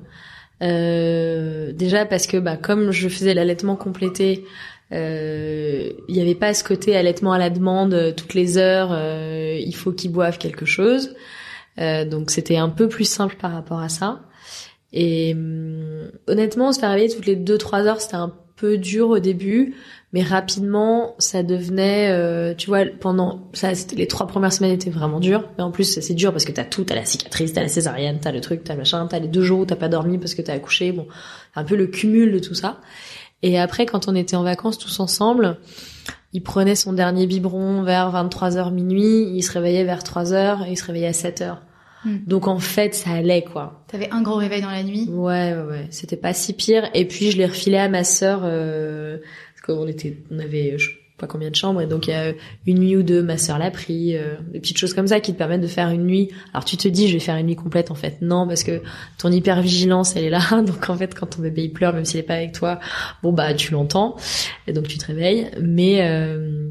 Euh, 0.62 1.72
déjà 1.72 2.04
parce 2.04 2.26
que 2.26 2.36
bah 2.36 2.58
comme 2.58 2.90
je 2.90 3.08
faisais 3.08 3.32
l'allaitement 3.32 3.76
complété, 3.76 4.44
euh, 4.44 4.46
il 4.92 6.14
n'y 6.14 6.20
avait 6.20 6.34
pas 6.34 6.54
ce 6.54 6.64
côté 6.64 6.96
allaitement 6.96 7.32
à 7.32 7.38
la 7.38 7.50
demande 7.50 7.94
euh, 7.94 8.12
toutes 8.12 8.34
les 8.34 8.58
heures, 8.58 8.90
euh, 8.92 9.56
il 9.58 9.74
faut 9.74 9.92
qu'ils 9.92 10.12
boivent 10.12 10.38
quelque 10.38 10.66
chose. 10.66 11.14
Euh, 11.78 12.04
donc 12.04 12.30
c'était 12.30 12.56
un 12.56 12.68
peu 12.68 12.88
plus 12.88 13.08
simple 13.08 13.36
par 13.36 13.52
rapport 13.52 13.80
à 13.80 13.88
ça. 13.88 14.20
Et 14.92 15.34
hum, 15.34 16.10
honnêtement, 16.26 16.72
se 16.72 16.80
faire 16.80 16.90
réveiller 16.90 17.14
toutes 17.14 17.26
les 17.26 17.36
2-3 17.36 17.86
heures, 17.86 18.00
c'était 18.00 18.16
un 18.16 18.34
peu 18.56 18.76
dur 18.76 19.08
au 19.08 19.18
début, 19.20 19.74
mais 20.12 20.22
rapidement, 20.22 21.14
ça 21.18 21.42
devenait, 21.42 22.10
euh, 22.10 22.52
tu 22.54 22.66
vois, 22.66 22.84
pendant 22.84 23.48
ça, 23.54 23.72
les 23.96 24.06
trois 24.06 24.26
premières 24.26 24.52
semaines 24.52 24.72
étaient 24.72 24.90
vraiment 24.90 25.18
dures. 25.18 25.48
Mais 25.56 25.64
en 25.64 25.70
plus, 25.70 26.00
c'est 26.00 26.14
dur 26.14 26.32
parce 26.32 26.44
que 26.44 26.52
t'as 26.52 26.64
tout, 26.64 26.84
t'as 26.84 26.96
la 26.96 27.06
cicatrice, 27.06 27.54
t'as 27.54 27.62
la 27.62 27.68
césarienne, 27.68 28.18
t'as 28.20 28.32
le 28.32 28.40
truc, 28.40 28.62
t'as 28.64 28.74
le 28.74 28.80
machin, 28.80 29.06
t'as 29.06 29.18
les 29.18 29.28
deux 29.28 29.42
jours 29.42 29.60
où 29.60 29.64
t'as 29.66 29.76
pas 29.76 29.88
dormi 29.88 30.18
parce 30.18 30.34
que 30.34 30.42
t'as 30.42 30.52
accouché. 30.52 30.92
Bon, 30.92 31.06
un 31.54 31.64
peu 31.64 31.76
le 31.76 31.86
cumul 31.86 32.32
de 32.32 32.38
tout 32.38 32.54
ça. 32.54 32.80
Et 33.42 33.58
après, 33.58 33.86
quand 33.86 34.08
on 34.08 34.14
était 34.14 34.36
en 34.36 34.42
vacances 34.42 34.78
tous 34.78 35.00
ensemble, 35.00 35.58
il 36.32 36.42
prenait 36.42 36.74
son 36.74 36.92
dernier 36.92 37.26
biberon 37.26 37.82
vers 37.82 38.12
23h 38.12 38.72
minuit, 38.72 39.30
il 39.34 39.42
se 39.42 39.52
réveillait 39.52 39.84
vers 39.84 40.02
3h 40.02 40.66
et 40.66 40.72
il 40.72 40.76
se 40.76 40.84
réveillait 40.84 41.08
à 41.08 41.12
7h. 41.12 41.56
Hmm. 42.04 42.18
Donc 42.26 42.46
en 42.46 42.58
fait, 42.58 42.94
ça 42.94 43.10
allait 43.10 43.42
quoi. 43.42 43.84
T'avais 43.88 44.10
un 44.10 44.22
gros 44.22 44.36
réveil 44.36 44.62
dans 44.62 44.70
la 44.70 44.82
nuit 44.82 45.08
Ouais, 45.10 45.54
ouais, 45.54 45.62
ouais. 45.68 45.86
C'était 45.90 46.16
pas 46.16 46.32
si 46.32 46.52
pire. 46.54 46.88
Et 46.94 47.06
puis 47.06 47.30
je 47.30 47.36
l'ai 47.36 47.46
refilé 47.46 47.76
à 47.76 47.88
ma 47.88 48.04
sœur 48.04 48.40
euh, 48.44 49.18
parce 49.54 49.66
qu'on 49.66 49.86
était, 49.86 50.22
on 50.30 50.38
avait, 50.38 50.76
pas 51.20 51.26
combien 51.26 51.50
de 51.50 51.54
chambres 51.54 51.80
et 51.80 51.86
donc 51.86 52.06
il 52.06 52.10
y 52.10 52.14
a 52.14 52.32
une 52.66 52.78
nuit 52.78 52.96
ou 52.96 53.02
deux 53.02 53.22
ma 53.22 53.38
sœur 53.38 53.58
l'a 53.58 53.70
pris 53.70 54.16
euh, 54.16 54.36
des 54.52 54.60
petites 54.60 54.78
choses 54.78 54.94
comme 54.94 55.06
ça 55.06 55.20
qui 55.20 55.32
te 55.32 55.38
permettent 55.38 55.60
de 55.60 55.66
faire 55.66 55.90
une 55.90 56.06
nuit. 56.06 56.30
Alors 56.52 56.64
tu 56.64 56.76
te 56.76 56.88
dis 56.88 57.08
je 57.08 57.14
vais 57.14 57.20
faire 57.20 57.36
une 57.36 57.46
nuit 57.46 57.56
complète 57.56 57.90
en 57.90 57.94
fait. 57.94 58.18
Non 58.22 58.46
parce 58.48 58.64
que 58.64 58.82
ton 59.18 59.30
hyper 59.30 59.60
vigilance 59.62 60.16
elle 60.16 60.24
est 60.24 60.30
là. 60.30 60.40
Donc 60.66 60.88
en 60.88 60.96
fait 60.96 61.14
quand 61.14 61.26
ton 61.26 61.42
bébé 61.42 61.64
il 61.64 61.72
pleure 61.72 61.92
même 61.92 62.04
s'il 62.04 62.20
est 62.20 62.24
pas 62.24 62.34
avec 62.34 62.52
toi 62.52 62.80
bon 63.22 63.32
bah 63.32 63.54
tu 63.54 63.72
l'entends. 63.72 64.16
Et 64.66 64.72
donc 64.72 64.88
tu 64.88 64.98
te 64.98 65.06
réveilles. 65.06 65.50
Mais 65.60 66.02
euh... 66.02 66.70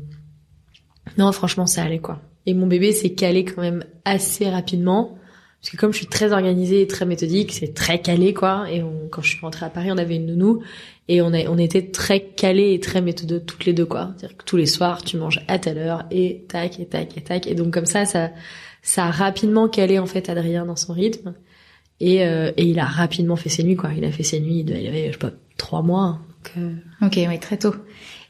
non 1.17 1.31
franchement 1.31 1.67
ça 1.67 1.83
allait 1.83 1.99
quoi. 1.99 2.21
Et 2.45 2.53
mon 2.53 2.67
bébé 2.67 2.91
s'est 2.91 3.11
calé 3.11 3.45
quand 3.45 3.61
même 3.61 3.83
assez 4.05 4.49
rapidement 4.49 5.18
parce 5.61 5.71
que 5.71 5.77
comme 5.77 5.91
je 5.91 5.97
suis 5.97 6.07
très 6.07 6.31
organisée 6.31 6.81
et 6.81 6.87
très 6.87 7.05
méthodique, 7.05 7.51
c'est 7.51 7.73
très 7.73 8.01
calé 8.01 8.33
quoi. 8.33 8.65
Et 8.71 8.81
on, 8.81 9.07
quand 9.09 9.21
je 9.21 9.29
suis 9.29 9.39
rentrée 9.41 9.65
à 9.65 9.69
Paris, 9.69 9.91
on 9.91 9.97
avait 9.97 10.15
une 10.15 10.27
nounou 10.27 10.61
et 11.09 11.21
on, 11.21 11.33
a, 11.33 11.43
on 11.49 11.57
était 11.57 11.87
très 11.87 12.21
calés 12.21 12.73
et 12.73 12.79
très 12.79 13.01
méthode 13.01 13.43
toutes 13.45 13.65
les 13.65 13.73
deux, 13.73 13.85
quoi. 13.85 14.13
C'est-à-dire 14.15 14.37
que 14.37 14.45
tous 14.45 14.57
les 14.57 14.67
soirs, 14.67 15.03
tu 15.03 15.17
manges 15.17 15.41
à 15.47 15.57
telle 15.57 15.79
heure 15.79 16.05
et 16.11 16.45
tac, 16.47 16.79
et 16.79 16.85
tac, 16.85 17.17
et 17.17 17.21
tac. 17.21 17.47
Et 17.47 17.55
donc 17.55 17.73
comme 17.73 17.87
ça, 17.87 18.05
ça, 18.05 18.29
ça 18.83 19.05
a 19.05 19.11
rapidement 19.11 19.67
calé, 19.67 19.97
en 19.97 20.05
fait, 20.05 20.29
Adrien 20.29 20.65
dans 20.65 20.75
son 20.75 20.93
rythme. 20.93 21.33
Et, 21.99 22.23
euh, 22.23 22.51
et 22.55 22.63
il 22.63 22.79
a 22.79 22.85
rapidement 22.85 23.35
fait 23.35 23.49
ses 23.49 23.63
nuits, 23.63 23.75
quoi. 23.75 23.89
Il 23.97 24.05
a 24.05 24.11
fait 24.11 24.23
ses 24.23 24.39
nuits, 24.39 24.63
il 24.65 24.71
avait, 24.71 25.07
je 25.07 25.13
sais 25.13 25.17
pas, 25.17 25.31
trois 25.57 25.81
mois. 25.81 26.21
Donc, 26.45 26.63
euh... 26.63 27.05
Ok, 27.05 27.19
oui, 27.27 27.39
très 27.39 27.57
tôt. 27.57 27.73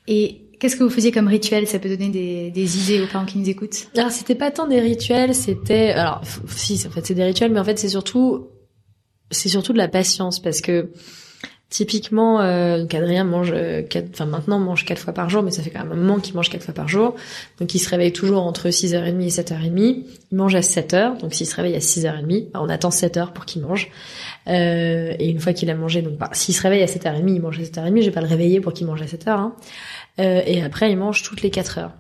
Et 0.08 0.42
Qu'est-ce 0.60 0.76
que 0.76 0.84
vous 0.84 0.90
faisiez 0.90 1.12
comme 1.12 1.28
rituel? 1.28 1.68
Ça 1.68 1.80
peut 1.80 1.90
donner 1.90 2.10
des, 2.10 2.52
des, 2.52 2.78
idées 2.78 3.02
aux 3.02 3.08
parents 3.08 3.26
qui 3.26 3.38
nous 3.38 3.50
écoutent. 3.50 3.88
Alors 3.98 4.12
c'était 4.12 4.36
pas 4.36 4.52
tant 4.52 4.68
des 4.68 4.80
rituels, 4.80 5.34
c'était 5.34 5.92
alors 5.92 6.22
si 6.48 6.84
en 6.86 6.92
fait 6.92 7.06
c'est 7.06 7.14
des 7.14 7.24
rituels, 7.24 7.52
mais 7.52 7.60
en 7.60 7.64
fait 7.64 7.80
c'est 7.80 7.90
surtout 7.90 8.48
c'est 9.32 9.50
surtout 9.50 9.74
de 9.74 9.78
la 9.78 9.88
patience 9.88 10.40
parce 10.40 10.62
que 10.62 10.92
Typiquement, 11.70 12.42
euh, 12.42 12.86
Adrien 12.92 13.24
mange, 13.24 13.52
euh, 13.54 13.84
quatre, 13.84 14.08
enfin 14.12 14.26
maintenant 14.26 14.58
mange 14.58 14.86
quatre 14.86 14.98
fois 15.04 15.14
par 15.14 15.30
jour, 15.30 15.44
mais 15.44 15.52
ça 15.52 15.62
fait 15.62 15.70
quand 15.70 15.84
même 15.84 15.92
un 15.92 15.96
moment 15.96 16.20
qu'il 16.20 16.34
mange 16.34 16.50
quatre 16.50 16.64
fois 16.64 16.74
par 16.74 16.88
jour. 16.88 17.14
Donc 17.60 17.76
il 17.76 17.80
se 17.80 17.88
réveille 17.88 18.12
toujours 18.12 18.42
entre 18.42 18.70
6h30 18.70 19.22
et 19.22 19.28
7h30. 19.28 20.04
Il 20.32 20.36
mange 20.36 20.56
à 20.56 20.62
7h, 20.62 21.20
donc 21.22 21.36
s'il 21.36 21.46
se 21.46 21.56
réveille 21.56 21.76
à 21.76 21.80
6h30, 21.80 22.50
bah, 22.52 22.60
on 22.64 22.70
attend 22.70 22.90
7h 22.90 23.34
pour 23.34 23.46
qu'il 23.46 23.62
mange. 23.62 23.92
Euh, 24.48 25.14
et 25.20 25.30
une 25.30 25.40
fois 25.40 25.54
qu'il 25.54 25.70
a 25.70 25.76
mangé, 25.76 26.02
donc 26.02 26.18
bah, 26.18 26.32
s'il 26.34 26.56
se 26.56 26.64
réveille 26.64 26.82
à 26.82 26.88
7h30, 26.88 27.36
il 27.36 27.40
mange 27.40 27.60
à 27.60 27.62
7h30, 27.62 28.02
je 28.02 28.06
vais 28.06 28.12
pas 28.12 28.22
le 28.22 28.28
réveiller 28.28 28.62
pour 28.62 28.74
qu'il 28.74 28.88
mange 28.88 29.04
à 29.04 29.06
7h. 29.06 29.30
Hein. 29.30 29.54
Euh, 30.20 30.42
et 30.46 30.62
après, 30.62 30.92
il 30.92 30.98
mange 30.98 31.24
toutes 31.24 31.42
les 31.42 31.50
4 31.50 31.78
heures. 31.80 31.94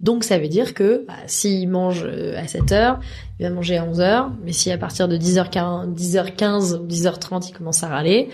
Donc 0.00 0.24
ça 0.24 0.38
veut 0.38 0.48
dire 0.48 0.74
que 0.74 1.04
bah, 1.06 1.14
s'il 1.26 1.68
mange 1.68 2.04
euh, 2.04 2.36
à 2.38 2.46
7 2.46 2.72
heures, 2.72 3.00
il 3.38 3.46
va 3.46 3.50
manger 3.50 3.78
à 3.78 3.84
11 3.84 4.00
heures. 4.00 4.30
Mais 4.44 4.52
si 4.52 4.70
à 4.70 4.78
partir 4.78 5.08
de 5.08 5.16
10h15, 5.16 5.94
10h15 5.94 6.76
ou 6.76 6.86
10h30, 6.86 7.48
il 7.48 7.52
commence 7.54 7.82
à 7.82 7.88
râler, 7.88 8.28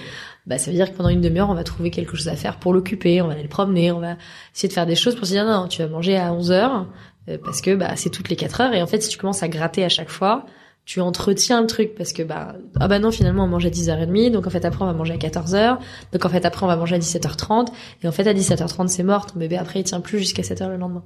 bah 0.47 0.59
ça 0.59 0.71
veut 0.71 0.77
dire 0.77 0.91
que 0.91 0.97
pendant 0.97 1.11
une 1.11 1.21
demi-heure, 1.21 1.51
on 1.51 1.55
va 1.55 1.65
trouver 1.65 1.91
quelque 1.91 2.17
chose 2.17 2.29
à 2.29 2.35
faire 2.35 2.59
pour 2.59 2.73
l'occuper, 2.73 3.23
on 3.23 3.29
va 3.29 3.35
aller 3.35 3.43
le 3.43 3.49
promener, 3.49 3.93
on 3.93 4.01
va 4.01 4.17
essayer 4.55 4.69
de 4.69 4.73
faire 4.73 4.87
des 4.87 4.97
choses 4.97 5.15
pour 5.15 5.27
se 5.27 5.33
dire 5.33 5.45
non, 5.45 5.69
tu 5.69 5.83
vas 5.83 5.89
manger 5.89 6.17
à 6.17 6.33
11 6.33 6.51
heures 6.51 6.87
euh, 7.29 7.39
parce 7.45 7.61
que 7.61 7.77
bah 7.77 7.95
c'est 7.97 8.11
toutes 8.11 8.31
les 8.31 8.37
4 8.37 8.61
heures. 8.63 8.75
Et 8.75 8.83
en 8.83 8.87
fait, 8.87 9.01
si 9.03 9.09
tu 9.09 9.19
commences 9.19 9.43
à 9.43 9.49
gratter 9.49 9.85
à 9.85 9.89
chaque 9.89 10.11
fois, 10.11 10.47
tu 10.91 11.01
entretiens 11.01 11.61
le 11.61 11.69
truc 11.69 11.95
parce 11.95 12.13
que 12.13 12.25
bah 12.25 12.57
ah 12.81 12.89
bah 12.89 12.99
non 12.99 13.13
finalement 13.13 13.45
on 13.45 13.47
mange 13.47 13.65
à 13.65 13.71
10h30 13.71 14.33
donc 14.33 14.49
en 14.49 14.51
fait 14.51 14.65
après 14.65 14.83
on 14.83 14.87
va 14.87 14.93
manger 14.93 15.13
à 15.13 15.19
14h 15.19 15.79
donc 16.13 16.25
en 16.25 16.29
fait 16.29 16.45
après 16.45 16.65
on 16.65 16.67
va 16.67 16.75
manger 16.75 16.97
à 16.97 16.99
17h30 16.99 17.69
et 18.03 18.09
en 18.09 18.11
fait 18.11 18.27
à 18.27 18.35
17h30 18.35 18.89
c'est 18.89 19.05
mort 19.05 19.27
ton 19.27 19.39
bébé 19.39 19.57
après 19.57 19.79
il 19.79 19.85
tient 19.85 20.01
plus 20.01 20.19
jusqu'à 20.19 20.43
7h 20.43 20.69
le 20.69 20.77
lendemain. 20.79 21.05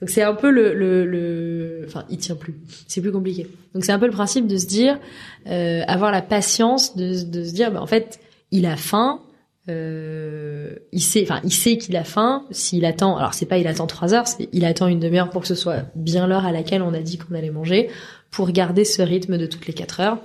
Donc 0.00 0.10
c'est 0.10 0.24
un 0.24 0.34
peu 0.34 0.50
le, 0.50 0.74
le, 0.74 1.06
le 1.06 1.84
enfin 1.86 2.06
il 2.10 2.18
tient 2.18 2.34
plus 2.34 2.56
c'est 2.88 3.00
plus 3.00 3.12
compliqué. 3.12 3.46
Donc 3.72 3.84
c'est 3.84 3.92
un 3.92 4.00
peu 4.00 4.06
le 4.06 4.12
principe 4.12 4.48
de 4.48 4.56
se 4.56 4.66
dire 4.66 4.98
euh, 5.46 5.82
avoir 5.86 6.10
la 6.10 6.22
patience 6.22 6.96
de, 6.96 7.22
de 7.22 7.44
se 7.44 7.52
dire 7.52 7.70
bah 7.70 7.80
en 7.80 7.86
fait 7.86 8.18
il 8.50 8.66
a 8.66 8.74
faim 8.74 9.20
euh, 9.68 10.74
il 10.92 11.02
sait, 11.02 11.22
enfin, 11.22 11.40
il 11.44 11.52
sait 11.52 11.76
qu'il 11.76 11.96
a 11.96 12.04
faim. 12.04 12.44
S'il 12.50 12.84
attend, 12.84 13.16
alors 13.16 13.34
c'est 13.34 13.46
pas 13.46 13.58
il 13.58 13.66
attend 13.66 13.86
trois 13.86 14.14
heures, 14.14 14.26
c'est 14.26 14.48
il 14.52 14.64
attend 14.64 14.86
une 14.86 15.00
demi-heure 15.00 15.30
pour 15.30 15.42
que 15.42 15.48
ce 15.48 15.54
soit 15.54 15.84
bien 15.94 16.26
l'heure 16.26 16.46
à 16.46 16.52
laquelle 16.52 16.82
on 16.82 16.94
a 16.94 17.00
dit 17.00 17.18
qu'on 17.18 17.34
allait 17.34 17.50
manger 17.50 17.90
pour 18.30 18.50
garder 18.50 18.84
ce 18.84 19.02
rythme 19.02 19.36
de 19.36 19.46
toutes 19.46 19.66
les 19.66 19.74
quatre 19.74 20.00
heures. 20.00 20.18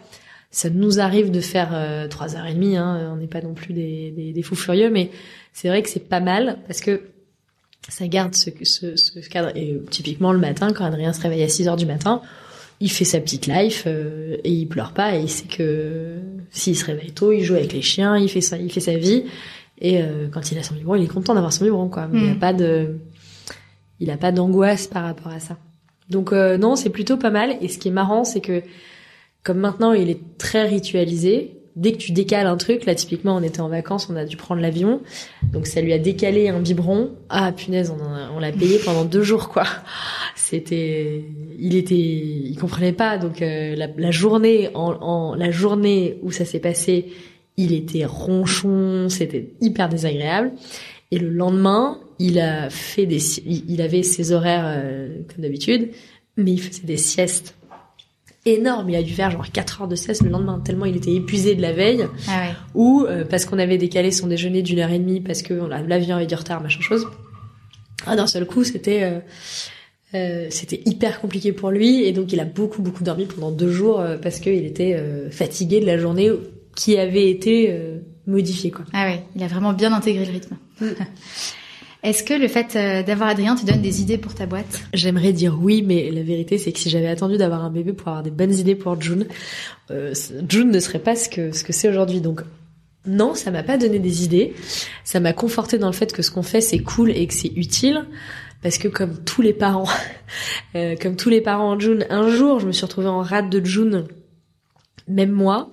Ça 0.52 0.70
nous 0.70 1.00
arrive 1.00 1.32
de 1.32 1.42
faire 1.42 1.72
euh, 1.74 2.08
trois 2.08 2.38
heures 2.38 2.46
et 2.46 2.54
demie, 2.54 2.78
hein, 2.78 3.12
on 3.14 3.18
n'est 3.18 3.28
pas 3.28 3.42
non 3.42 3.54
plus 3.54 3.74
des, 3.74 4.32
des, 4.34 4.42
fous 4.42 4.56
furieux, 4.56 4.90
mais 4.90 5.12
c'est 5.52 5.68
vrai 5.68 5.82
que 5.82 5.90
c'est 5.90 6.08
pas 6.08 6.22
mal 6.22 6.60
parce 6.66 6.80
que 6.80 7.02
ça 7.90 8.08
garde 8.08 8.36
ce, 8.36 8.52
ce, 8.64 8.96
ce, 8.96 9.20
cadre. 9.28 9.52
Et 9.56 9.82
typiquement 9.92 10.32
le 10.32 10.40
matin, 10.40 10.72
quand 10.72 10.86
Adrien 10.86 11.12
se 11.12 11.22
réveille 11.22 11.44
à 11.44 11.50
6 11.50 11.68
heures 11.68 11.76
du 11.76 11.86
matin, 11.86 12.22
il 12.80 12.92
fait 12.92 13.06
sa 13.06 13.20
petite 13.20 13.48
life 13.48 13.84
euh, 13.88 14.38
et 14.44 14.52
il 14.52 14.68
pleure 14.68 14.94
pas 14.94 15.16
et 15.16 15.22
il 15.22 15.30
sait 15.30 15.48
que 15.48 16.18
s'il 16.52 16.76
se 16.76 16.86
réveille 16.86 17.12
tôt, 17.12 17.32
il 17.32 17.44
joue 17.44 17.56
avec 17.56 17.74
les 17.74 17.82
chiens, 17.82 18.18
il 18.18 18.30
fait 18.30 18.42
ça, 18.42 18.58
il 18.58 18.72
fait 18.72 18.80
sa 18.80 18.98
vie 18.98 19.24
et 19.80 20.02
euh, 20.02 20.28
quand 20.32 20.52
il 20.52 20.58
a 20.58 20.64
son 20.64 20.76
biberon, 20.76 20.96
il 20.96 21.04
est 21.04 21.08
content 21.08 21.34
d'avoir 21.34 21.54
son 21.54 21.64
biberon 21.64 21.90
quoi. 21.90 22.08
Mais 22.08 22.20
il 22.20 22.30
a 22.30 22.34
mm. 22.34 22.40
pas 22.40 22.54
de 22.54 22.96
il 24.00 24.12
a 24.12 24.18
pas 24.18 24.32
d'angoisse 24.32 24.88
par 24.88 25.04
rapport 25.04 25.32
à 25.32 25.40
ça. 25.40 25.58
Donc 26.10 26.34
euh, 26.34 26.58
non, 26.58 26.76
c'est 26.76 26.90
plutôt 26.90 27.18
pas 27.18 27.32
mal. 27.32 27.58
Et 27.62 27.68
ce 27.68 27.78
qui 27.78 27.88
est 27.88 27.92
marrant, 27.92 28.24
c'est 28.24 28.42
que 28.42 28.62
comme 29.44 29.60
maintenant 29.60 29.94
il 29.94 30.10
est 30.10 30.38
très 30.38 30.68
ritualisé, 30.68 31.55
dès 31.76 31.92
que 31.92 31.98
tu 31.98 32.12
décales 32.12 32.48
un 32.48 32.58
truc, 32.58 32.86
là 32.86 32.96
typiquement 32.96 33.36
on 33.36 33.44
était 33.44 33.62
en 33.62 33.70
vacances, 33.70 34.10
on 34.10 34.16
a 34.16 34.26
dû 34.26 34.38
prendre 34.38 34.62
l'avion, 34.62 35.02
donc 35.44 35.68
ça 35.68 35.82
lui 35.82 35.94
a 35.94 36.00
décalé 36.00 36.50
un 36.50 36.60
biberon. 36.60 37.12
Ah 37.30 37.52
punaise, 37.52 37.94
on, 38.34 38.40
l'a 38.40 38.52
payé 38.52 38.80
pendant 38.84 39.06
deux 39.06 39.24
jours 39.24 39.50
quoi. 39.50 39.64
C'était, 40.36 41.24
il 41.60 41.76
était, 41.76 41.96
il 41.96 42.56
comprenait 42.60 42.94
pas. 42.94 43.18
Donc 43.18 43.42
euh, 43.42 43.76
la, 43.76 43.88
la, 43.98 44.12
journée, 44.12 44.70
en, 44.74 44.94
en, 45.02 45.36
la 45.36 45.52
journée 45.52 46.20
où 46.22 46.32
ça 46.32 46.46
s'est 46.46 46.60
passé, 46.60 47.12
il 47.58 47.74
était 47.74 48.06
ronchon, 48.06 49.08
c'était 49.10 49.50
hyper 49.62 49.90
désagréable. 49.90 50.52
Et 51.12 51.20
le 51.20 51.30
lendemain, 51.30 52.00
il 52.20 52.40
a 52.40 52.70
fait 52.70 53.06
des, 53.06 53.20
il 53.46 53.82
avait 53.82 54.04
ses 54.04 54.32
horaires 54.32 54.66
euh, 54.66 55.22
comme 55.34 55.44
d'habitude, 55.44 55.90
mais 56.38 56.54
il 56.54 56.62
faisait 56.62 56.86
des 56.86 56.98
siestes 56.98 57.56
énormes. 58.46 58.90
Il 58.90 58.96
a 58.96 59.04
dû 59.04 59.14
faire 59.14 59.32
genre 59.32 59.52
4 59.52 59.82
heures 59.82 59.88
de 59.88 59.96
sieste 59.96 60.24
le 60.24 60.30
lendemain, 60.30 60.60
tellement 60.64 60.86
il 60.86 60.96
était 60.96 61.14
épuisé 61.14 61.56
de 61.56 61.62
la 61.62 61.74
veille. 61.74 62.08
Ah 62.28 62.42
ouais. 62.42 62.54
Ou 62.74 63.06
euh, 63.08 63.26
parce 63.26 63.46
qu'on 63.46 63.60
avait 63.60 63.78
décalé 63.78 64.12
son 64.12 64.28
déjeuner 64.28 64.62
d'une 64.62 64.80
heure 64.80 64.92
et 64.92 65.00
demie 65.00 65.22
parce 65.22 65.42
que 65.42 65.54
l'avion 65.54 66.16
avait 66.16 66.28
du 66.28 66.36
retard, 66.36 66.62
machin 66.62 66.82
chose. 66.82 67.08
Ah, 68.06 68.16
d'un 68.16 68.28
seul 68.28 68.46
coup, 68.46 68.64
c'était 68.64 69.04
euh, 69.04 69.20
euh, 70.14 70.48
c'était 70.50 70.82
hyper 70.86 71.20
compliqué 71.20 71.52
pour 71.52 71.72
lui 71.72 72.04
et 72.04 72.14
donc 72.14 72.32
il 72.32 72.40
a 72.40 72.46
beaucoup 72.46 72.82
beaucoup 72.82 73.04
dormi 73.04 73.26
pendant 73.26 73.52
deux 73.52 73.72
jours 73.72 74.00
euh, 74.00 74.18
parce 74.18 74.40
qu'il 74.40 74.66
était 74.66 74.94
euh, 74.94 75.30
fatigué 75.30 75.80
de 75.82 75.86
la 75.86 75.98
journée 75.98 76.30
qui 76.76 76.98
avait 76.98 77.30
été 77.30 77.68
euh, 77.72 77.98
modifiée 78.28 78.72
quoi. 78.72 78.86
Ah 78.94 79.06
ouais, 79.06 79.24
il 79.36 79.44
a 79.44 79.48
vraiment 79.48 79.74
bien 79.74 79.92
intégré 79.92 80.26
le 80.26 80.32
rythme. 80.32 80.58
Est-ce 82.06 82.24
que 82.24 82.36
le 82.36 82.48
fait 82.48 82.76
euh, 82.76 83.02
d'avoir 83.02 83.30
Adrien 83.30 83.56
te 83.56 83.66
donne 83.66 83.82
des 83.82 84.00
idées 84.04 84.20
pour 84.20 84.36
ta 84.36 84.46
boîte? 84.46 84.84
J'aimerais 84.94 85.34
dire 85.34 85.58
oui, 85.60 85.84
mais 85.84 86.12
la 86.12 86.22
vérité 86.22 86.60
c'est 86.60 86.72
que 86.72 86.78
si 86.78 86.92
j'avais 86.92 87.08
attendu 87.08 87.36
d'avoir 87.38 87.66
un 87.66 87.72
bébé 87.72 87.94
pour 87.94 88.10
avoir 88.10 88.22
des 88.22 88.30
bonnes 88.30 88.54
idées 88.54 88.76
pour 88.76 89.02
June, 89.02 89.26
euh, 89.90 90.14
June 90.48 90.70
ne 90.70 90.80
serait 90.80 91.00
pas 91.00 91.16
ce 91.16 91.28
que 91.30 91.52
ce 91.52 91.64
que 91.64 91.74
c'est 91.74 91.90
aujourd'hui. 91.90 92.22
Donc 92.22 92.42
non, 93.08 93.34
ça 93.34 93.50
m'a 93.50 93.64
pas 93.64 93.80
donné 93.80 93.98
des 93.98 94.24
idées. 94.24 94.54
Ça 95.04 95.20
m'a 95.20 95.34
conforté 95.34 95.80
dans 95.80 95.88
le 95.88 95.94
fait 95.94 96.14
que 96.14 96.22
ce 96.22 96.30
qu'on 96.30 96.44
fait 96.44 96.62
c'est 96.62 96.78
cool 96.78 97.10
et 97.10 97.26
que 97.26 97.34
c'est 97.34 97.52
utile. 97.56 98.06
Parce 98.62 98.78
que 98.78 98.88
comme 98.88 99.24
tous 99.24 99.42
les 99.42 99.54
parents, 99.54 99.90
euh, 100.76 100.96
comme 101.02 101.16
tous 101.16 101.30
les 101.30 101.42
parents 101.42 101.72
en 101.72 101.80
June, 101.80 102.06
un 102.12 102.30
jour 102.30 102.60
je 102.60 102.68
me 102.68 102.72
suis 102.72 102.86
retrouvée 102.86 103.08
en 103.08 103.24
rate 103.24 103.50
de 103.50 103.66
June, 103.66 104.06
même 105.08 105.32
moi. 105.32 105.72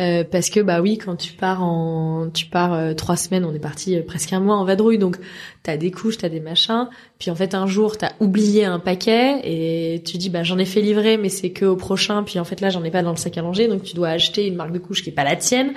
Euh, 0.00 0.22
parce 0.22 0.48
que 0.48 0.60
bah 0.60 0.80
oui, 0.80 0.96
quand 0.96 1.16
tu 1.16 1.32
pars 1.32 1.62
en, 1.62 2.30
tu 2.32 2.46
pars 2.46 2.72
euh, 2.72 2.94
trois 2.94 3.16
semaines, 3.16 3.44
on 3.44 3.52
est 3.52 3.58
parti 3.58 3.96
euh, 3.96 4.02
presque 4.02 4.32
un 4.32 4.38
mois 4.38 4.56
en 4.56 4.64
vadrouille, 4.64 4.98
donc 4.98 5.16
t'as 5.64 5.76
des 5.76 5.90
couches, 5.90 6.18
t'as 6.18 6.28
des 6.28 6.38
machins. 6.38 6.88
Puis 7.18 7.30
en 7.32 7.34
fait 7.34 7.54
un 7.54 7.66
jour 7.66 7.96
t'as 7.96 8.12
oublié 8.20 8.64
un 8.64 8.78
paquet 8.78 9.40
et 9.42 10.00
tu 10.04 10.16
dis 10.16 10.30
bah 10.30 10.44
j'en 10.44 10.58
ai 10.58 10.64
fait 10.64 10.82
livrer, 10.82 11.16
mais 11.16 11.28
c'est 11.28 11.50
que 11.50 11.64
au 11.64 11.74
prochain. 11.74 12.22
Puis 12.22 12.38
en 12.38 12.44
fait 12.44 12.60
là 12.60 12.70
j'en 12.70 12.84
ai 12.84 12.92
pas 12.92 13.02
dans 13.02 13.10
le 13.10 13.16
sac 13.16 13.36
à 13.38 13.42
langer, 13.42 13.66
donc 13.66 13.82
tu 13.82 13.94
dois 13.94 14.10
acheter 14.10 14.46
une 14.46 14.54
marque 14.54 14.72
de 14.72 14.78
couches 14.78 15.02
qui 15.02 15.10
est 15.10 15.14
pas 15.14 15.24
la 15.24 15.34
tienne. 15.34 15.72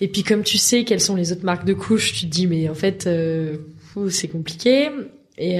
Et 0.00 0.06
puis 0.06 0.22
comme 0.22 0.44
tu 0.44 0.58
sais 0.58 0.84
quelles 0.84 1.00
sont 1.00 1.16
les 1.16 1.32
autres 1.32 1.44
marques 1.44 1.64
de 1.64 1.74
couches, 1.74 2.12
tu 2.12 2.26
te 2.26 2.30
dis 2.30 2.46
mais 2.46 2.68
en 2.68 2.74
fait 2.74 3.08
c'est 4.10 4.28
compliqué. 4.28 4.90
Et 5.38 5.58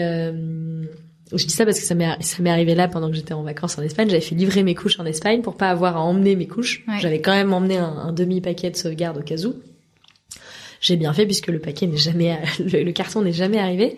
je 1.33 1.45
dis 1.45 1.53
ça 1.53 1.65
parce 1.65 1.81
que 1.81 1.85
ça 1.85 1.95
m'est 1.95 2.23
ça 2.23 2.43
m'est 2.43 2.51
arrivé 2.51 2.75
là 2.75 2.87
pendant 2.87 3.09
que 3.11 3.17
j'étais 3.17 3.35
en 3.35 3.43
vacances 3.43 3.79
en 3.79 3.83
Espagne. 3.83 4.09
J'avais 4.09 4.21
fait 4.21 4.35
livrer 4.35 4.63
mes 4.63 4.75
couches 4.75 5.01
en 5.01 5.07
Espagne 5.07 5.43
pour 5.43 5.57
pas 5.57 5.71
avoir 5.71 5.97
à 5.97 6.01
emmener 6.01 6.37
mes 6.37 6.47
couches. 6.47 6.85
Ouais. 6.87 6.99
J'avais 7.01 7.21
quand 7.21 7.33
même 7.33 7.53
emmené 7.53 7.79
un, 7.79 7.85
un 7.85 8.13
demi 8.13 8.41
paquet 8.41 8.71
de 8.71 8.77
sauvegarde 8.77 9.19
au 9.19 9.23
cas 9.23 9.45
où. 9.45 9.55
J'ai 10.81 10.97
bien 10.97 11.13
fait 11.13 11.25
puisque 11.25 11.49
le 11.49 11.59
paquet 11.59 11.87
n'est 11.87 11.97
jamais 11.97 12.39
le, 12.61 12.85
le 12.85 12.93
carton 12.93 13.23
n'est 13.23 13.33
jamais 13.33 13.59
arrivé 13.59 13.97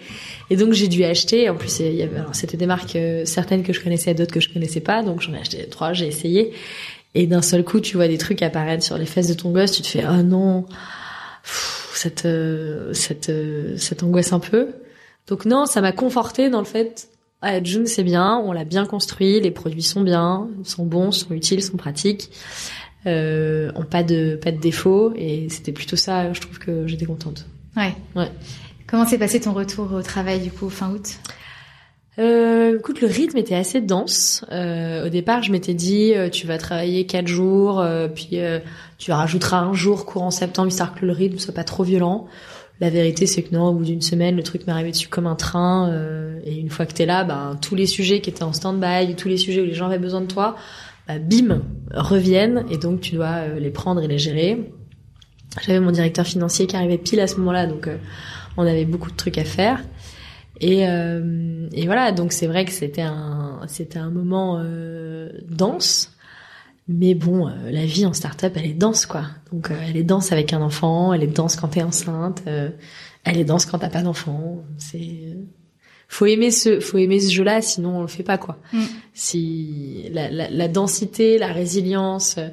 et 0.51 0.57
donc 0.57 0.73
j'ai 0.73 0.89
dû 0.89 1.05
acheter 1.05 1.51
en 1.51 1.57
plus 1.57 1.81
il 1.81 1.95
y 1.95 2.03
avait 2.03 2.19
alors 2.19 2.35
c'était 2.35 2.57
des 2.57 2.67
marques 2.67 2.97
euh, 2.97 3.25
certaines 3.25 3.63
que 3.63 3.73
je 3.73 3.83
connaissais 3.83 4.15
d'autres 4.15 4.33
que 4.33 4.41
je 4.41 4.53
connaissais 4.53 4.81
pas 4.81 5.03
donc 5.03 5.21
j'en 5.21 5.35
ai 5.35 5.39
acheté 5.39 5.67
trois 5.69 5.93
j'ai 5.93 6.07
essayé 6.07 6.53
et 7.15 7.27
d'un 7.27 7.43
seul 7.43 7.65
coup 7.65 7.81
tu 7.81 7.97
vois 7.97 8.09
des 8.09 8.19
trucs 8.19 8.43
apparaître 8.43 8.85
sur 8.85 8.97
les 8.97 9.07
fesses 9.07 9.29
de 9.29 9.35
ton 9.35 9.51
gosse 9.51 9.73
tu 9.73 9.83
te 9.83 9.89
fais 9.89 10.05
oh 10.09 10.23
non 10.23 10.63
Pff, 11.43 11.93
cette 11.95 12.25
euh, 12.27 12.93
cette 12.95 13.29
euh, 13.29 13.77
cette 13.77 14.03
angoisse 14.03 14.33
un 14.33 14.41
peu 14.41 14.69
donc 15.27 15.45
non 15.45 15.67
ça 15.67 15.81
m'a 15.81 15.93
conforté 15.93 16.49
dans 16.49 16.61
le 16.61 16.65
fait 16.65 17.09
June 17.63 17.87
c'est 17.87 18.05
bien 18.05 18.37
on 18.45 18.53
l'a 18.53 18.65
bien 18.65 18.85
construit 18.85 19.41
les 19.41 19.51
produits 19.51 19.83
sont 19.83 20.03
bien 20.03 20.49
sont 20.65 20.85
bons 20.85 21.13
sont 21.13 21.35
utiles 21.35 21.63
sont 21.63 21.77
pratiques 21.77 22.31
euh, 23.07 23.71
ont 23.77 23.85
pas 23.85 24.03
de 24.03 24.39
pas 24.43 24.51
de 24.51 24.59
défauts 24.59 25.13
et 25.17 25.49
c'était 25.49 25.73
plutôt 25.73 25.97
ça 25.97 26.33
je 26.33 26.41
trouve 26.41 26.59
que 26.59 26.87
j'étais 26.87 27.07
contente 27.07 27.47
Ouais. 27.79 27.95
Ouais. 28.17 28.31
Comment 28.87 29.07
s'est 29.07 29.19
passé 29.19 29.41
ton 29.41 29.53
retour 29.53 29.93
au 29.93 30.03
travail 30.03 30.41
du 30.41 30.51
coup 30.51 30.69
fin 30.69 30.91
août? 30.91 31.19
Euh, 32.19 32.79
écoute, 32.79 33.01
le 33.01 33.07
rythme 33.07 33.39
était 33.39 33.55
assez 33.55 33.81
dense. 33.81 34.45
Euh, 34.51 35.07
au 35.07 35.09
départ, 35.09 35.45
je 35.45 35.53
m'étais 35.53 35.75
dit, 35.75 36.15
euh, 36.15 36.29
tu 36.29 36.49
vas 36.49 36.59
travailler 36.59 37.07
quatre 37.07 37.29
jours, 37.29 37.79
euh, 37.79 38.09
puis 38.09 38.31
euh, 38.33 38.59
tu 38.99 39.13
rajouteras 39.13 39.61
un 39.61 39.73
jour 39.73 40.05
courant 40.05 40.33
septembre, 40.33 40.69
histoire 40.69 40.97
que 40.97 41.07
le 41.07 41.13
rythme 41.13 41.39
soit 41.39 41.55
pas 41.55 41.63
trop 41.63 41.85
violent. 41.85 42.27
La 42.81 42.91
vérité, 42.91 43.27
c'est 43.27 43.43
que 43.43 43.55
non, 43.55 43.69
au 43.69 43.75
bout 43.75 43.85
d'une 43.85 44.03
semaine, 44.03 44.37
le 44.37 44.43
truc 44.43 44.67
m'est 44.67 44.73
arrivé 44.73 44.91
dessus 44.93 45.09
comme 45.09 45.27
un 45.27 45.35
train. 45.35 45.91
euh, 45.91 46.39
et 46.45 46.57
une 46.57 46.71
fois 46.71 46.87
que 46.87 46.93
t'es 46.93 47.07
là, 47.07 47.25
ben, 47.25 47.59
tous 47.61 47.75
les 47.75 47.87
sujets 47.87 48.21
qui 48.21 48.31
étaient 48.31 48.45
en 48.45 48.53
stand-by, 48.53 49.15
tous 49.17 49.29
les 49.29 49.37
sujets 49.37 49.61
où 49.61 49.65
les 49.65 49.75
gens 49.75 49.87
avaient 49.87 49.99
besoin 49.99 50.21
de 50.21 50.27
toi, 50.27 50.57
bah, 51.09 51.19
bim, 51.19 51.63
reviennent. 51.93 52.65
Et 52.71 52.79
donc, 52.79 53.01
tu 53.01 53.15
dois 53.17 53.27
euh, 53.39 53.59
les 53.59 53.71
prendre 53.71 54.01
et 54.03 54.07
les 54.07 54.19
gérer. 54.19 54.73
J'avais 55.63 55.81
mon 55.81 55.91
directeur 55.91 56.27
financier 56.27 56.67
qui 56.67 56.77
arrivait 56.77 56.99
pile 56.99 57.21
à 57.21 57.27
ce 57.27 57.37
moment-là, 57.37 57.67
donc 57.67 57.89
euh, 57.89 57.97
on 58.57 58.67
avait 58.67 58.85
beaucoup 58.85 59.11
de 59.11 59.17
trucs 59.17 59.39
à 59.39 59.45
faire. 59.45 59.81
Et, 60.61 60.89
euh, 60.89 61.69
et 61.73 61.87
voilà, 61.87 62.13
donc 62.13 62.33
c'est 62.33 62.47
vrai 62.47 62.65
que 62.65 62.73
c'était 62.73 63.03
un, 63.03 63.61
c'était 63.67 63.99
un 63.99 64.11
moment 64.11 64.61
euh, 64.63 65.31
dense. 65.49 66.13
Mais 66.89 67.15
bon, 67.15 67.47
euh, 67.49 67.71
la 67.71 67.85
vie 67.85 68.07
en 68.07 68.13
start-up, 68.15 68.55
elle 68.57 68.65
est 68.67 68.73
dense, 68.75 69.05
quoi. 69.07 69.25
Donc, 69.53 69.71
euh, 69.71 69.75
elle 69.89 69.97
est 69.97 70.03
dense 70.05 70.33
avec 70.33 70.53
un 70.55 70.63
enfant, 70.63 71.13
elle 71.13 71.23
est 71.23 71.27
dense 71.27 71.55
quand 71.57 71.69
t'es 71.69 71.83
enceinte, 71.83 72.43
euh, 72.47 72.71
elle 73.25 73.37
est 73.39 73.45
dense 73.45 73.67
quand 73.67 73.79
t'as 73.79 73.91
pas 73.91 74.03
d'enfant. 74.03 74.63
C'est, 74.79 75.37
faut 76.09 76.25
aimer 76.27 76.51
ce, 76.51 76.81
faut 76.81 76.97
aimer 76.97 77.21
ce 77.21 77.31
jeu-là, 77.31 77.61
sinon 77.61 77.99
on 77.99 78.01
le 78.03 78.09
fait 78.09 78.23
pas, 78.23 78.39
quoi. 78.39 78.57
Mm. 78.73 78.83
Si 79.13 80.05
la, 80.13 80.31
la, 80.31 80.49
la 80.49 80.69
densité, 80.69 81.37
la 81.39 81.49
résilience, 81.53 82.37
euh, 82.39 82.49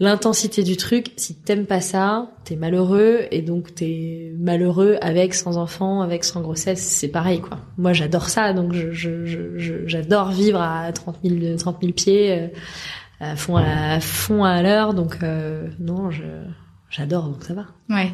l'intensité 0.00 0.62
du 0.62 0.76
truc, 0.76 1.12
si 1.16 1.34
t'aimes 1.34 1.64
pas 1.66 1.80
ça, 1.80 2.30
t'es 2.44 2.54
malheureux 2.56 3.22
et 3.32 3.42
donc 3.42 3.74
t'es 3.74 4.32
malheureux 4.38 4.96
avec, 5.00 5.34
sans 5.34 5.56
enfant, 5.56 6.02
avec, 6.02 6.22
sans 6.22 6.40
grossesse, 6.40 6.80
c'est 6.82 7.08
pareil 7.08 7.40
quoi. 7.40 7.58
Moi 7.78 7.92
j'adore 7.94 8.28
ça, 8.28 8.52
donc 8.52 8.74
je, 8.74 8.92
je, 8.92 9.24
je- 9.24 9.86
j'adore 9.86 10.30
vivre 10.30 10.60
à 10.60 10.92
30 10.92 11.16
000, 11.24 11.56
30 11.56 11.78
000 11.80 11.92
pieds, 11.94 12.30
euh, 12.32 12.46
à 13.20 13.36
fond 13.36 13.56
à, 13.56 13.94
à 13.94 14.00
fond 14.00 14.44
à 14.44 14.62
l'heure, 14.62 14.94
donc 14.94 15.18
euh, 15.22 15.68
non, 15.78 16.10
je, 16.10 16.22
j'adore, 16.90 17.28
donc 17.28 17.44
ça 17.44 17.54
va. 17.54 17.66
Ouais. 17.88 18.12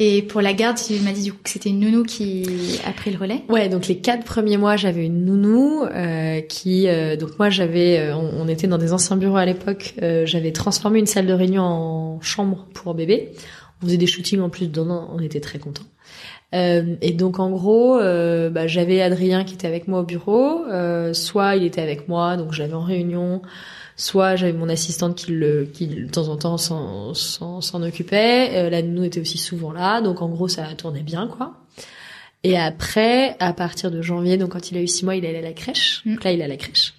Et 0.00 0.22
pour 0.22 0.40
la 0.40 0.52
garde, 0.52 0.76
tu 0.76 1.00
m'as 1.00 1.10
dit 1.10 1.24
du 1.24 1.32
coup 1.32 1.40
que 1.42 1.50
c'était 1.50 1.70
une 1.70 1.80
nounou 1.80 2.04
qui 2.04 2.78
a 2.86 2.92
pris 2.92 3.10
le 3.10 3.18
relais? 3.18 3.42
Ouais, 3.48 3.68
donc 3.68 3.88
les 3.88 3.98
quatre 3.98 4.24
premiers 4.24 4.56
mois, 4.56 4.76
j'avais 4.76 5.04
une 5.06 5.24
nounou 5.24 5.82
euh, 5.82 6.40
qui, 6.42 6.86
euh, 6.86 7.16
donc 7.16 7.36
moi 7.38 7.50
j'avais, 7.50 7.98
euh, 7.98 8.16
on, 8.16 8.44
on 8.44 8.48
était 8.48 8.68
dans 8.68 8.78
des 8.78 8.92
anciens 8.92 9.16
bureaux 9.16 9.38
à 9.38 9.44
l'époque, 9.44 9.94
euh, 10.02 10.24
j'avais 10.24 10.52
transformé 10.52 11.00
une 11.00 11.06
salle 11.06 11.26
de 11.26 11.32
réunion 11.32 11.62
en 11.62 12.20
chambre 12.20 12.66
pour 12.74 12.94
bébé. 12.94 13.32
On 13.82 13.86
faisait 13.86 13.96
des 13.96 14.06
shootings 14.06 14.40
en 14.40 14.50
plus 14.50 14.68
dedans, 14.68 15.08
on 15.12 15.20
était 15.20 15.40
très 15.40 15.58
contents. 15.58 15.86
Euh, 16.54 16.94
et 17.02 17.12
donc 17.12 17.40
en 17.40 17.50
gros, 17.50 17.98
euh, 17.98 18.50
bah, 18.50 18.66
j'avais 18.68 19.02
Adrien 19.02 19.44
qui 19.44 19.54
était 19.54 19.66
avec 19.66 19.86
moi 19.88 20.00
au 20.00 20.04
bureau, 20.04 20.64
euh, 20.66 21.12
soit 21.12 21.56
il 21.56 21.64
était 21.64 21.82
avec 21.82 22.08
moi, 22.08 22.36
donc 22.36 22.52
je 22.52 22.62
l'avais 22.62 22.74
en 22.74 22.82
réunion, 22.82 23.42
soit 23.98 24.36
j'avais 24.36 24.54
mon 24.54 24.70
assistante 24.70 25.16
qui, 25.16 25.32
le, 25.32 25.66
qui 25.66 25.86
de 25.88 26.08
temps 26.08 26.28
en 26.28 26.36
temps 26.36 26.56
s'en, 26.56 27.12
s'en, 27.12 27.60
s'en 27.60 27.82
occupait. 27.82 28.50
Euh, 28.54 28.70
la 28.70 28.80
nounou 28.80 29.04
était 29.04 29.20
aussi 29.20 29.36
souvent 29.36 29.72
là, 29.72 30.00
donc 30.00 30.22
en 30.22 30.30
gros 30.30 30.48
ça 30.48 30.64
tournait 30.74 31.02
bien 31.02 31.28
quoi. 31.28 31.54
Et 32.44 32.56
après, 32.56 33.36
à 33.40 33.52
partir 33.52 33.90
de 33.90 34.00
janvier, 34.00 34.36
donc 34.36 34.50
quand 34.50 34.70
il 34.70 34.78
a 34.78 34.80
eu 34.80 34.86
six 34.86 35.04
mois, 35.04 35.16
il 35.16 35.26
allait 35.26 35.38
à 35.38 35.42
la 35.42 35.52
crèche. 35.52 36.02
Mm. 36.04 36.14
Donc 36.14 36.24
là, 36.24 36.32
il 36.32 36.40
est 36.40 36.44
à 36.44 36.48
la 36.48 36.56
crèche. 36.56 36.94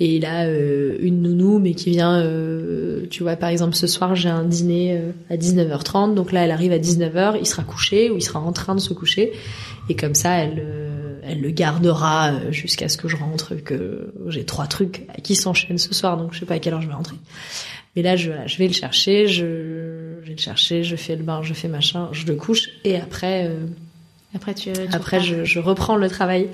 Et 0.00 0.16
il 0.16 0.24
a 0.24 0.46
euh, 0.46 0.96
une 1.00 1.22
nounou, 1.22 1.58
mais 1.58 1.74
qui 1.74 1.90
vient, 1.90 2.18
euh, 2.20 3.06
tu 3.10 3.22
vois, 3.22 3.36
par 3.36 3.50
exemple, 3.50 3.74
ce 3.74 3.86
soir, 3.86 4.16
j'ai 4.16 4.30
un 4.30 4.44
dîner 4.44 4.96
euh, 4.96 5.12
à 5.30 5.36
19h30. 5.36 6.14
Donc 6.14 6.32
là, 6.32 6.44
elle 6.44 6.50
arrive 6.50 6.72
à 6.72 6.78
19h, 6.78 7.36
il 7.38 7.46
sera 7.46 7.62
couché 7.62 8.10
ou 8.10 8.16
il 8.16 8.22
sera 8.22 8.40
en 8.40 8.52
train 8.52 8.74
de 8.74 8.80
se 8.80 8.94
coucher. 8.94 9.32
Et 9.88 9.94
comme 9.94 10.14
ça, 10.14 10.38
elle, 10.38 10.60
euh, 10.64 11.20
elle 11.22 11.40
le 11.40 11.50
gardera 11.50 12.32
euh, 12.32 12.50
jusqu'à 12.50 12.88
ce 12.88 12.96
que 12.96 13.06
je 13.06 13.16
rentre, 13.16 13.54
que 13.54 14.12
j'ai 14.28 14.44
trois 14.44 14.66
trucs 14.66 15.06
qui 15.22 15.36
s'enchaînent 15.36 15.78
ce 15.78 15.94
soir. 15.94 16.16
Donc 16.16 16.32
je 16.34 16.40
sais 16.40 16.46
pas 16.46 16.54
à 16.54 16.58
quelle 16.58 16.72
heure 16.74 16.82
je 16.82 16.88
vais 16.88 16.94
rentrer. 16.94 17.16
Mais 17.94 18.02
là, 18.02 18.16
je, 18.16 18.28
voilà, 18.30 18.46
je 18.46 18.56
vais 18.56 18.66
le 18.66 18.72
chercher, 18.72 19.28
je, 19.28 20.16
je 20.22 20.26
vais 20.26 20.32
le 20.34 20.40
chercher, 20.40 20.82
je 20.82 20.96
fais 20.96 21.14
le 21.14 21.22
bain, 21.22 21.42
je 21.42 21.52
fais 21.52 21.68
machin, 21.68 22.08
je 22.12 22.26
le 22.26 22.34
couche. 22.34 22.70
Et 22.84 22.96
après... 22.96 23.46
euh, 23.46 23.66
Après, 24.34 24.54
tu. 24.54 24.72
tu 24.72 24.80
après, 24.92 25.20
je, 25.20 25.44
je 25.44 25.58
reprends 25.60 25.96
le 25.96 26.08
travail. 26.08 26.48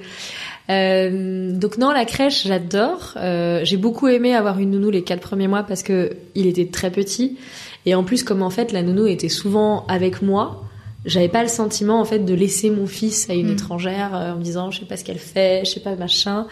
Euh, 0.71 1.53
donc 1.53 1.79
non, 1.79 1.93
la 1.93 2.05
crèche, 2.05 2.47
j'adore. 2.47 3.15
Euh, 3.17 3.61
j'ai 3.65 3.77
beaucoup 3.77 4.09
aimé 4.09 4.35
avoir 4.35 4.59
une 4.59 4.71
nounou 4.71 4.91
les 4.91 5.03
quatre 5.03 5.23
premiers 5.23 5.49
mois 5.49 5.63
parce 5.63 5.83
que 5.83 6.13
il 6.35 6.47
était 6.47 6.67
très 6.67 6.91
petit 6.91 7.39
et 7.87 7.95
en 7.95 8.05
plus, 8.05 8.23
comme 8.23 8.43
en 8.43 8.51
fait 8.51 8.73
la 8.73 8.83
nounou 8.83 9.07
était 9.07 9.31
souvent 9.31 9.87
avec 9.87 10.21
moi, 10.21 10.65
j'avais 11.07 11.29
pas 11.29 11.43
le 11.43 11.49
sentiment 11.49 12.01
en 12.01 12.05
fait 12.05 12.19
de 12.19 12.35
laisser 12.35 12.71
mon 12.71 12.87
fils 12.87 13.31
à 13.31 13.35
une 13.35 13.49
Mm. 13.49 13.53
étrangère 13.53 14.15
euh, 14.15 14.33
en 14.33 14.37
me 14.37 14.43
disant 14.43 14.71
je 14.71 14.81
sais 14.81 14.85
pas 14.87 14.97
ce 14.97 15.05
qu'elle 15.05 15.19
fait, 15.19 15.62
je 15.64 15.71
sais 15.71 15.81
pas 15.81 15.97
machin. 15.97 16.47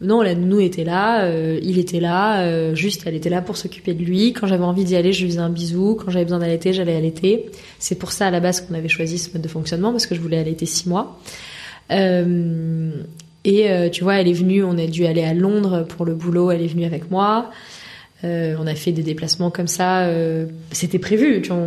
Non, 0.00 0.20
la 0.20 0.34
nounou 0.34 0.60
était 0.60 0.84
là, 0.84 1.24
euh, 1.24 1.58
il 1.62 1.78
était 1.78 2.00
là, 2.00 2.42
euh, 2.42 2.74
juste 2.74 3.04
elle 3.06 3.14
était 3.14 3.30
là 3.30 3.40
pour 3.40 3.56
s'occuper 3.56 3.94
de 3.94 4.04
lui. 4.04 4.32
Quand 4.32 4.46
j'avais 4.46 4.64
envie 4.64 4.84
d'y 4.84 4.96
aller, 4.96 5.12
je 5.12 5.22
lui 5.22 5.30
faisais 5.30 5.40
un 5.40 5.48
bisou. 5.48 5.94
Quand 5.94 6.10
j'avais 6.10 6.24
besoin 6.24 6.40
d'allaiter, 6.40 6.72
j'allais 6.72 6.96
allaiter. 6.96 7.46
C'est 7.78 7.94
pour 7.94 8.12
ça 8.12 8.26
à 8.26 8.30
la 8.30 8.40
base 8.40 8.60
qu'on 8.60 8.74
avait 8.74 8.88
choisi 8.88 9.16
ce 9.18 9.32
mode 9.32 9.40
de 9.42 9.48
fonctionnement 9.48 9.92
parce 9.92 10.06
que 10.06 10.14
je 10.14 10.20
voulais 10.20 10.36
allaiter 10.38 10.66
six 10.66 10.86
mois. 10.88 11.18
Euh, 11.92 12.90
et 13.44 13.70
euh, 13.70 13.88
tu 13.88 14.04
vois, 14.04 14.14
elle 14.14 14.28
est 14.28 14.34
venue, 14.34 14.62
on 14.64 14.78
a 14.78 14.86
dû 14.86 15.06
aller 15.06 15.22
à 15.22 15.34
Londres 15.34 15.84
pour 15.88 16.04
le 16.04 16.14
boulot, 16.14 16.50
elle 16.50 16.62
est 16.62 16.68
venue 16.68 16.84
avec 16.84 17.10
moi. 17.10 17.50
on 18.22 18.66
a 18.66 18.74
fait 18.74 18.92
des 18.92 19.02
déplacements 19.02 19.50
comme 19.50 19.66
ça. 19.66 20.08
C'était 20.70 20.98
prévu. 20.98 21.42
Tu 21.42 21.50
vois, 21.50 21.58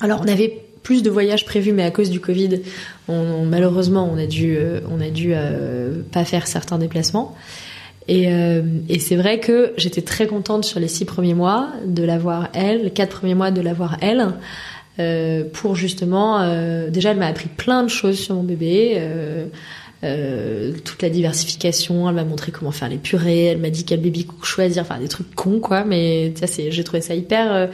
Alors 0.00 0.20
on 0.22 0.28
avait 0.28 0.60
plus 0.82 1.02
de 1.02 1.10
voyages 1.10 1.44
prévus, 1.44 1.72
mais 1.72 1.84
à 1.84 1.90
cause 1.90 2.10
du 2.10 2.20
Covid, 2.20 2.60
on, 3.08 3.44
malheureusement, 3.44 4.10
on 4.12 4.18
a 4.18 4.26
dû, 4.26 4.58
on 4.90 5.00
a 5.00 5.08
dû 5.08 5.32
pas 6.12 6.24
faire 6.24 6.46
certains 6.46 6.78
déplacements. 6.78 7.34
Et, 8.08 8.24
et 8.88 8.98
c'est 8.98 9.16
vrai 9.16 9.40
que 9.40 9.72
j'étais 9.78 10.02
très 10.02 10.26
contente 10.26 10.66
sur 10.66 10.80
les 10.80 10.88
six 10.88 11.06
premiers 11.06 11.34
mois 11.34 11.70
de 11.86 12.02
l'avoir 12.04 12.48
elle, 12.52 12.84
les 12.84 12.90
quatre 12.90 13.16
premiers 13.20 13.34
mois 13.34 13.50
de 13.50 13.62
l'avoir 13.62 13.96
elle. 14.02 14.34
Euh, 15.00 15.44
pour 15.52 15.76
justement, 15.76 16.40
euh, 16.40 16.90
déjà 16.90 17.12
elle 17.12 17.18
m'a 17.18 17.26
appris 17.26 17.48
plein 17.48 17.84
de 17.84 17.88
choses 17.88 18.18
sur 18.18 18.34
mon 18.34 18.42
bébé. 18.42 19.00
Euh, 20.04 20.38
euh, 20.38 20.72
toute 20.84 21.02
la 21.02 21.10
diversification, 21.10 22.08
elle 22.08 22.14
m'a 22.14 22.24
montré 22.24 22.52
comment 22.52 22.70
faire 22.70 22.88
les 22.88 22.98
purées, 22.98 23.46
elle 23.46 23.58
m'a 23.58 23.70
dit 23.70 23.84
quel 23.84 24.00
baby 24.00 24.26
choisir, 24.42 24.82
enfin 24.82 24.98
des 24.98 25.08
trucs 25.08 25.34
cons 25.34 25.60
quoi, 25.60 25.84
mais 25.84 26.32
ça 26.36 26.46
c'est, 26.46 26.70
j'ai 26.70 26.84
trouvé 26.84 27.00
ça 27.00 27.14
hyper 27.14 27.52
euh, 27.52 27.66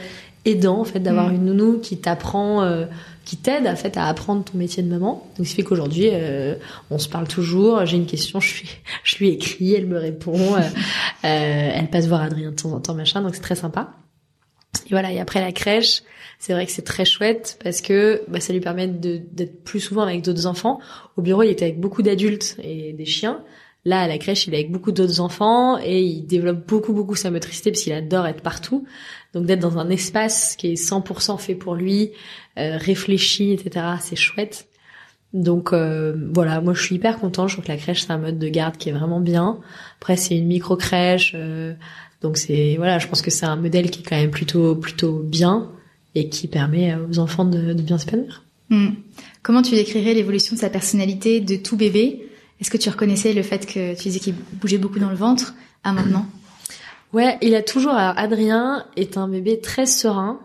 aidant 0.43 0.79
en 0.79 0.83
fait 0.83 0.99
d'avoir 0.99 1.29
mm. 1.29 1.35
une 1.35 1.45
nounou 1.45 1.79
qui 1.79 1.97
t'apprend, 1.97 2.67
qui 3.23 3.37
t'aide 3.37 3.67
en 3.67 3.75
fait 3.75 3.97
à 3.97 4.05
apprendre 4.05 4.43
ton 4.43 4.57
métier 4.57 4.83
de 4.83 4.89
maman. 4.89 5.27
Donc 5.37 5.47
ce 5.47 5.55
fait 5.55 5.63
qu'aujourd'hui 5.63 6.09
on 6.89 6.97
se 6.97 7.09
parle 7.09 7.27
toujours, 7.27 7.85
j'ai 7.85 7.97
une 7.97 8.05
question, 8.05 8.39
je 8.39 8.61
lui, 8.61 8.69
je 9.03 9.17
lui 9.17 9.29
écris, 9.29 9.73
elle 9.73 9.87
me 9.87 9.97
répond, 9.97 10.55
elle 11.23 11.89
passe 11.89 12.07
voir 12.07 12.21
Adrien 12.21 12.51
de 12.51 12.55
temps 12.55 12.73
en 12.73 12.79
temps 12.79 12.95
machin, 12.95 13.21
donc 13.21 13.35
c'est 13.35 13.41
très 13.41 13.55
sympa. 13.55 13.91
Et 14.85 14.89
voilà, 14.89 15.11
et 15.11 15.19
après 15.19 15.41
la 15.41 15.51
crèche, 15.51 16.03
c'est 16.39 16.53
vrai 16.53 16.65
que 16.65 16.71
c'est 16.71 16.83
très 16.83 17.05
chouette 17.05 17.57
parce 17.63 17.81
que 17.81 18.23
bah, 18.27 18.39
ça 18.39 18.53
lui 18.53 18.59
permet 18.59 18.87
d'être 18.87 19.63
plus 19.63 19.79
souvent 19.79 20.03
avec 20.03 20.21
d'autres 20.21 20.45
enfants. 20.45 20.79
Au 21.17 21.21
bureau, 21.21 21.43
il 21.43 21.49
était 21.49 21.65
avec 21.65 21.79
beaucoup 21.79 22.01
d'adultes 22.01 22.57
et 22.61 22.93
des 22.93 23.05
chiens. 23.05 23.43
Là, 23.85 24.01
à 24.01 24.07
la 24.07 24.17
crèche, 24.17 24.47
il 24.47 24.53
est 24.55 24.57
avec 24.57 24.71
beaucoup 24.71 24.91
d'autres 24.91 25.19
enfants 25.19 25.77
et 25.77 26.01
il 26.01 26.25
développe 26.25 26.67
beaucoup, 26.67 26.91
beaucoup 26.91 27.15
sa 27.15 27.29
motricité 27.29 27.71
parce 27.71 27.83
qu'il 27.83 27.93
adore 27.93 28.25
être 28.25 28.41
partout. 28.41 28.85
Donc 29.33 29.45
d'être 29.45 29.59
dans 29.59 29.77
un 29.77 29.89
espace 29.89 30.55
qui 30.55 30.71
est 30.71 30.73
100% 30.73 31.37
fait 31.37 31.55
pour 31.55 31.75
lui, 31.75 32.11
euh, 32.57 32.77
réfléchi, 32.77 33.51
etc., 33.51 33.85
c'est 33.99 34.15
chouette. 34.15 34.67
Donc 35.33 35.73
euh, 35.73 36.15
voilà, 36.33 36.61
moi 36.61 36.73
je 36.73 36.81
suis 36.81 36.95
hyper 36.95 37.19
contente. 37.19 37.49
Je 37.49 37.55
trouve 37.55 37.65
que 37.65 37.71
la 37.71 37.77
crèche 37.77 38.03
c'est 38.03 38.11
un 38.11 38.17
mode 38.17 38.39
de 38.39 38.47
garde 38.47 38.77
qui 38.77 38.87
est 38.89 38.93
vraiment 38.93 39.19
bien. 39.19 39.59
Après 39.99 40.15
c'est 40.15 40.37
une 40.37 40.47
micro 40.47 40.77
crèche, 40.77 41.33
euh, 41.35 41.73
donc 42.25 42.37
c'est 42.37 42.75
voilà, 42.77 42.97
je 42.97 43.07
pense 43.07 43.21
que 43.21 43.29
c'est 43.29 43.45
un 43.45 43.55
modèle 43.55 43.91
qui 43.91 43.99
est 44.01 44.03
quand 44.03 44.15
même 44.15 44.31
plutôt 44.31 44.75
plutôt 44.75 45.19
bien 45.19 45.69
et 46.15 46.27
qui 46.27 46.47
permet 46.47 46.95
aux 46.95 47.19
enfants 47.19 47.45
de, 47.45 47.73
de 47.73 47.81
bien 47.83 47.99
s'épanouir. 47.99 48.43
Hmm. 48.71 48.93
Comment 49.43 49.61
tu 49.61 49.75
décrirais 49.75 50.15
l'évolution 50.15 50.55
de 50.55 50.59
sa 50.59 50.71
personnalité 50.71 51.39
de 51.39 51.55
tout 51.55 51.77
bébé? 51.77 52.27
Est-ce 52.59 52.71
que 52.71 52.77
tu 52.77 52.89
reconnaissais 52.89 53.33
le 53.33 53.43
fait 53.43 53.67
que 53.67 53.95
tu 53.95 54.03
disais 54.03 54.19
qu'il 54.19 54.33
bougeait 54.53 54.79
beaucoup 54.79 54.97
dans 54.97 55.11
le 55.11 55.15
ventre 55.15 55.53
à 55.83 55.93
maintenant? 55.93 56.25
Ouais, 57.13 57.37
il 57.43 57.53
a 57.53 57.61
toujours. 57.61 57.93
Alors 57.93 58.17
Adrien 58.17 58.87
est 58.95 59.17
un 59.17 59.27
bébé 59.27 59.59
très 59.59 59.85
serein, 59.85 60.39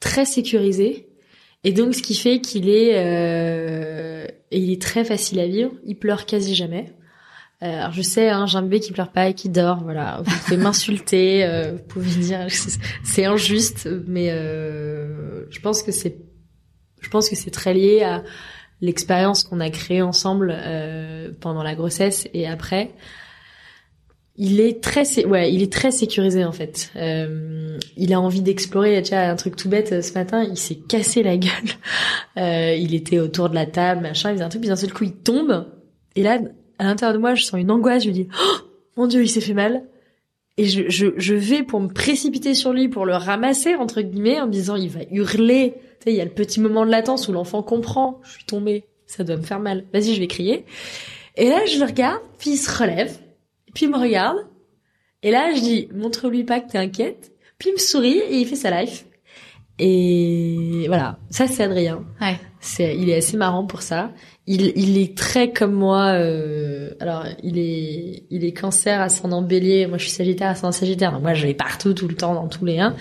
très 0.00 0.24
sécurisé, 0.24 1.06
et 1.62 1.72
donc 1.72 1.94
ce 1.94 2.02
qui 2.02 2.16
fait 2.16 2.40
qu'il 2.40 2.68
est, 2.68 2.94
euh, 2.96 4.26
il 4.50 4.72
est 4.72 4.82
très 4.82 5.04
facile 5.04 5.38
à 5.38 5.46
vivre. 5.46 5.70
Il 5.86 5.94
pleure 5.94 6.26
quasi 6.26 6.56
jamais. 6.56 6.92
Euh, 7.62 7.66
alors 7.66 7.92
je 7.92 8.00
sais, 8.00 8.30
hein, 8.30 8.46
j'ai 8.46 8.56
un 8.56 8.62
bébé 8.62 8.80
qui 8.80 8.92
pleure 8.92 9.12
pas 9.12 9.28
et 9.28 9.34
qui 9.34 9.48
dort, 9.50 9.82
voilà. 9.82 10.22
Vous 10.24 10.38
pouvez 10.44 10.56
m'insulter, 10.62 11.44
euh, 11.44 11.72
vous 11.72 11.82
pouvez 11.82 12.10
dire 12.10 12.46
c'est 13.04 13.26
injuste, 13.26 13.88
mais 14.06 14.30
euh, 14.30 15.44
je 15.50 15.60
pense 15.60 15.82
que 15.82 15.92
c'est, 15.92 16.16
je 17.00 17.08
pense 17.10 17.28
que 17.28 17.36
c'est 17.36 17.50
très 17.50 17.74
lié 17.74 18.02
à 18.02 18.22
l'expérience 18.80 19.44
qu'on 19.44 19.60
a 19.60 19.70
créée 19.70 20.02
ensemble 20.02 20.54
euh, 20.56 21.30
pendant 21.40 21.62
la 21.62 21.74
grossesse 21.74 22.28
et 22.32 22.46
après. 22.46 22.92
Il 24.36 24.58
est 24.58 24.82
très, 24.82 25.26
ouais, 25.26 25.52
il 25.52 25.62
est 25.62 25.70
très 25.70 25.90
sécurisé 25.90 26.46
en 26.46 26.52
fait. 26.52 26.90
Euh, 26.96 27.78
il 27.98 28.14
a 28.14 28.20
envie 28.20 28.40
d'explorer. 28.40 29.02
Tu 29.02 29.10
vois, 29.10 29.24
un 29.24 29.36
truc 29.36 29.54
tout 29.54 29.68
bête 29.68 30.02
ce 30.02 30.14
matin, 30.14 30.42
il 30.42 30.56
s'est 30.56 30.76
cassé 30.76 31.22
la 31.22 31.36
gueule. 31.36 31.50
Euh, 32.38 32.74
il 32.74 32.94
était 32.94 33.18
autour 33.18 33.50
de 33.50 33.54
la 33.54 33.66
table, 33.66 34.00
machin. 34.00 34.30
Il 34.30 34.34
faisait 34.34 34.44
un 34.44 34.48
truc, 34.48 34.62
puis 34.62 34.70
d'un 34.70 34.76
seul 34.76 34.94
coup, 34.94 35.04
il 35.04 35.12
tombe. 35.12 35.66
Et 36.16 36.22
là, 36.22 36.38
à 36.80 36.84
l'intérieur 36.84 37.12
de 37.12 37.18
moi, 37.18 37.34
je 37.34 37.44
sens 37.44 37.60
une 37.60 37.70
angoisse. 37.70 38.04
Je 38.04 38.08
me 38.08 38.14
dis, 38.14 38.28
oh, 38.42 38.56
mon 38.96 39.06
Dieu, 39.06 39.22
il 39.22 39.28
s'est 39.28 39.42
fait 39.42 39.54
mal. 39.54 39.84
Et 40.56 40.64
je, 40.64 40.88
je, 40.88 41.08
je, 41.16 41.34
vais 41.34 41.62
pour 41.62 41.78
me 41.80 41.88
précipiter 41.88 42.54
sur 42.54 42.72
lui, 42.72 42.88
pour 42.88 43.04
le 43.04 43.14
ramasser, 43.14 43.74
entre 43.74 44.00
guillemets, 44.00 44.40
en 44.40 44.46
me 44.46 44.52
disant, 44.52 44.76
il 44.76 44.88
va 44.88 45.00
hurler. 45.10 45.74
Tu 45.74 46.04
sais, 46.04 46.12
il 46.12 46.16
y 46.16 46.20
a 46.20 46.24
le 46.24 46.30
petit 46.30 46.58
moment 46.58 46.86
de 46.86 46.90
latence 46.90 47.28
où 47.28 47.32
l'enfant 47.32 47.62
comprend. 47.62 48.20
Je 48.24 48.32
suis 48.32 48.44
tombée. 48.44 48.84
Ça 49.06 49.24
doit 49.24 49.36
me 49.36 49.42
faire 49.42 49.60
mal. 49.60 49.84
Vas-y, 49.92 50.14
je 50.14 50.20
vais 50.20 50.26
crier. 50.26 50.64
Et 51.36 51.50
là, 51.50 51.66
je 51.66 51.78
le 51.78 51.84
regarde, 51.84 52.22
puis 52.38 52.52
il 52.52 52.56
se 52.56 52.70
relève. 52.76 53.14
Puis 53.74 53.84
il 53.86 53.92
me 53.92 53.98
regarde. 53.98 54.38
Et 55.22 55.30
là, 55.30 55.52
je 55.54 55.60
dis, 55.60 55.88
montre-lui 55.94 56.44
pas 56.44 56.60
que 56.60 56.70
t'es 56.70 56.78
inquiète. 56.78 57.32
Puis 57.58 57.70
il 57.70 57.72
me 57.74 57.78
sourit 57.78 58.18
et 58.18 58.38
il 58.38 58.46
fait 58.46 58.56
sa 58.56 58.80
life. 58.80 59.04
Et 59.78 60.84
voilà, 60.88 61.18
ça 61.30 61.46
c'est 61.46 61.62
Adrien. 61.62 62.04
Ouais. 62.20 62.38
C'est, 62.60 62.96
il 62.96 63.08
est 63.08 63.16
assez 63.16 63.36
marrant 63.36 63.66
pour 63.66 63.82
ça. 63.82 64.12
Il, 64.52 64.72
il 64.74 64.98
est 64.98 65.16
très 65.16 65.52
comme 65.52 65.74
moi. 65.74 66.14
Euh, 66.14 66.90
alors, 66.98 67.24
il 67.44 67.56
est, 67.56 68.24
il 68.30 68.44
est 68.44 68.52
Cancer 68.52 69.00
ascendant 69.00 69.42
Bélier. 69.42 69.86
Moi, 69.86 69.96
je 69.96 70.02
suis 70.02 70.12
Sagittaire 70.12 70.48
ascendant 70.48 70.72
Sagittaire. 70.72 71.12
Donc 71.12 71.22
moi, 71.22 71.34
je 71.34 71.46
vais 71.46 71.54
partout, 71.54 71.94
tout 71.94 72.08
le 72.08 72.16
temps, 72.16 72.34
dans 72.34 72.48
tous 72.48 72.64
les 72.64 72.80
uns. 72.80 72.96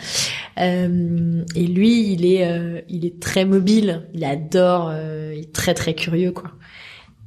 Euh, 0.60 1.44
et 1.56 1.66
lui, 1.66 2.14
il 2.14 2.24
est, 2.24 2.46
euh, 2.46 2.82
il 2.88 3.04
est 3.04 3.20
très 3.20 3.46
mobile. 3.46 4.08
Il 4.14 4.24
adore. 4.26 4.90
Euh, 4.92 5.34
il 5.36 5.46
est 5.46 5.52
très 5.52 5.74
très 5.74 5.96
curieux, 5.96 6.32
quoi. 6.32 6.52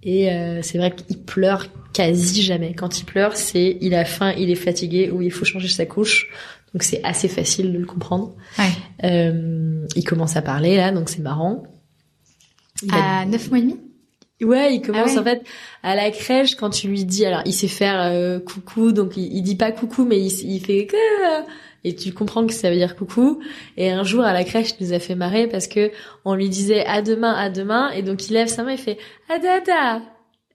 Et 0.04 0.30
euh, 0.30 0.62
c'est 0.62 0.78
vrai 0.78 0.94
qu'il 0.94 1.18
pleure 1.18 1.66
quasi 1.92 2.42
jamais. 2.42 2.74
Quand 2.74 3.00
il 3.00 3.04
pleure, 3.04 3.36
c'est 3.36 3.76
il 3.80 3.94
a 3.94 4.04
faim, 4.04 4.32
il 4.38 4.50
est 4.50 4.56
fatigué 4.56 5.10
ou 5.10 5.22
il 5.22 5.32
faut 5.32 5.44
changer 5.44 5.68
sa 5.68 5.84
couche. 5.84 6.28
Donc 6.74 6.84
c'est 6.84 7.02
assez 7.04 7.28
facile 7.28 7.72
de 7.72 7.78
le 7.78 7.86
comprendre. 7.86 8.34
Ouais. 8.58 8.64
Euh, 9.04 9.86
il 9.96 10.04
commence 10.04 10.36
à 10.36 10.42
parler 10.42 10.76
là, 10.76 10.92
donc 10.92 11.08
c'est 11.08 11.22
marrant. 11.22 11.64
à 12.90 13.26
neuf 13.26 13.48
mois 13.50 13.58
et 13.58 13.62
demi? 13.62 13.76
Ouais, 14.42 14.74
il 14.74 14.82
commence 14.82 15.16
ah 15.16 15.20
en 15.20 15.24
fait 15.24 15.42
à 15.82 15.94
la 15.94 16.10
crèche 16.10 16.56
quand 16.56 16.70
tu 16.70 16.88
lui 16.88 17.04
dis 17.04 17.24
alors 17.24 17.42
il 17.46 17.52
sait 17.52 17.68
faire 17.68 18.00
euh, 18.02 18.40
coucou 18.40 18.92
donc 18.92 19.16
il, 19.16 19.32
il, 19.32 19.42
dit 19.42 19.56
pas 19.56 19.72
coucou 19.72 20.04
mais 20.04 20.20
il, 20.20 20.54
il 20.54 20.60
fait 20.60 20.88
et 21.84 21.94
tu 21.94 22.12
comprends 22.12 22.46
que 22.46 22.52
ça 22.52 22.70
veut 22.70 22.76
dire 22.76 22.96
coucou. 22.96 23.40
Et 23.76 23.90
un 23.90 24.04
jour 24.04 24.22
à 24.22 24.32
la 24.32 24.44
crèche 24.44 24.70
il 24.78 24.86
nous 24.86 24.92
a 24.92 24.98
fait 24.98 25.14
marrer 25.14 25.48
parce 25.48 25.66
que 25.66 25.90
on 26.24 26.34
lui 26.34 26.48
disait 26.48 26.86
à 26.86 27.02
demain 27.02 27.32
à 27.32 27.50
demain 27.50 27.90
et 27.90 28.02
donc 28.02 28.28
il 28.28 28.34
lève 28.34 28.48
sa 28.48 28.62
main 28.62 28.72
et 28.72 28.76
fait 28.76 28.98
adada 29.28 30.02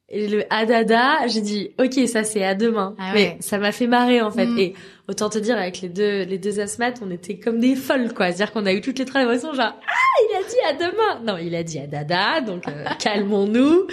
et 0.09 0.27
le 0.29 0.43
adada 0.49 1.27
j'ai 1.27 1.41
dit 1.41 1.71
ok 1.79 2.07
ça 2.07 2.23
c'est 2.23 2.43
à 2.43 2.55
demain. 2.55 2.95
Ah 2.97 3.11
mais 3.13 3.37
ça 3.41 3.57
m'a 3.57 3.73
fait 3.73 3.87
marrer 3.87 4.21
en 4.21 4.31
fait. 4.31 4.45
Mm. 4.45 4.59
et 4.59 4.73
autant 5.09 5.29
te 5.29 5.37
dire 5.37 5.57
avec 5.57 5.81
les 5.81 5.89
deux 5.89 6.23
les 6.23 6.37
deux 6.37 6.61
asthmates 6.61 7.01
on 7.05 7.11
était 7.11 7.37
comme 7.37 7.59
des 7.59 7.75
folles 7.75 8.13
quoi. 8.13 8.27
C'est 8.27 8.31
à 8.31 8.45
dire 8.45 8.53
qu'on 8.53 8.65
a 8.65 8.71
eu 8.71 8.79
toutes 8.79 8.99
les 8.99 9.05
trois 9.05 9.23
émotions 9.23 9.53
genre 9.53 9.73
ah 9.75 10.23
il 10.29 10.35
a 10.35 10.47
dit 10.47 10.85
à 10.85 10.89
demain. 10.89 11.21
Non 11.25 11.37
il 11.37 11.53
a 11.55 11.63
dit 11.63 11.79
à 11.79 11.87
dada 11.87 12.39
donc 12.39 12.67
euh, 12.69 12.85
calmons-nous. 12.99 13.87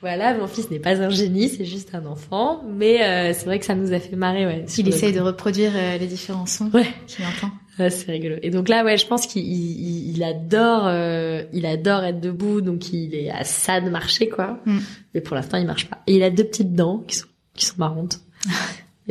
Voilà 0.00 0.34
mon 0.34 0.46
fils 0.46 0.70
n'est 0.70 0.78
pas 0.78 1.02
un 1.02 1.10
génie 1.10 1.48
c'est 1.48 1.64
juste 1.64 1.96
un 1.96 2.06
enfant. 2.06 2.62
Mais 2.68 3.02
euh, 3.02 3.32
c'est 3.34 3.46
vrai 3.46 3.58
que 3.58 3.66
ça 3.66 3.74
nous 3.74 3.92
a 3.92 3.98
fait 3.98 4.14
marrer 4.14 4.46
ouais 4.46 4.64
il 4.78 4.88
essaye 4.88 5.12
de 5.12 5.20
reproduire 5.20 5.72
euh, 5.74 5.98
les 5.98 6.06
différents 6.06 6.46
sons 6.46 6.70
ouais. 6.72 6.86
qu'il 7.08 7.24
entend 7.24 7.52
c'est 7.88 8.12
rigolo 8.12 8.36
et 8.42 8.50
donc 8.50 8.68
là 8.68 8.84
ouais 8.84 8.98
je 8.98 9.06
pense 9.06 9.26
qu'il 9.26 9.46
il, 9.46 10.14
il 10.14 10.22
adore 10.22 10.86
euh, 10.86 11.44
il 11.52 11.64
adore 11.64 12.04
être 12.04 12.20
debout 12.20 12.60
donc 12.60 12.92
il 12.92 13.14
est 13.14 13.30
à 13.30 13.44
ça 13.44 13.80
de 13.80 13.88
marcher 13.88 14.28
quoi 14.28 14.60
mm. 14.66 14.78
mais 15.14 15.20
pour 15.20 15.36
l'instant 15.36 15.56
il 15.56 15.66
marche 15.66 15.88
pas 15.88 16.02
et 16.06 16.16
il 16.16 16.22
a 16.22 16.30
deux 16.30 16.44
petites 16.44 16.74
dents 16.74 17.02
qui 17.06 17.16
sont 17.16 17.26
qui 17.54 17.64
sont 17.64 17.76
marrantes 17.78 18.20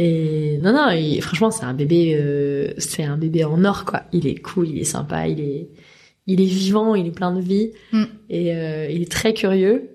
Et 0.01 0.59
non, 0.63 0.72
non, 0.72 0.88
franchement, 1.20 1.51
c'est 1.51 1.65
un 1.65 1.74
bébé, 1.74 2.15
euh, 2.17 2.72
c'est 2.78 3.03
un 3.03 3.17
bébé 3.17 3.43
en 3.43 3.65
or, 3.65 3.84
quoi. 3.84 4.03
Il 4.13 4.28
est 4.28 4.36
cool, 4.36 4.70
il 4.70 4.80
est 4.80 4.86
sympa, 4.86 5.28
il 5.28 5.41
est, 5.41 5.67
il 6.26 6.39
est 6.39 6.45
vivant, 6.45 6.95
il 6.95 7.05
est 7.05 7.11
plein 7.11 7.34
de 7.34 7.41
vie, 7.41 7.72
mm. 7.91 8.03
et 8.30 8.55
euh, 8.55 8.88
il 8.89 9.01
est 9.01 9.11
très 9.11 9.34
curieux, 9.34 9.89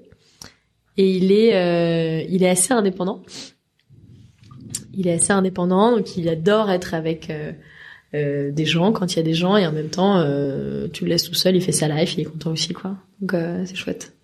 et 0.98 1.10
il 1.10 1.32
est, 1.32 1.54
euh, 1.54 2.22
il 2.28 2.42
est 2.42 2.50
assez 2.50 2.74
indépendant. 2.74 3.22
Il 4.92 5.08
est 5.08 5.14
assez 5.14 5.32
indépendant, 5.32 5.96
donc 5.96 6.18
il 6.18 6.28
adore 6.28 6.70
être 6.70 6.92
avec 6.92 7.32
euh, 8.14 8.48
euh, 8.48 8.50
des 8.52 8.64
gens 8.64 8.92
quand 8.92 9.12
il 9.12 9.16
y 9.16 9.20
a 9.20 9.22
des 9.22 9.34
gens, 9.34 9.56
et 9.56 9.66
en 9.66 9.72
même 9.72 9.90
temps, 9.90 10.22
tu 10.92 11.04
le 11.04 11.10
laisses 11.10 11.24
tout 11.24 11.34
seul, 11.34 11.56
il 11.56 11.62
fait 11.62 11.72
sa 11.72 11.88
life, 11.88 12.14
il 12.14 12.20
est 12.20 12.24
content 12.24 12.52
aussi, 12.52 12.72
quoi. 12.72 12.96
Donc 13.20 13.34
c'est 13.66 13.76
chouette. 13.76 14.14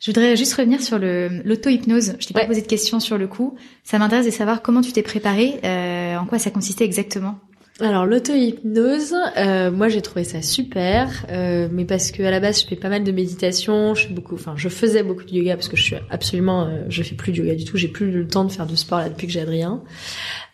Je 0.00 0.12
voudrais 0.12 0.36
juste 0.36 0.54
revenir 0.54 0.80
sur 0.80 0.98
le 0.98 1.42
l'auto-hypnose. 1.44 2.14
Je 2.20 2.26
t'ai 2.26 2.34
pas 2.34 2.46
posé 2.46 2.62
de 2.62 2.66
questions 2.66 3.00
sur 3.00 3.18
le 3.18 3.26
coup. 3.26 3.56
Ça 3.82 3.98
m'intéresse 3.98 4.26
de 4.26 4.30
savoir 4.30 4.62
comment 4.62 4.80
tu 4.80 4.92
t'es 4.92 5.02
préparée, 5.02 5.58
euh, 5.64 6.16
en 6.16 6.24
quoi 6.24 6.38
ça 6.38 6.50
consistait 6.50 6.84
exactement. 6.84 7.38
Alors 7.80 8.06
l'auto-hypnose, 8.06 9.14
euh, 9.36 9.70
moi 9.70 9.88
j'ai 9.88 10.02
trouvé 10.02 10.24
ça 10.24 10.42
super, 10.42 11.24
euh, 11.30 11.68
mais 11.70 11.84
parce 11.84 12.10
que 12.10 12.24
à 12.24 12.30
la 12.32 12.40
base 12.40 12.60
je 12.60 12.66
fais 12.66 12.74
pas 12.74 12.88
mal 12.88 13.04
de 13.04 13.12
méditation, 13.12 13.94
je 13.94 14.08
fais 14.08 14.12
beaucoup, 14.12 14.34
enfin 14.34 14.54
je 14.56 14.68
faisais 14.68 15.04
beaucoup 15.04 15.22
de 15.22 15.30
yoga 15.30 15.54
parce 15.54 15.68
que 15.68 15.76
je 15.76 15.84
suis 15.84 15.96
absolument, 16.10 16.64
euh, 16.64 16.86
je 16.88 17.04
fais 17.04 17.14
plus 17.14 17.30
de 17.30 17.36
yoga 17.36 17.54
du 17.54 17.64
tout, 17.64 17.76
j'ai 17.76 17.86
plus 17.86 18.10
le 18.10 18.26
temps 18.26 18.44
de 18.44 18.50
faire 18.50 18.66
de 18.66 18.74
sport 18.74 18.98
là 18.98 19.08
depuis 19.08 19.28
que 19.28 19.32
j'ai 19.32 19.42
Adrien. 19.42 19.84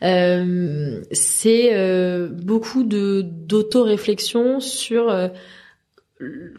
Euh, 0.02 1.00
c'est 1.12 1.70
euh, 1.72 2.28
beaucoup 2.28 2.84
de 2.84 3.22
d'auto-réflexion 3.24 4.60
sur 4.60 5.10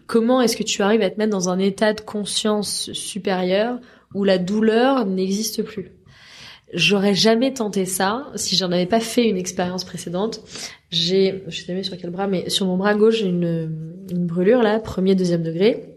comment 0.08 0.42
est-ce 0.42 0.58
que 0.58 0.64
tu 0.64 0.82
arrives 0.82 1.04
à 1.04 1.12
te 1.12 1.20
mettre 1.20 1.32
dans 1.32 1.50
un 1.50 1.60
état 1.60 1.94
de 1.94 2.02
conscience 2.02 2.92
supérieur 2.92 3.78
où 4.16 4.24
la 4.24 4.40
douleur 4.40 5.06
n'existe 5.06 5.62
plus 5.62 5.92
J'aurais 6.74 7.14
jamais 7.14 7.54
tenté 7.54 7.86
ça 7.86 8.28
si 8.36 8.56
j'en 8.56 8.72
avais 8.72 8.86
pas 8.86 9.00
fait 9.00 9.30
une 9.30 9.38
expérience 9.38 9.84
précédente. 9.84 10.42
J'ai, 10.92 11.44
je 11.48 11.62
sais 11.62 11.74
pas 11.74 11.84
sur 11.84 11.98
quel 11.98 12.10
bras, 12.10 12.28
mais 12.28 12.50
sur 12.50 12.66
mon 12.66 12.78
bras 12.78 12.96
gauche, 12.96 13.20
j'ai 13.20 13.28
une, 13.28 13.70
brûlure 14.12 14.62
là, 14.62 14.80
premier, 14.80 15.16
deuxième 15.16 15.44
degré. 15.44 15.96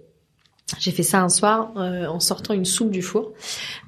J'ai 0.79 0.91
fait 0.91 1.03
ça 1.03 1.23
un 1.23 1.31
soir 1.31 1.73
euh, 1.79 2.07
en 2.07 2.21
sortant 2.21 2.53
une 2.53 2.67
soupe 2.67 2.91
du 2.91 3.01
four. 3.01 3.33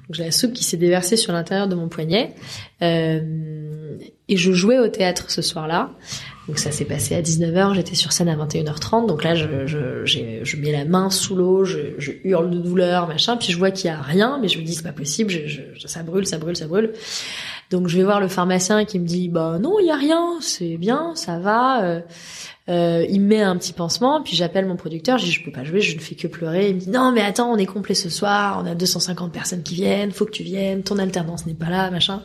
J'ai 0.09 0.23
la 0.23 0.31
soupe 0.31 0.53
qui 0.53 0.63
s'est 0.63 0.77
déversée 0.77 1.15
sur 1.15 1.31
l'intérieur 1.31 1.67
de 1.67 1.75
mon 1.75 1.87
poignet. 1.87 2.33
Euh, 2.81 3.97
et 4.27 4.37
je 4.37 4.51
jouais 4.51 4.79
au 4.79 4.87
théâtre 4.87 5.29
ce 5.29 5.43
soir-là. 5.43 5.91
Donc 6.51 6.59
ça 6.59 6.71
s'est 6.71 6.83
passé 6.83 7.15
à 7.15 7.21
19h, 7.21 7.75
j'étais 7.75 7.95
sur 7.95 8.11
scène 8.11 8.27
à 8.27 8.35
21h30. 8.35 9.07
Donc 9.07 9.23
là, 9.23 9.35
je, 9.35 9.65
je, 9.65 10.57
mets 10.57 10.73
la 10.73 10.83
main 10.83 11.09
sous 11.09 11.33
l'eau, 11.33 11.63
je, 11.63 12.11
hurle 12.25 12.49
de 12.49 12.57
douleur, 12.57 13.07
machin. 13.07 13.37
Puis 13.37 13.53
je 13.53 13.57
vois 13.57 13.71
qu'il 13.71 13.85
y 13.85 13.89
a 13.89 14.01
rien, 14.01 14.37
mais 14.41 14.49
je 14.49 14.59
me 14.59 14.63
dis 14.65 14.73
c'est 14.73 14.83
pas 14.83 14.91
possible, 14.91 15.31
je, 15.31 15.61
ça 15.87 16.03
brûle, 16.03 16.27
ça 16.27 16.39
brûle, 16.39 16.57
ça 16.57 16.67
brûle. 16.67 16.91
Donc 17.69 17.87
je 17.87 17.95
vais 17.95 18.03
voir 18.03 18.19
le 18.19 18.27
pharmacien 18.27 18.83
qui 18.83 18.99
me 18.99 19.05
dit 19.05 19.29
bah 19.29 19.59
non, 19.61 19.79
il 19.79 19.85
y 19.85 19.91
a 19.91 19.95
rien, 19.95 20.41
c'est 20.41 20.75
bien, 20.75 21.15
ça 21.15 21.39
va. 21.39 21.85
Euh, 21.85 22.01
euh, 22.67 23.05
il 23.09 23.21
me 23.21 23.27
met 23.27 23.41
un 23.41 23.55
petit 23.55 23.71
pansement, 23.71 24.21
puis 24.21 24.35
j'appelle 24.35 24.65
mon 24.65 24.75
producteur, 24.75 25.19
je 25.19 25.23
dis 25.23 25.31
je 25.31 25.45
peux 25.45 25.53
pas 25.53 25.63
jouer, 25.63 25.79
je 25.79 25.95
ne 25.95 26.01
fais 26.01 26.15
que 26.15 26.27
pleurer. 26.27 26.67
Il 26.67 26.75
me 26.75 26.79
dit 26.81 26.89
non 26.89 27.13
mais 27.13 27.21
attends, 27.21 27.49
on 27.49 27.55
est 27.55 27.65
complet 27.65 27.95
ce 27.95 28.09
soir, 28.09 28.61
on 28.61 28.69
a 28.69 28.75
250 28.75 29.31
personnes 29.31 29.63
qui 29.63 29.75
viennent, 29.75 30.11
faut 30.11 30.25
que 30.25 30.31
tu 30.31 30.43
viennes, 30.43 30.83
ton 30.83 30.97
alternance 30.97 31.45
n'est 31.45 31.53
pas 31.53 31.69
là, 31.69 31.89
machin. 31.91 32.21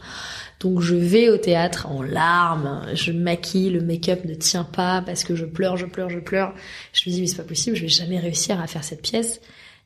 Donc 0.60 0.80
je 0.80 0.94
vais 0.94 1.28
au 1.28 1.36
théâtre 1.36 1.86
en 1.90 2.02
larmes, 2.02 2.86
je 2.94 3.12
maquille, 3.12 3.70
le 3.70 3.80
make-up 3.80 4.24
ne 4.24 4.34
tient 4.34 4.64
pas 4.64 5.02
parce 5.04 5.22
que 5.22 5.34
je 5.34 5.44
pleure, 5.44 5.76
je 5.76 5.86
pleure, 5.86 6.08
je 6.08 6.18
pleure. 6.18 6.54
Je 6.92 7.08
me 7.08 7.14
dis 7.14 7.20
mais 7.20 7.26
c'est 7.26 7.36
pas 7.36 7.42
possible, 7.42 7.76
je 7.76 7.82
vais 7.82 7.88
jamais 7.88 8.18
réussir 8.18 8.60
à 8.60 8.66
faire 8.66 8.84
cette 8.84 9.02
pièce. 9.02 9.40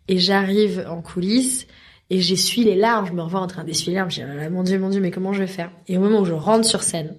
Et 0.09 0.19
j'arrive 0.19 0.87
en 0.89 1.03
coulisses 1.03 1.67
et 2.09 2.21
j'essuie 2.21 2.65
les 2.65 2.77
larmes, 2.77 3.07
je 3.07 3.13
me 3.13 3.23
revois 3.23 3.41
en 3.41 3.47
train 3.47 3.65
d'essuyer 3.65 3.93
les 3.93 3.97
larmes, 3.97 4.11
je 4.11 4.21
dis 4.21 4.27
oh 4.27 4.51
mon 4.51 4.63
dieu, 4.63 4.79
mon 4.79 4.91
dieu, 4.91 5.01
mais 5.01 5.11
comment 5.11 5.33
je 5.33 5.41
vais 5.41 5.49
faire? 5.49 5.71
Et 5.89 5.99
au 5.99 6.01
moment 6.01 6.21
où 6.21 6.25
je 6.25 6.33
rentre 6.33 6.65
sur 6.65 6.83
scène, 6.83 7.15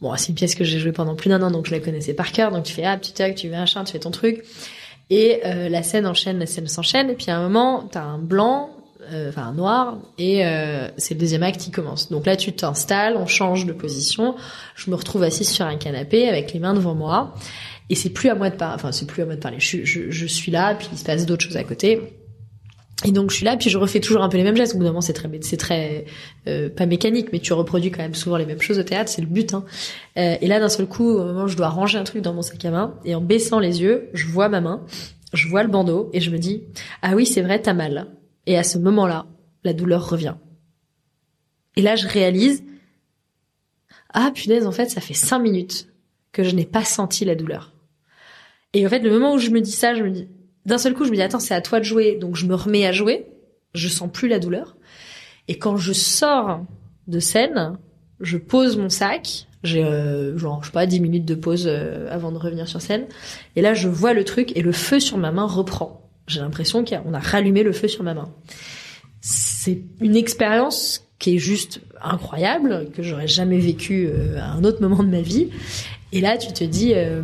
Bon, 0.00 0.16
c'est 0.16 0.28
une 0.28 0.34
pièce 0.34 0.54
que 0.54 0.64
j'ai 0.64 0.78
jouée 0.78 0.92
pendant 0.92 1.14
plus 1.14 1.28
d'un 1.28 1.42
an, 1.42 1.50
donc 1.50 1.66
je 1.66 1.72
la 1.72 1.80
connaissais 1.80 2.14
par 2.14 2.32
cœur. 2.32 2.50
Donc 2.50 2.64
tu 2.64 2.72
fais 2.72 2.84
ah 2.84 2.96
petit 2.96 3.12
tac, 3.12 3.34
tu 3.34 3.52
un 3.52 3.66
chien, 3.66 3.84
tu 3.84 3.92
fais 3.92 3.98
ton 3.98 4.10
truc. 4.10 4.42
Et 5.10 5.40
euh, 5.44 5.68
la 5.68 5.82
scène 5.82 6.06
enchaîne, 6.06 6.38
la 6.38 6.46
scène 6.46 6.68
s'enchaîne. 6.68 7.10
Et 7.10 7.14
puis 7.14 7.30
à 7.30 7.36
un 7.36 7.42
moment, 7.42 7.86
t'as 7.90 8.02
un 8.02 8.18
blanc, 8.18 8.70
enfin 9.28 9.44
un 9.44 9.52
noir, 9.52 9.98
et 10.18 10.44
euh, 10.44 10.88
c'est 10.96 11.14
le 11.14 11.20
deuxième 11.20 11.42
acte 11.42 11.60
qui 11.60 11.70
commence. 11.70 12.10
Donc 12.10 12.26
là, 12.26 12.36
tu 12.36 12.52
t'installes, 12.52 13.16
on 13.16 13.26
change 13.26 13.66
de 13.66 13.72
position. 13.72 14.36
Je 14.74 14.90
me 14.90 14.96
retrouve 14.96 15.22
assise 15.22 15.48
sur 15.48 15.66
un 15.66 15.76
canapé 15.76 16.28
avec 16.28 16.52
les 16.52 16.60
mains 16.60 16.74
devant 16.74 16.94
moi. 16.94 17.34
Et 17.88 17.96
c'est 17.96 18.10
plus 18.10 18.28
à 18.28 18.34
moi 18.34 18.50
de 18.50 18.56
parler. 18.56 18.76
Enfin, 18.76 18.92
c'est 18.92 19.06
plus 19.06 19.22
à 19.22 19.26
moi 19.26 19.34
de 19.34 19.40
parler. 19.40 19.58
Je, 19.58 20.26
suis 20.26 20.52
là, 20.52 20.74
puis 20.74 20.88
il 20.92 20.98
se 20.98 21.04
passe 21.04 21.26
d'autres 21.26 21.44
choses 21.44 21.56
à 21.56 21.64
côté. 21.64 22.00
Et 23.04 23.12
donc 23.12 23.30
je 23.30 23.36
suis 23.36 23.46
là, 23.46 23.56
puis 23.56 23.70
je 23.70 23.78
refais 23.78 23.98
toujours 23.98 24.22
un 24.22 24.28
peu 24.28 24.36
les 24.36 24.44
mêmes 24.44 24.56
gestes. 24.56 24.74
Au 24.74 24.78
bout 24.78 24.84
d'un 24.84 24.90
moment, 24.90 25.00
c'est 25.00 25.14
très, 25.14 25.28
c'est 25.40 25.56
très 25.56 26.04
euh, 26.46 26.68
pas 26.68 26.84
mécanique, 26.84 27.28
mais 27.32 27.38
tu 27.38 27.54
reproduis 27.54 27.90
quand 27.90 28.02
même 28.02 28.14
souvent 28.14 28.36
les 28.36 28.44
mêmes 28.44 28.60
choses 28.60 28.78
au 28.78 28.82
théâtre, 28.82 29.10
c'est 29.10 29.22
le 29.22 29.26
but. 29.26 29.54
Hein. 29.54 29.64
Euh, 30.18 30.36
et 30.40 30.46
là, 30.46 30.60
d'un 30.60 30.68
seul 30.68 30.86
coup, 30.86 31.08
au 31.08 31.24
moment 31.24 31.44
où 31.44 31.48
je 31.48 31.56
dois 31.56 31.70
ranger 31.70 31.98
un 31.98 32.04
truc 32.04 32.20
dans 32.22 32.34
mon 32.34 32.42
sac 32.42 32.62
à 32.64 32.70
main, 32.70 32.94
et 33.06 33.14
en 33.14 33.22
baissant 33.22 33.58
les 33.58 33.80
yeux, 33.80 34.10
je 34.12 34.26
vois 34.26 34.50
ma 34.50 34.60
main, 34.60 34.84
je 35.32 35.48
vois 35.48 35.62
le 35.62 35.70
bandeau, 35.70 36.10
et 36.12 36.20
je 36.20 36.30
me 36.30 36.36
dis 36.36 36.64
ah 37.00 37.14
oui, 37.14 37.24
c'est 37.24 37.40
vrai, 37.40 37.58
t'as 37.62 37.72
mal. 37.72 38.06
Et 38.50 38.58
à 38.58 38.64
ce 38.64 38.78
moment-là, 38.78 39.26
la 39.62 39.72
douleur 39.72 40.10
revient. 40.10 40.34
Et 41.76 41.82
là, 41.82 41.94
je 41.94 42.08
réalise 42.08 42.64
ah 44.12 44.32
punaise, 44.34 44.66
en 44.66 44.72
fait, 44.72 44.90
ça 44.90 45.00
fait 45.00 45.14
cinq 45.14 45.38
minutes 45.38 45.86
que 46.32 46.42
je 46.42 46.56
n'ai 46.56 46.64
pas 46.64 46.82
senti 46.82 47.24
la 47.24 47.36
douleur. 47.36 47.72
Et 48.72 48.84
en 48.84 48.90
fait, 48.90 48.98
le 48.98 49.10
moment 49.12 49.34
où 49.34 49.38
je 49.38 49.50
me 49.50 49.60
dis 49.60 49.70
ça, 49.70 49.94
je 49.94 50.02
me 50.02 50.10
dis 50.10 50.28
d'un 50.66 50.78
seul 50.78 50.94
coup, 50.94 51.04
je 51.04 51.10
me 51.10 51.14
dis 51.14 51.22
attends, 51.22 51.38
c'est 51.38 51.54
à 51.54 51.60
toi 51.60 51.78
de 51.78 51.84
jouer, 51.84 52.16
donc 52.16 52.34
je 52.34 52.44
me 52.44 52.56
remets 52.56 52.86
à 52.86 52.90
jouer. 52.90 53.28
Je 53.72 53.86
sens 53.86 54.10
plus 54.12 54.26
la 54.26 54.40
douleur. 54.40 54.76
Et 55.46 55.56
quand 55.56 55.76
je 55.76 55.92
sors 55.92 56.66
de 57.06 57.20
scène, 57.20 57.78
je 58.18 58.36
pose 58.36 58.76
mon 58.76 58.88
sac. 58.88 59.46
J'ai 59.62 59.84
euh, 59.84 60.36
genre 60.36 60.60
je 60.64 60.70
sais 60.70 60.72
pas 60.72 60.86
10 60.86 60.98
minutes 60.98 61.24
de 61.24 61.36
pause 61.36 61.68
euh, 61.68 62.08
avant 62.10 62.32
de 62.32 62.38
revenir 62.38 62.66
sur 62.66 62.80
scène. 62.80 63.06
Et 63.54 63.62
là, 63.62 63.74
je 63.74 63.86
vois 63.86 64.12
le 64.12 64.24
truc 64.24 64.56
et 64.56 64.62
le 64.62 64.72
feu 64.72 64.98
sur 64.98 65.18
ma 65.18 65.30
main 65.30 65.46
reprend. 65.46 65.99
J'ai 66.30 66.40
l'impression 66.40 66.84
qu'on 66.84 67.12
a, 67.12 67.18
rallumé 67.18 67.62
le 67.62 67.72
feu 67.72 67.88
sur 67.88 68.04
ma 68.04 68.14
main. 68.14 68.32
C'est 69.20 69.82
une 70.00 70.16
expérience 70.16 71.06
qui 71.18 71.36
est 71.36 71.38
juste 71.38 71.80
incroyable 72.00 72.90
que 72.94 73.02
j'aurais 73.02 73.28
jamais 73.28 73.58
vécu 73.58 74.06
euh, 74.06 74.38
à 74.40 74.52
un 74.52 74.64
autre 74.64 74.80
moment 74.80 75.02
de 75.02 75.08
ma 75.10 75.20
vie. 75.20 75.48
Et 76.12 76.20
là, 76.20 76.38
tu 76.38 76.52
te 76.52 76.64
dis 76.64 76.92
euh, 76.94 77.22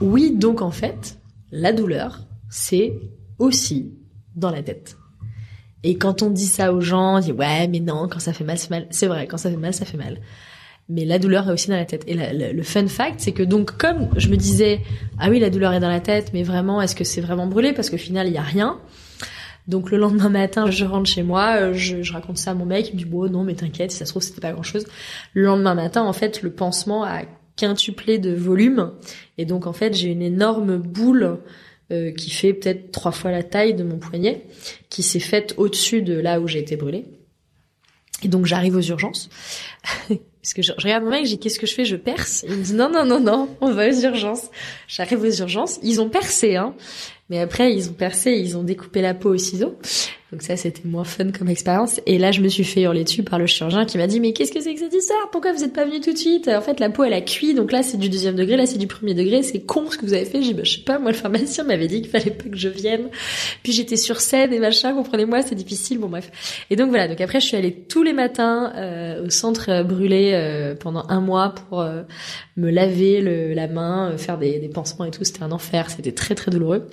oui, 0.00 0.32
donc 0.32 0.60
en 0.60 0.70
fait, 0.70 1.18
la 1.50 1.72
douleur, 1.72 2.20
c'est 2.50 2.98
aussi 3.38 3.94
dans 4.34 4.50
la 4.50 4.62
tête. 4.62 4.96
Et 5.82 5.96
quand 5.96 6.22
on 6.22 6.30
dit 6.30 6.46
ça 6.46 6.72
aux 6.72 6.80
gens, 6.80 7.16
on 7.16 7.20
dit 7.20 7.32
ouais, 7.32 7.68
mais 7.68 7.80
non, 7.80 8.08
quand 8.08 8.18
ça 8.18 8.32
fait 8.32 8.44
mal, 8.44 8.58
c'est 8.58 8.70
mal. 8.70 8.86
C'est 8.90 9.06
vrai, 9.06 9.26
quand 9.26 9.38
ça 9.38 9.50
fait 9.50 9.56
mal, 9.56 9.72
ça 9.72 9.84
fait 9.84 9.96
mal. 9.96 10.20
Mais 10.88 11.04
la 11.04 11.18
douleur 11.18 11.48
est 11.48 11.52
aussi 11.52 11.68
dans 11.68 11.76
la 11.76 11.84
tête. 11.84 12.04
Et 12.06 12.14
le 12.14 12.62
fun 12.62 12.86
fact, 12.86 13.16
c'est 13.18 13.32
que 13.32 13.42
donc 13.42 13.76
comme 13.76 14.08
je 14.16 14.28
me 14.28 14.36
disais, 14.36 14.80
ah 15.18 15.30
oui, 15.30 15.40
la 15.40 15.50
douleur 15.50 15.72
est 15.72 15.80
dans 15.80 15.88
la 15.88 16.00
tête, 16.00 16.30
mais 16.32 16.44
vraiment, 16.44 16.80
est-ce 16.80 16.94
que 16.94 17.02
c'est 17.04 17.20
vraiment 17.20 17.46
brûlé? 17.46 17.72
Parce 17.72 17.90
qu'au 17.90 17.96
final, 17.96 18.28
il 18.28 18.32
y 18.32 18.38
a 18.38 18.42
rien. 18.42 18.80
Donc 19.68 19.90
le 19.90 19.96
lendemain 19.96 20.28
matin, 20.28 20.70
je 20.70 20.84
rentre 20.84 21.10
chez 21.10 21.22
moi, 21.22 21.56
euh, 21.56 21.74
je, 21.74 22.12
raconte 22.12 22.38
ça 22.38 22.52
à 22.52 22.54
mon 22.54 22.66
mec, 22.66 22.88
il 22.90 22.94
me 22.94 22.98
dit 22.98 23.04
bon 23.04 23.28
non 23.30 23.42
mais 23.42 23.54
t'inquiète, 23.54 23.90
si 23.90 23.98
ça 23.98 24.06
se 24.06 24.12
trouve 24.12 24.22
c'était 24.22 24.40
pas 24.40 24.52
grand 24.52 24.62
chose. 24.62 24.86
Le 25.34 25.42
lendemain 25.42 25.74
matin, 25.74 26.02
en 26.02 26.12
fait, 26.12 26.42
le 26.42 26.52
pansement 26.52 27.04
a 27.04 27.22
quintuplé 27.56 28.18
de 28.18 28.34
volume 28.34 28.92
et 29.38 29.44
donc 29.44 29.66
en 29.66 29.72
fait 29.72 29.94
j'ai 29.94 30.08
une 30.08 30.22
énorme 30.22 30.76
boule 30.76 31.38
euh, 31.90 32.12
qui 32.12 32.30
fait 32.30 32.52
peut-être 32.52 32.92
trois 32.92 33.12
fois 33.12 33.30
la 33.30 33.42
taille 33.42 33.74
de 33.74 33.82
mon 33.82 33.98
poignet, 33.98 34.46
qui 34.88 35.02
s'est 35.02 35.20
faite 35.20 35.54
au-dessus 35.56 36.02
de 36.02 36.14
là 36.14 36.38
où 36.40 36.46
j'ai 36.46 36.60
été 36.60 36.76
brûlée. 36.76 37.04
Et 38.22 38.28
donc 38.28 38.46
j'arrive 38.46 38.76
aux 38.76 38.82
urgences. 38.82 39.28
Parce 40.46 40.54
que 40.54 40.62
je, 40.62 40.72
regarde 40.80 41.02
mon 41.02 41.10
mec, 41.10 41.24
je 41.24 41.30
dis 41.30 41.38
qu'est-ce 41.40 41.58
que 41.58 41.66
je 41.66 41.74
fais? 41.74 41.84
Je 41.84 41.96
perce. 41.96 42.44
Il 42.48 42.58
me 42.58 42.62
dit 42.62 42.74
non 42.74 42.88
non 42.88 43.04
non 43.04 43.18
non, 43.18 43.48
on 43.60 43.72
va 43.72 43.88
aux 43.88 44.00
urgences. 44.00 44.48
J'arrive 44.86 45.20
aux 45.22 45.40
urgences. 45.40 45.80
Ils 45.82 46.00
ont 46.00 46.08
percé, 46.08 46.54
hein. 46.54 46.76
Mais 47.30 47.40
après, 47.40 47.74
ils 47.74 47.90
ont 47.90 47.94
percé, 47.94 48.30
ils 48.30 48.56
ont 48.56 48.62
découpé 48.62 49.02
la 49.02 49.12
peau 49.12 49.30
au 49.30 49.38
ciseau. 49.38 49.76
Donc 50.32 50.42
ça, 50.42 50.56
c'était 50.56 50.82
moins 50.84 51.04
fun 51.04 51.30
comme 51.30 51.48
expérience. 51.48 52.00
Et 52.04 52.18
là, 52.18 52.32
je 52.32 52.40
me 52.40 52.48
suis 52.48 52.64
fait 52.64 52.82
hurler 52.82 53.04
dessus 53.04 53.22
par 53.22 53.38
le 53.38 53.46
chirurgien 53.46 53.84
qui 53.84 53.96
m'a 53.96 54.08
dit, 54.08 54.18
mais 54.18 54.32
qu'est-ce 54.32 54.50
que 54.50 54.60
c'est 54.60 54.74
que 54.74 54.80
cette 54.80 54.92
histoire? 54.92 55.30
Pourquoi 55.30 55.52
vous 55.52 55.62
êtes 55.62 55.72
pas 55.72 55.84
venu 55.84 56.00
tout 56.00 56.12
de 56.12 56.18
suite? 56.18 56.48
En 56.48 56.60
fait, 56.60 56.80
la 56.80 56.90
peau, 56.90 57.04
elle 57.04 57.12
a 57.12 57.20
cuit. 57.20 57.54
Donc 57.54 57.70
là, 57.70 57.84
c'est 57.84 57.96
du 57.96 58.08
deuxième 58.08 58.34
degré, 58.34 58.56
là, 58.56 58.66
c'est 58.66 58.78
du 58.78 58.88
premier 58.88 59.14
degré. 59.14 59.44
C'est 59.44 59.60
con 59.60 59.88
ce 59.88 59.96
que 59.96 60.04
vous 60.04 60.14
avez 60.14 60.24
fait. 60.24 60.42
J'ai 60.42 60.48
dit, 60.48 60.54
bah, 60.54 60.64
je 60.64 60.78
sais 60.78 60.82
pas, 60.82 60.98
moi, 60.98 61.12
le 61.12 61.16
pharmacien 61.16 61.62
m'avait 61.62 61.86
dit 61.86 62.02
qu'il 62.02 62.10
fallait 62.10 62.32
pas 62.32 62.48
que 62.48 62.56
je 62.56 62.68
vienne. 62.68 63.08
Puis 63.62 63.72
j'étais 63.72 63.96
sur 63.96 64.20
scène 64.20 64.52
et 64.52 64.58
machin, 64.58 64.94
comprenez-moi, 64.94 65.42
c'est 65.42 65.54
difficile. 65.54 65.98
Bon, 65.98 66.08
bref. 66.08 66.64
Et 66.70 66.76
donc 66.76 66.88
voilà. 66.88 67.06
Donc 67.06 67.20
après, 67.20 67.40
je 67.40 67.46
suis 67.46 67.56
allée 67.56 67.72
tous 67.72 68.02
les 68.02 68.12
matins 68.12 68.72
euh, 68.74 69.26
au 69.26 69.30
centre 69.30 69.84
brûlé 69.84 70.32
euh, 70.34 70.74
pendant 70.74 71.04
un 71.08 71.20
mois 71.20 71.54
pour 71.54 71.82
euh, 71.82 72.02
me 72.56 72.70
laver 72.70 73.20
le, 73.20 73.54
la 73.54 73.68
main, 73.68 74.16
faire 74.18 74.38
des, 74.38 74.58
des 74.58 74.68
pansements 74.68 75.04
et 75.04 75.12
tout. 75.12 75.22
C'était 75.22 75.44
un 75.44 75.52
enfer. 75.52 75.88
C'était 75.88 76.10
très, 76.10 76.34
très 76.34 76.50
douloureux. 76.50 76.88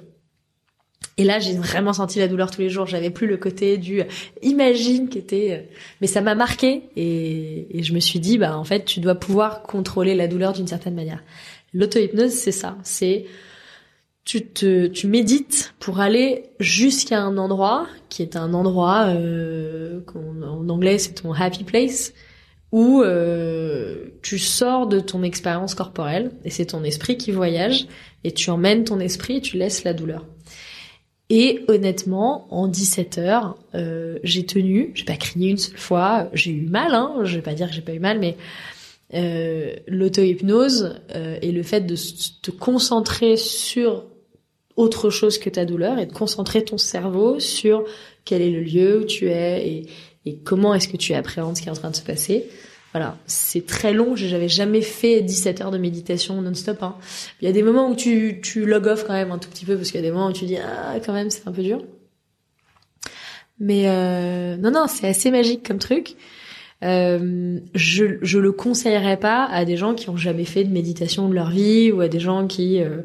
Et 1.18 1.24
là, 1.24 1.40
j'ai 1.40 1.54
vraiment 1.54 1.94
senti 1.94 2.20
la 2.20 2.28
douleur 2.28 2.50
tous 2.50 2.62
les 2.62 2.70
jours. 2.70 2.88
J'avais 2.88 3.12
plus 3.12 3.28
le 3.28 3.38
côté 3.38 3.78
du 3.78 4.02
imagine 4.42 5.10
qui 5.10 5.20
était, 5.20 5.52
euh, 5.52 5.76
mais 6.02 6.08
ça 6.08 6.22
m'a 6.22 6.36
marqué 6.36 6.84
et, 6.96 7.78
et, 7.78 7.84
je 7.84 7.94
me 7.94 8.00
suis 8.00 8.20
dit, 8.20 8.38
bah 8.38 8.58
en 8.58 8.64
fait, 8.64 8.86
tu 8.86 9.00
dois 9.00 9.16
pouvoir 9.16 9.62
contrôler 9.62 10.16
la 10.16 10.28
douleur 10.28 10.54
d'une 10.54 10.68
certaine 10.68 10.96
manière. 10.96 11.24
L'auto-hypnose, 11.74 12.32
c'est 12.32 12.52
ça. 12.52 12.78
C'est 12.84 13.26
tu 14.26 14.46
te, 14.46 14.88
tu 14.88 15.08
médites 15.08 15.74
pour 15.80 16.00
aller 16.00 16.46
jusqu'à 16.60 17.20
un 17.20 17.38
endroit 17.38 17.88
qui 18.10 18.22
est 18.22 18.36
un 18.36 18.54
endroit 18.54 19.08
euh, 19.08 20.00
en 20.16 20.70
anglais 20.70 20.98
c'est 20.98 21.14
ton 21.14 21.34
happy 21.34 21.66
place 21.66 22.14
où 22.72 23.02
euh, 23.02 24.06
tu 24.22 24.40
sors 24.40 24.88
de 24.88 25.00
ton 25.00 25.24
expérience 25.24 25.76
corporelle 25.76 26.32
et 26.46 26.50
c'est 26.50 26.68
ton 26.68 26.84
esprit 26.84 27.18
qui 27.18 27.32
voyage 27.32 27.88
et 28.24 28.32
tu 28.32 28.50
emmènes 28.50 28.86
ton 28.86 29.00
esprit 29.00 29.38
et 29.38 29.42
tu 29.42 29.58
laisses 29.58 29.84
la 29.84 29.94
douleur. 29.94 30.26
Et 31.36 31.66
honnêtement, 31.68 32.46
en 32.52 32.68
17 32.68 33.18
heures, 33.18 33.58
euh, 33.74 34.20
j'ai 34.24 34.46
tenu, 34.46 34.92
j'ai 34.94 35.04
pas 35.04 35.16
crié 35.16 35.50
une 35.50 35.58
seule 35.58 35.80
fois, 35.80 36.30
j'ai 36.34 36.52
eu 36.52 36.62
mal, 36.62 36.94
hein, 36.94 37.22
je 37.24 37.38
vais 37.38 37.42
pas 37.42 37.56
dire 37.56 37.70
que 37.70 37.74
j'ai 37.74 37.82
pas 37.82 37.96
eu 37.96 38.00
mal, 38.00 38.20
mais 38.20 38.38
euh, 39.16 39.74
l'auto-hypnose 39.88 41.02
euh, 41.16 41.40
et 41.42 41.52
le 41.52 41.64
fait 41.64 41.82
de 41.82 41.96
te 42.44 42.52
concentrer 42.52 43.36
sur 43.36 44.06
autre 44.76 45.10
chose 45.10 45.40
que 45.40 45.50
ta 45.50 45.66
douleur 45.66 45.98
et 45.98 46.06
de 46.06 46.14
concentrer 46.14 46.64
ton 46.66 46.78
cerveau 46.78 47.40
sur 47.40 47.84
quel 48.26 48.44
est 48.44 48.52
le 48.52 48.62
lieu 48.62 49.00
où 49.00 49.04
tu 49.04 49.28
es 49.32 49.68
et, 49.68 49.90
et 50.28 50.38
comment 50.38 50.76
est-ce 50.76 50.88
que 50.88 50.98
tu 50.98 51.16
appréhendes 51.16 51.58
ce 51.58 51.64
qui 51.64 51.68
est 51.68 51.72
en 51.72 51.74
train 51.74 51.90
de 51.90 51.96
se 51.96 52.04
passer, 52.04 52.48
voilà, 52.94 53.18
c'est 53.26 53.66
très 53.66 53.92
long. 53.92 54.16
J'avais 54.16 54.48
jamais 54.48 54.82
fait 54.82 55.22
17 55.22 55.62
heures 55.62 55.72
de 55.72 55.78
méditation 55.78 56.42
non-stop. 56.42 56.82
Hein. 56.84 56.96
Il 57.42 57.46
y 57.46 57.48
a 57.48 57.52
des 57.52 57.64
moments 57.64 57.90
où 57.90 57.96
tu, 57.96 58.40
tu 58.42 58.66
log 58.66 58.88
off 58.88 59.04
quand 59.06 59.14
même 59.14 59.32
un 59.32 59.40
tout 59.40 59.50
petit 59.50 59.66
peu 59.66 59.76
parce 59.76 59.92
qu'il 59.92 60.00
y 60.00 60.04
a 60.04 60.08
des 60.08 60.12
moments 60.12 60.28
où 60.28 60.34
tu 60.34 60.46
dis 60.46 60.58
ah 60.58 60.96
quand 61.06 61.14
même 61.14 61.30
c'est 61.30 61.48
un 61.48 61.52
peu 61.52 61.64
dur. 61.64 61.84
Mais 63.60 63.88
euh, 63.88 64.58
non 64.58 64.72
non 64.72 64.86
c'est 64.88 65.08
assez 65.08 65.32
magique 65.32 65.68
comme 65.68 65.80
truc. 65.80 66.16
Euh, 66.84 67.60
je 67.74 68.18
je 68.22 68.40
le 68.40 68.52
conseillerais 68.52 69.18
pas 69.18 69.46
à 69.46 69.66
des 69.66 69.78
gens 69.78 69.96
qui 69.96 70.10
ont 70.10 70.18
jamais 70.18 70.46
fait 70.46 70.64
de 70.64 70.72
méditation 70.72 71.28
de 71.30 71.34
leur 71.34 71.50
vie 71.50 71.92
ou 71.92 72.02
à 72.02 72.10
des 72.10 72.20
gens 72.20 72.46
qui 72.46 72.82
euh, 72.82 73.02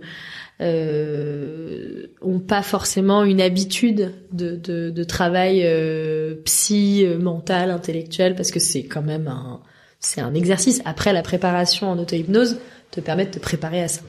euh, 0.60 2.08
ont 2.20 2.40
pas 2.40 2.62
forcément 2.62 3.22
une 3.22 3.40
habitude 3.40 4.12
de, 4.32 4.56
de, 4.56 4.90
de 4.90 5.04
travail 5.04 5.62
euh, 5.64 6.34
psy, 6.44 7.04
euh, 7.06 7.18
mental, 7.18 7.70
intellectuel, 7.70 8.34
parce 8.34 8.50
que 8.50 8.58
c'est 8.58 8.82
quand 8.82 9.02
même 9.02 9.28
un, 9.28 9.60
c'est 10.00 10.20
un 10.20 10.34
exercice. 10.34 10.80
Après, 10.84 11.12
la 11.12 11.22
préparation 11.22 11.90
en 11.90 11.98
auto-hypnose 11.98 12.58
te 12.90 13.00
permet 13.00 13.26
de 13.26 13.30
te 13.30 13.38
préparer 13.38 13.82
à 13.82 13.88
ça. 13.88 14.02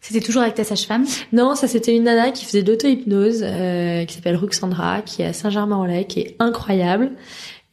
C'était 0.00 0.20
toujours 0.20 0.40
avec 0.40 0.54
ta 0.54 0.64
sage-femme? 0.64 1.04
Non, 1.32 1.54
ça 1.54 1.68
c'était 1.68 1.94
une 1.94 2.04
nana 2.04 2.30
qui 2.30 2.46
faisait 2.46 2.62
de 2.62 2.72
l'auto-hypnose, 2.72 3.40
euh, 3.42 4.04
qui 4.06 4.14
s'appelle 4.14 4.36
Ruxandra, 4.36 5.02
qui 5.02 5.20
est 5.20 5.26
à 5.26 5.32
Saint-Germain-en-Laye, 5.34 6.06
qui 6.06 6.20
est 6.20 6.36
incroyable 6.38 7.10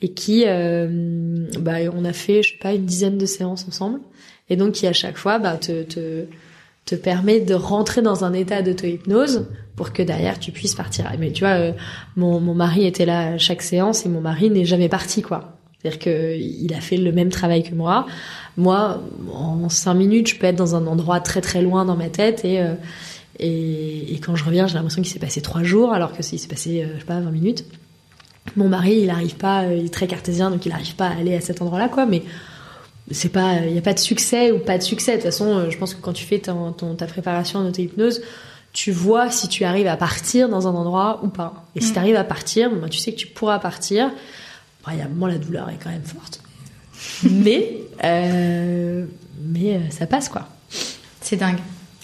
et 0.01 0.09
qui, 0.09 0.43
euh, 0.45 1.47
bah, 1.59 1.77
on 1.95 2.03
a 2.03 2.13
fait, 2.13 2.43
je 2.43 2.51
sais 2.51 2.59
pas, 2.59 2.73
une 2.73 2.85
dizaine 2.85 3.17
de 3.17 3.25
séances 3.25 3.65
ensemble, 3.67 4.01
et 4.49 4.57
donc 4.57 4.73
qui 4.73 4.85
à 4.87 4.93
chaque 4.93 5.17
fois, 5.17 5.39
bah, 5.39 5.55
te, 5.55 5.83
te, 5.83 6.25
te 6.85 6.95
permet 6.95 7.39
de 7.39 7.53
rentrer 7.53 8.01
dans 8.01 8.25
un 8.25 8.33
état 8.33 8.61
d'auto-hypnose 8.61 9.47
pour 9.75 9.93
que 9.93 10.03
derrière 10.03 10.37
tu 10.37 10.51
puisses 10.51 10.75
partir. 10.75 11.09
Mais 11.17 11.31
tu 11.31 11.45
vois, 11.45 11.53
euh, 11.53 11.71
mon, 12.15 12.39
mon 12.41 12.53
mari 12.53 12.85
était 12.85 13.05
là 13.05 13.33
à 13.33 13.37
chaque 13.37 13.61
séance 13.61 14.05
et 14.05 14.09
mon 14.09 14.21
mari 14.21 14.49
n'est 14.49 14.65
jamais 14.65 14.89
parti, 14.89 15.21
quoi. 15.21 15.56
C'est-à-dire 15.87 15.99
que 15.99 16.37
il 16.37 16.73
a 16.73 16.81
fait 16.81 16.97
le 16.97 17.11
même 17.11 17.29
travail 17.29 17.63
que 17.63 17.73
moi. 17.73 18.05
Moi, 18.57 19.01
en 19.33 19.69
cinq 19.69 19.93
minutes, 19.93 20.27
je 20.27 20.35
peux 20.37 20.47
être 20.47 20.55
dans 20.55 20.75
un 20.75 20.87
endroit 20.87 21.19
très 21.19 21.41
très 21.41 21.61
loin 21.61 21.85
dans 21.85 21.95
ma 21.95 22.09
tête 22.09 22.43
et 22.43 22.59
euh, 22.59 22.73
et, 23.39 24.15
et, 24.15 24.19
quand 24.19 24.35
je 24.35 24.43
reviens, 24.43 24.65
j'ai 24.65 24.73
l'impression 24.73 25.03
qu'il 25.03 25.11
s'est 25.11 25.19
passé 25.19 25.41
trois 25.41 25.61
jours, 25.61 25.93
alors 25.93 26.11
que 26.11 26.23
s'il 26.23 26.39
s'est 26.39 26.47
passé, 26.47 26.81
euh, 26.81 26.95
je 26.95 27.01
sais 27.01 27.05
pas, 27.05 27.19
20 27.19 27.29
minutes. 27.29 27.65
Mon 28.55 28.67
mari, 28.67 29.01
il 29.03 29.11
arrive 29.11 29.35
pas, 29.35 29.65
il 29.65 29.85
est 29.85 29.93
très 29.93 30.07
cartésien, 30.07 30.49
donc 30.49 30.65
il 30.65 30.71
arrive 30.71 30.95
pas 30.95 31.09
à 31.09 31.17
aller 31.17 31.35
à 31.35 31.39
cet 31.39 31.61
endroit-là, 31.61 31.87
quoi. 31.87 32.07
Mais 32.07 32.23
c'est 33.11 33.29
pas, 33.29 33.57
il 33.67 33.75
y 33.75 33.77
a 33.77 33.81
pas 33.81 33.93
de 33.93 33.99
succès 33.99 34.51
ou 34.51 34.57
pas 34.57 34.79
de 34.79 34.83
succès. 34.83 35.11
De 35.11 35.17
toute 35.17 35.25
façon, 35.25 35.69
je 35.69 35.77
pense 35.77 35.93
que 35.93 36.01
quand 36.01 36.13
tu 36.13 36.25
fais 36.25 36.39
ton, 36.39 36.71
ton, 36.71 36.95
ta 36.95 37.05
préparation 37.05 37.59
en 37.59 37.67
auto-hypnose, 37.67 38.21
tu 38.73 38.91
vois 38.91 39.29
si 39.29 39.47
tu 39.47 39.65
arrives 39.65 39.87
à 39.87 39.97
partir 39.97 40.49
dans 40.49 40.67
un 40.67 40.73
endroit 40.73 41.19
ou 41.23 41.27
pas. 41.27 41.65
Et 41.75 41.81
si 41.81 41.93
tu 41.93 41.99
arrives 41.99 42.15
à 42.15 42.23
partir, 42.23 42.71
ben, 42.71 42.89
tu 42.89 42.97
sais 42.97 43.11
que 43.11 43.17
tu 43.17 43.27
pourras 43.27 43.59
partir. 43.59 44.11
Moment, 44.95 45.27
la 45.27 45.37
douleur 45.37 45.69
est 45.69 45.77
quand 45.81 45.89
même 45.89 46.03
forte. 46.03 46.41
mais, 47.29 47.77
euh, 48.03 49.05
mais 49.41 49.75
euh, 49.75 49.79
ça 49.89 50.07
passe, 50.07 50.29
quoi. 50.29 50.47
C'est 51.21 51.37
dingue. 51.37 51.59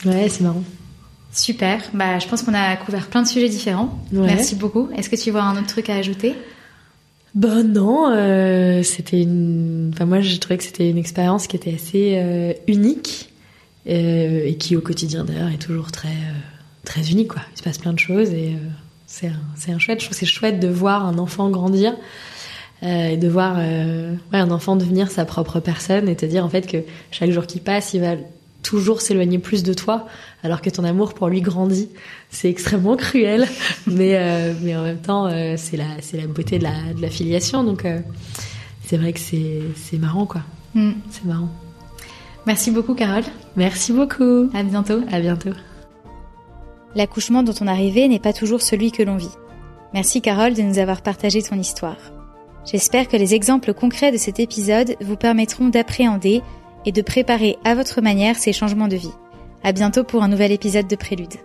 Ouais, 0.05 0.27
c'est 0.29 0.41
marrant. 0.41 0.63
Super. 1.31 1.81
Bah, 1.93 2.19
je 2.19 2.27
pense 2.27 2.43
qu'on 2.43 2.53
a 2.53 2.75
couvert 2.75 3.07
plein 3.07 3.23
de 3.23 3.27
sujets 3.27 3.49
différents. 3.49 3.99
Ouais. 4.11 4.27
Merci 4.27 4.55
beaucoup. 4.55 4.89
Est-ce 4.95 5.09
que 5.09 5.15
tu 5.15 5.31
vois 5.31 5.43
un 5.43 5.57
autre 5.57 5.67
truc 5.67 5.89
à 5.89 5.95
ajouter? 5.95 6.35
Ben 7.33 7.63
non, 7.63 8.11
euh, 8.11 8.83
c'était 8.83 9.21
une. 9.23 9.89
Enfin 9.93 10.05
moi, 10.05 10.21
j'ai 10.21 10.37
trouvé 10.37 10.57
que 10.57 10.63
c'était 10.63 10.87
une 10.87 10.99
expérience 10.99 11.47
qui 11.47 11.55
était 11.55 11.73
assez 11.73 12.13
euh, 12.17 12.53
unique 12.67 13.33
euh, 13.87 14.45
et 14.45 14.55
qui 14.57 14.75
au 14.75 14.81
quotidien 14.81 15.23
d'ailleurs 15.25 15.49
est 15.49 15.57
toujours 15.57 15.91
très 15.91 16.15
très 16.85 17.09
unique 17.09 17.29
quoi. 17.29 17.41
Il 17.53 17.57
se 17.57 17.63
passe 17.63 17.79
plein 17.79 17.93
de 17.93 17.99
choses 17.99 18.29
et 18.29 18.55
c'est 19.07 19.27
un, 19.27 19.73
un 19.73 19.79
chouette. 19.79 19.99
Je 20.01 20.05
trouve 20.05 20.17
c'est 20.17 20.27
chouette 20.27 20.59
de 20.59 20.67
voir 20.67 21.07
un 21.07 21.17
enfant 21.17 21.49
grandir 21.49 21.95
euh, 22.83 23.09
et 23.09 23.17
de 23.17 23.27
voir 23.27 23.57
ouais, 23.57 24.39
un 24.39 24.51
enfant 24.51 24.75
devenir 24.75 25.09
sa 25.09 25.25
propre 25.25 25.59
personne 25.59 26.09
et 26.09 26.15
te 26.15 26.25
dire 26.25 26.45
en 26.45 26.49
fait 26.49 26.67
que 26.67 26.77
chaque 27.11 27.31
jour 27.31 27.45
qui 27.45 27.59
passe, 27.59 27.93
il 27.93 28.01
va 28.01 28.15
toujours 28.63 29.01
s'éloigner 29.01 29.37
plus 29.37 29.61
de 29.61 29.73
toi, 29.73 30.07
alors 30.41 30.61
que 30.61 30.69
ton 30.69 30.83
amour 30.83 31.13
pour 31.13 31.27
lui 31.27 31.41
grandit. 31.41 31.89
C'est 32.31 32.49
extrêmement 32.49 32.95
cruel, 32.95 33.45
mais 33.87 34.15
euh, 34.15 34.53
mais 34.61 34.75
en 34.75 34.83
même 34.83 34.97
temps, 35.01 35.27
euh, 35.27 35.53
c'est 35.57 35.77
la 35.77 36.01
c'est 36.01 36.17
la 36.17 36.25
beauté 36.25 36.57
de 36.57 36.63
la 36.63 36.93
de 36.95 37.01
la 37.01 37.09
filiation. 37.09 37.63
Donc 37.63 37.85
euh, 37.85 37.99
c'est 38.85 38.97
vrai 38.97 39.13
que 39.13 39.19
c'est 39.19 39.61
c'est 39.75 39.99
marrant 39.99 40.25
quoi. 40.25 40.41
Mm. 40.73 40.93
C'est 41.11 41.25
marrant. 41.25 41.49
Merci 42.47 42.71
beaucoup, 42.71 42.95
Carole. 42.95 43.23
Merci 43.55 43.93
beaucoup. 43.93 44.49
À 44.53 44.63
bientôt. 44.63 45.01
À 45.11 45.19
bientôt. 45.19 45.51
L'accouchement 46.95 47.41
dont 47.41 47.53
on 47.61 47.67
arrivait 47.67 48.07
n'est 48.07 48.19
pas 48.19 48.33
toujours 48.33 48.61
celui 48.61 48.91
que 48.91 49.01
l'on 49.01 49.15
vit. 49.15 49.31
Merci, 49.93 50.21
Carole, 50.21 50.53
de 50.53 50.61
nous 50.61 50.77
avoir 50.79 51.01
partagé 51.01 51.41
ton 51.41 51.57
histoire. 51.57 51.97
J'espère 52.65 53.07
que 53.07 53.17
les 53.17 53.33
exemples 53.33 53.73
concrets 53.73 54.11
de 54.11 54.17
cet 54.17 54.39
épisode 54.39 54.95
vous 55.01 55.17
permettront 55.17 55.69
d'appréhender 55.69 56.41
et 56.85 56.91
de 56.91 57.01
préparer 57.01 57.57
à 57.63 57.75
votre 57.75 58.01
manière 58.01 58.37
ces 58.37 58.53
changements 58.53 58.87
de 58.87 58.95
vie. 58.95 59.13
À 59.63 59.71
bientôt 59.71 60.03
pour 60.03 60.23
un 60.23 60.27
nouvel 60.27 60.51
épisode 60.51 60.87
de 60.87 60.95
Prélude. 60.95 61.35